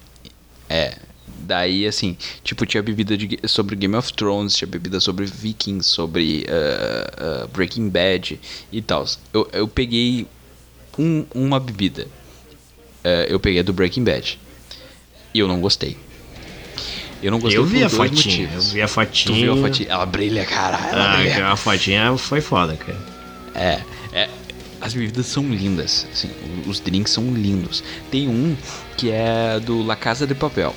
[0.69, 0.97] É.
[1.39, 6.45] Daí, assim, tipo, tinha bebida de, sobre Game of Thrones, tinha bebida sobre Vikings, sobre
[6.49, 8.39] ah, ah, Breaking Bad
[8.71, 9.05] e tal.
[9.33, 10.27] Eu, eu peguei
[10.97, 12.07] um- uma bebida.
[13.03, 14.39] Eh, eu peguei a do Breaking Bad.
[15.33, 15.97] E eu não gostei.
[17.21, 18.35] Eu não gostei Eu vi a dois fotinha.
[18.35, 18.71] Eu motivos.
[18.73, 19.35] vi a Tu fotinha.
[19.41, 19.89] viu a fotinha?
[19.89, 20.77] Ela brilha, cara.
[20.91, 21.31] Ela Ah, brilha.
[21.31, 22.97] aquela fotinha foi foda, cara.
[23.55, 23.81] É,
[24.13, 24.29] é,
[24.79, 26.29] as bebidas são lindas, assim,
[26.67, 27.83] os drinks são lindos.
[28.11, 28.55] Tem um
[28.95, 30.75] que é do La Casa de Papel,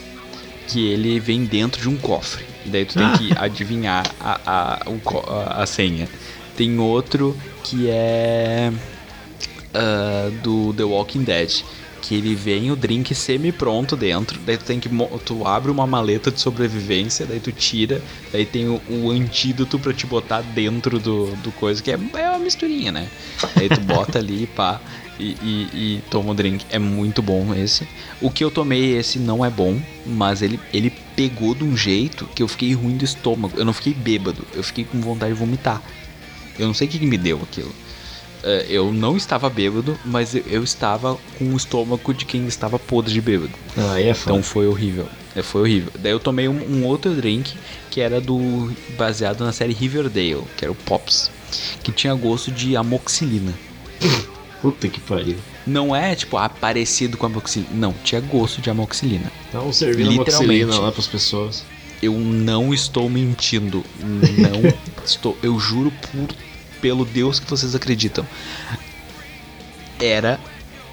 [0.67, 2.45] que ele vem dentro de um cofre.
[2.65, 6.09] E daí tu tem que adivinhar a, a, a, a senha.
[6.57, 8.73] Tem outro que é
[9.75, 11.63] ah, do The Walking Dead.
[12.03, 14.89] Que ele vem o drink semi-pronto dentro, daí tu tem que.
[15.23, 18.01] Tu abre uma maleta de sobrevivência, daí tu tira,
[18.33, 22.31] daí tem o, o antídoto pra te botar dentro do, do coisa, que é, é
[22.31, 23.07] uma misturinha, né?
[23.55, 24.81] Aí tu bota ali, pá,
[25.19, 26.65] e, e, e toma o drink.
[26.71, 27.87] É muito bom esse.
[28.21, 32.27] O que eu tomei esse não é bom, mas ele, ele pegou de um jeito
[32.35, 33.59] que eu fiquei ruim do estômago.
[33.59, 35.83] Eu não fiquei bêbado, eu fiquei com vontade de vomitar.
[36.59, 37.73] Eu não sei o que, que me deu aquilo.
[38.43, 43.13] É, eu não estava bêbado, mas eu, estava com o estômago de quem estava podre
[43.13, 43.53] de bêbado.
[43.93, 44.37] Aí é foda.
[44.37, 45.07] Então foi horrível.
[45.35, 45.93] É, foi horrível.
[45.99, 47.55] Daí eu tomei um, um outro drink
[47.91, 51.31] que era do baseado na série Riverdale, que era o Pops,
[51.83, 53.53] que tinha gosto de amoxilina.
[54.63, 55.37] Puta que pariu.
[55.67, 59.31] Não é tipo ah, parecido com amoxilina, não, tinha gosto de amoxilina.
[59.49, 60.65] Então servindo Literalmente.
[60.65, 61.65] moxilina lá pras pessoas.
[62.03, 64.73] Eu não estou mentindo, não
[65.05, 66.35] estou, eu juro por
[66.81, 68.27] pelo Deus que vocês acreditam.
[69.99, 70.39] Era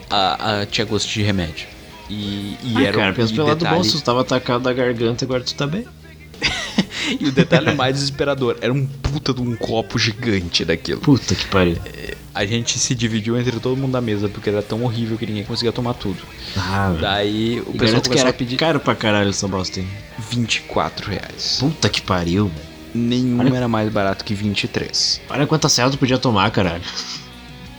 [0.10, 1.68] a, a tinha gosto de remédio.
[2.10, 4.64] E, e ah, era cara, pensa e pelo lado bom, detalhe- se tu tava atacado
[4.64, 5.86] da garganta, agora tu tá bem.
[7.22, 11.00] E o detalhe mais desesperador, era um puta de um copo gigante daquilo.
[11.00, 11.78] Puta que pariu.
[12.36, 15.46] A gente se dividiu entre todo mundo da mesa, porque era tão horrível que ninguém
[15.46, 16.18] conseguia tomar tudo.
[16.58, 16.94] Ah.
[17.00, 19.80] Daí o E pessoal garanto que começou era a pedir caro pra caralho essa bosta
[19.80, 19.88] aí.
[20.30, 21.56] 24 reais.
[21.62, 22.67] Puta que pariu, velho.
[22.94, 25.22] Nenhum Olha- era mais barato que 23.
[25.30, 26.84] Olha quanta cela tu podia tomar, caralho.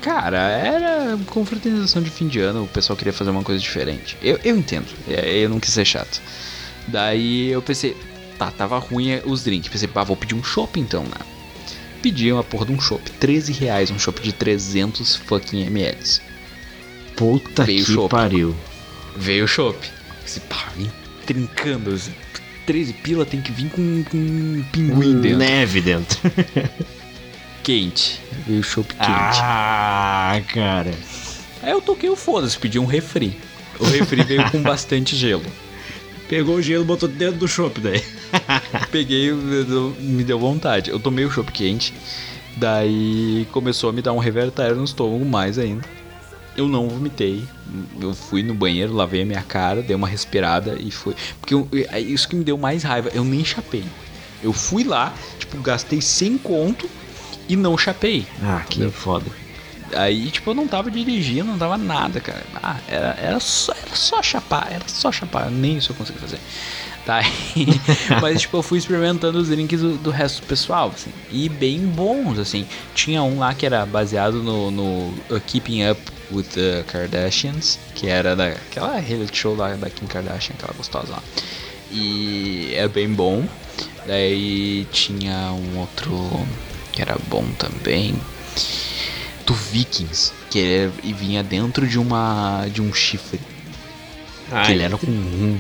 [0.01, 4.16] Cara, era confraternização de fim de ano, o pessoal queria fazer uma coisa diferente.
[4.22, 6.20] Eu, eu entendo, é, eu não quis ser chato.
[6.86, 7.97] Daí eu pensei,
[8.39, 9.68] tá, tava ruim os drinks.
[9.68, 11.16] Pensei, pá, vou pedir um chopp então, né?
[12.01, 15.98] Pedi uma porra de um chopp, 13 reais, um chopp de 300 fucking ml.
[17.16, 18.09] Puta Veio que chopp.
[18.10, 18.55] pariu.
[19.16, 19.76] Veio o chopp.
[20.24, 20.90] Esse pá, vem
[21.26, 21.93] trincando.
[21.93, 22.12] assim,
[22.69, 25.39] 13 pila tem que vir com, com um pinguim dentro.
[25.39, 26.19] Neve dentro.
[27.65, 28.20] Quente.
[28.47, 29.40] Veio o chopp quente.
[29.43, 30.93] ah, cara.
[31.62, 33.39] Aí eu toquei o foda-se, pedi um refri.
[33.81, 35.45] O refri veio com bastante gelo.
[36.28, 38.03] Pegou o gelo, botou dentro do chopp daí.
[38.93, 40.90] Peguei, me deu- me deu vontade.
[40.90, 41.95] Eu tomei o chopp quente,
[42.57, 45.82] daí começou a me dar um revertério no estômago mais ainda.
[46.59, 47.44] Eu não vomitei.
[48.01, 51.14] Eu fui no banheiro, lavei a minha cara, dei uma respirada e fui.
[51.40, 53.10] Porque eu- é isso que me deu mais raiva.
[53.14, 53.85] Eu nem chapei.
[54.43, 56.90] Eu fui lá, tipo, gastei 100 conto
[57.48, 58.26] e não chapei.
[58.43, 59.26] Ah, que foda.
[59.94, 62.43] Aí, tipo, eu não tava dirigindo, não tava nada, cara.
[62.62, 66.39] Ah, era, era, só, era só chapar, era só chapar, nem isso eu consegui fazer.
[67.09, 67.22] Tá?
[68.20, 71.10] Mas, tipo, eu fui experimentando os drinks do, do resto do pessoal, assim.
[71.32, 72.66] E bem bons, assim.
[72.94, 74.82] Tinha um lá que era baseado no, no
[75.30, 75.98] uh, Keeping Up
[76.30, 81.22] with the Kardashians, que era daquela reality show lá da Kim Kardashian, aquela gostosa lá.
[81.90, 83.48] E é bem bom.
[84.06, 86.47] Daí tinha um outro
[86.93, 88.14] que era bom também
[89.47, 93.40] do Vikings, que ele era- e vinha dentro de uma de um chifre,
[94.66, 95.59] que ele era com rum.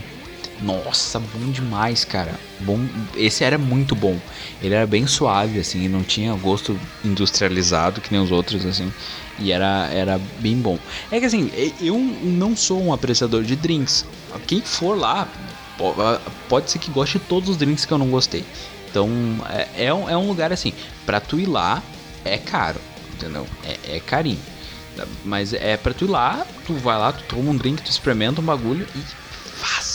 [0.60, 2.34] Nossa, bom demais, cara.
[2.60, 2.80] Bom,
[3.16, 4.18] esse era muito bom.
[4.60, 8.92] Ele era bem suave assim, não tinha gosto industrializado que nem os outros assim,
[9.38, 10.78] e era era bem bom.
[11.12, 14.04] É que assim, eu não sou um apreciador de drinks.
[14.48, 15.28] Quem for lá
[15.76, 15.94] po-
[16.48, 18.44] pode ser que goste de todos os drinks que eu não gostei.
[18.90, 19.08] Então,
[19.50, 20.72] é, é um, é um lugar assim,
[21.06, 21.82] pra tu ir lá
[22.24, 22.80] é caro,
[23.14, 23.46] entendeu?
[23.64, 24.40] É, é carinho.
[25.24, 28.40] Mas é pra tu ir lá, tu vai lá, tu toma um drink, tu experimenta
[28.40, 29.04] um bagulho e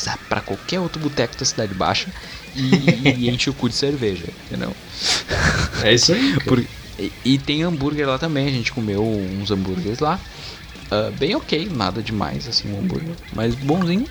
[0.03, 2.09] vaza pra qualquer outro boteco da Cidade Baixa
[2.55, 4.75] e, e enche o cu de cerveja, entendeu?
[5.81, 6.38] É isso aí.
[6.45, 6.63] Por-
[6.99, 10.19] E, e, tem hambúrguer lá também, a gente comeu uns hambúrgueres lá.
[10.91, 14.05] Uh, bem ok, nada demais assim o um hambúrguer, mas bonzinho.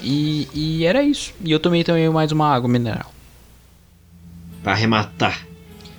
[0.00, 1.34] E, e era isso.
[1.42, 3.12] E eu tomei também mais uma água mineral.
[4.62, 5.44] Pra arrematar.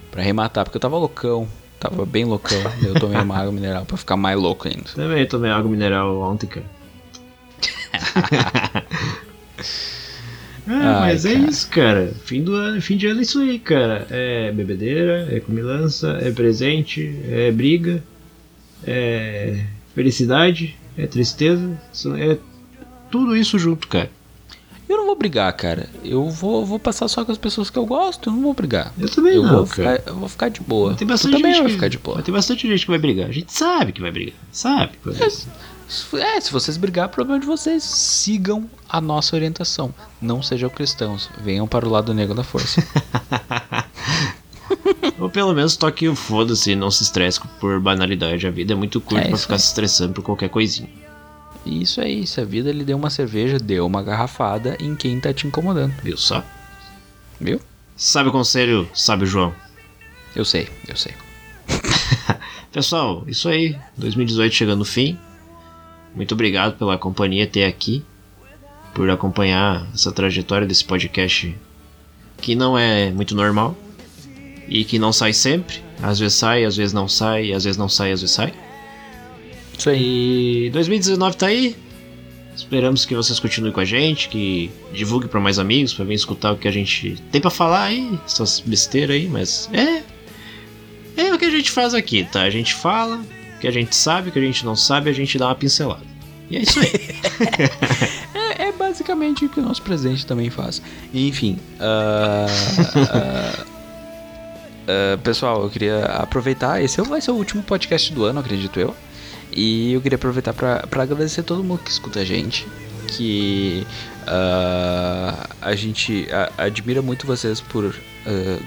[0.10, 1.46] Pra arrematar, porque eu tava loucão.
[1.78, 2.58] Tava bem loucão.
[2.82, 4.90] eu tomei uma água mineral pra ficar mais louco ainda.
[4.96, 6.66] Também tomei água mineral ontem, cara.
[10.68, 12.14] Ah, mas é isso, cara.
[12.26, 14.06] Fim do ano, fim de ano é isso aí, cara.
[14.10, 18.04] É bebedeira, é comilança, é presente, é briga,
[18.86, 19.64] é
[19.96, 21.80] felicidade, é tristeza,
[22.18, 22.38] é
[23.10, 24.10] tudo isso junto, cara.
[24.90, 25.90] Eu não vou brigar, cara.
[26.04, 28.94] Eu vou, vou passar só com as pessoas que eu gosto, eu não vou brigar.
[28.98, 29.98] Eu também eu não, vou cara.
[29.98, 30.96] Ficar, eu vou ficar de boa.
[30.96, 32.22] Tem bastante gente também vai ficar de boa.
[32.22, 33.30] Tem bastante gente que vai brigar.
[33.30, 34.36] A gente sabe que vai brigar.
[34.52, 34.94] Sabe.
[35.04, 35.30] Vai brigar.
[36.14, 37.84] É, se vocês brigar, problema de vocês.
[37.84, 39.94] Sigam a nossa orientação.
[40.22, 41.30] Não sejam cristãos.
[41.42, 42.86] Venham para o lado negro da força.
[45.18, 48.46] Ou pelo menos toque o foda-se não se estresse por banalidade.
[48.46, 49.60] A vida é muito curta é pra ficar aí.
[49.60, 50.90] se estressando por qualquer coisinha.
[51.66, 52.40] Isso é isso.
[52.42, 55.94] A vida ele deu uma cerveja, deu uma garrafada em quem tá te incomodando.
[56.04, 56.44] Viu só?
[57.40, 57.62] Viu?
[57.96, 59.54] Sabe o conselho, sabe o João?
[60.36, 61.14] Eu sei, eu sei.
[62.72, 63.76] Pessoal, isso aí.
[63.98, 65.18] 2018 chegando no fim.
[66.16, 68.04] Muito obrigado pela companhia até aqui.
[68.94, 71.56] Por acompanhar essa trajetória desse podcast
[72.42, 73.76] que não é muito normal
[74.68, 75.82] e que não sai sempre.
[76.02, 78.54] Às vezes sai, às vezes não sai, às vezes não sai, às vezes sai.
[79.78, 80.66] Isso aí.
[80.68, 81.76] E 2019 tá aí.
[82.56, 86.54] Esperamos que vocês continuem com a gente, que divulgue para mais amigos, para vir escutar
[86.54, 90.02] o que a gente tem para falar aí, essas besteiras aí, mas é
[91.16, 92.42] é o que a gente faz aqui, tá?
[92.44, 93.22] A gente fala,
[93.58, 95.56] o que a gente sabe, o que a gente não sabe, a gente dá uma
[95.56, 96.06] pincelada.
[96.50, 96.92] E é isso aí.
[98.34, 100.82] é, é, basicamente o que o nosso presidente também faz.
[101.14, 102.46] Enfim, uh,
[103.00, 103.66] uh,
[104.84, 106.82] uh, pessoal, eu queria aproveitar.
[106.82, 108.96] Esse vai ser o último podcast do ano, acredito eu.
[109.52, 112.68] E eu queria aproveitar para agradecer todo mundo que escuta a gente.
[113.08, 113.88] Que
[114.24, 116.28] uh, a gente
[116.58, 117.94] admira muito vocês por uh,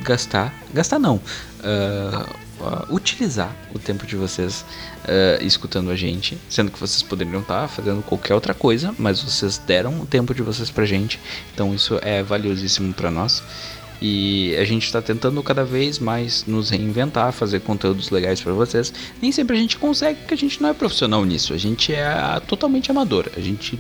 [0.03, 0.53] gastar.
[0.75, 1.21] Gastar não.
[2.61, 4.65] Uh, utilizar o tempo de vocês
[5.41, 6.39] escutando a gente.
[6.49, 10.43] Sendo que vocês poderiam estar fazendo qualquer outra coisa, mas vocês deram o tempo de
[10.43, 11.19] vocês pra gente.
[11.55, 13.43] Então isso é valiosíssimo para nós.
[14.01, 18.93] E a gente está tentando cada vez mais nos reinventar, fazer conteúdos legais para vocês.
[19.21, 21.53] Nem sempre a gente consegue, porque a gente não é profissional nisso.
[21.53, 23.31] A gente é totalmente amador.
[23.37, 23.79] A gente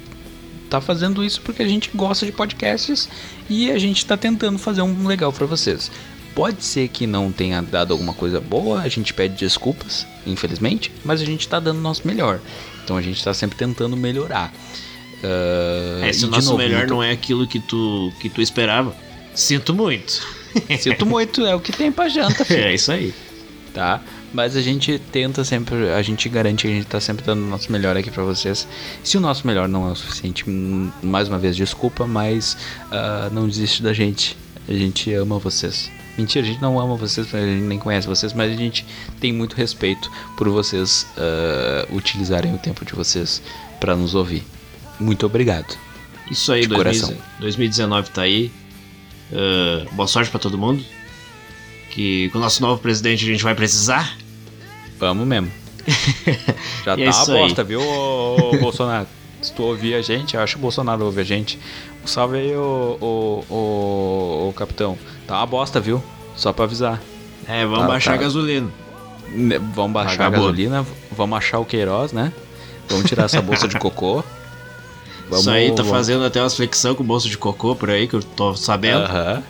[0.68, 3.08] tá fazendo isso porque a gente gosta de podcasts
[3.48, 5.90] e a gente está tentando fazer um legal para vocês.
[6.34, 11.20] Pode ser que não tenha dado alguma coisa boa, a gente pede desculpas, infelizmente, mas
[11.20, 12.40] a gente está dando o nosso melhor.
[12.84, 14.52] Então a gente está sempre tentando melhorar.
[15.22, 16.96] Uh, é, se o nosso novo, melhor então...
[16.96, 18.94] não é aquilo que tu, que tu esperava,
[19.34, 20.26] Sinto muito.
[20.78, 22.64] Sinto muito, é o que tem pra janta, filho.
[22.64, 23.14] É isso aí.
[23.72, 24.02] Tá?
[24.32, 27.46] Mas a gente tenta sempre, a gente garante que a gente tá sempre dando o
[27.46, 28.66] nosso melhor aqui para vocês.
[29.02, 30.44] Se o nosso melhor não é o suficiente,
[31.02, 34.36] mais uma vez, desculpa, mas uh, não desiste da gente.
[34.68, 35.90] A gente ama vocês.
[36.20, 38.84] Mentira, a gente não ama vocês, a gente nem conhece vocês, mas a gente
[39.18, 43.42] tem muito respeito por vocês uh, utilizarem o tempo de vocês
[43.80, 44.44] para nos ouvir.
[44.98, 45.78] Muito obrigado.
[46.30, 48.52] Isso aí, 2019 tá aí.
[49.32, 50.84] Uh, boa sorte para todo mundo.
[51.90, 54.14] Que com o nosso novo presidente a gente vai precisar.
[54.98, 55.50] Vamos mesmo.
[56.84, 57.66] Já tá é uma bosta, aí.
[57.66, 59.08] viu, ô, ô, Bolsonaro?
[59.40, 61.58] Se tu ouvir a gente, eu acho que o Bolsonaro ouve a gente.
[62.04, 64.98] Salve aí, ô, ô, ô, ô, capitão.
[65.30, 66.02] Tá uma bosta, viu?
[66.34, 67.00] Só pra avisar.
[67.46, 68.16] É, vamos tá, baixar tá.
[68.16, 68.68] a gasolina.
[69.72, 72.32] Vamos baixar a gasolina, vamos achar o Queiroz, né?
[72.88, 74.24] Vamos tirar essa bolsa de cocô.
[75.30, 75.92] Vamos, Isso aí tá vamos.
[75.92, 79.04] fazendo até umas flexão com bolsa de cocô por aí, que eu tô sabendo.
[79.04, 79.36] Aham.
[79.36, 79.42] Uhum.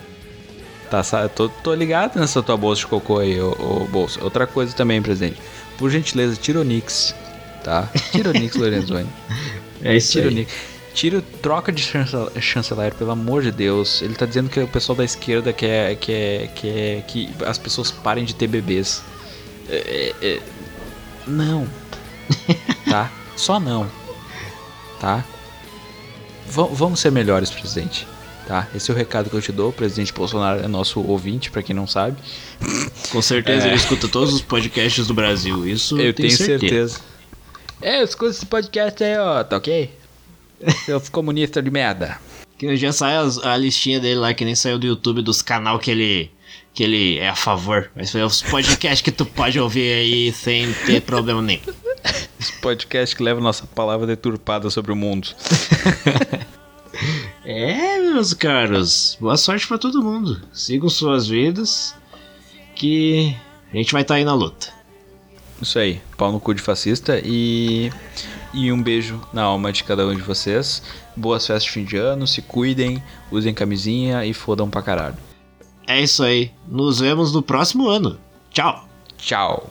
[0.90, 4.22] Tá, tô, tô ligado nessa tua bolsa de cocô aí, ô, ô bolsa.
[4.22, 5.40] Outra coisa também, presidente.
[5.78, 7.14] Por gentileza, tira o Nix,
[7.64, 7.88] tá?
[8.12, 9.08] Tira o Nix Lorenzoni.
[9.82, 10.30] É isso tira aí.
[10.30, 10.52] O Nix.
[10.92, 11.82] Tira, troca de
[12.40, 14.02] chanceler, pelo amor de Deus.
[14.02, 18.24] Ele tá dizendo que o pessoal da esquerda quer, quer, quer que as pessoas parem
[18.24, 19.02] de ter bebês.
[19.68, 20.40] É, é, é
[21.26, 21.66] não.
[22.88, 23.10] tá?
[23.36, 23.90] Só não.
[25.00, 25.24] Tá?
[26.46, 28.06] vamos ser melhores, presidente.
[28.46, 28.66] Tá?
[28.74, 29.70] Esse é o recado que eu te dou.
[29.70, 32.16] O presidente Bolsonaro é nosso ouvinte, para quem não sabe.
[33.12, 33.68] Com certeza é...
[33.68, 35.66] ele escuta todos os podcasts do Brasil.
[35.68, 36.58] Isso eu tenho, tenho certeza.
[36.58, 37.00] certeza.
[37.80, 39.99] É, eu escuto esse podcast aí, ó, tá ok?
[40.84, 42.18] Seus comunistas de merda.
[42.58, 45.40] Que hoje já sai a, a listinha dele lá, que nem saiu do YouTube dos
[45.40, 46.30] canal que ele
[46.72, 47.90] que ele é a favor.
[47.96, 51.62] Mas foi os podcasts que tu pode ouvir aí sem ter problema nenhum.
[52.38, 55.28] Os podcasts que levam nossa palavra deturpada sobre o mundo.
[57.44, 59.16] é, meus caros.
[59.20, 60.40] Boa sorte para todo mundo.
[60.52, 61.94] Sigam suas vidas.
[62.74, 63.36] Que
[63.72, 64.79] a gente vai estar tá aí na luta.
[65.60, 67.92] Isso aí, pau no cu de fascista e
[68.52, 70.82] e um beijo na alma de cada um de vocês.
[71.16, 75.16] Boas festas de fim de ano, se cuidem, usem camisinha e fodam pra caralho.
[75.86, 76.50] É isso aí.
[76.66, 78.18] Nos vemos no próximo ano.
[78.50, 78.88] Tchau.
[79.18, 79.70] Tchau.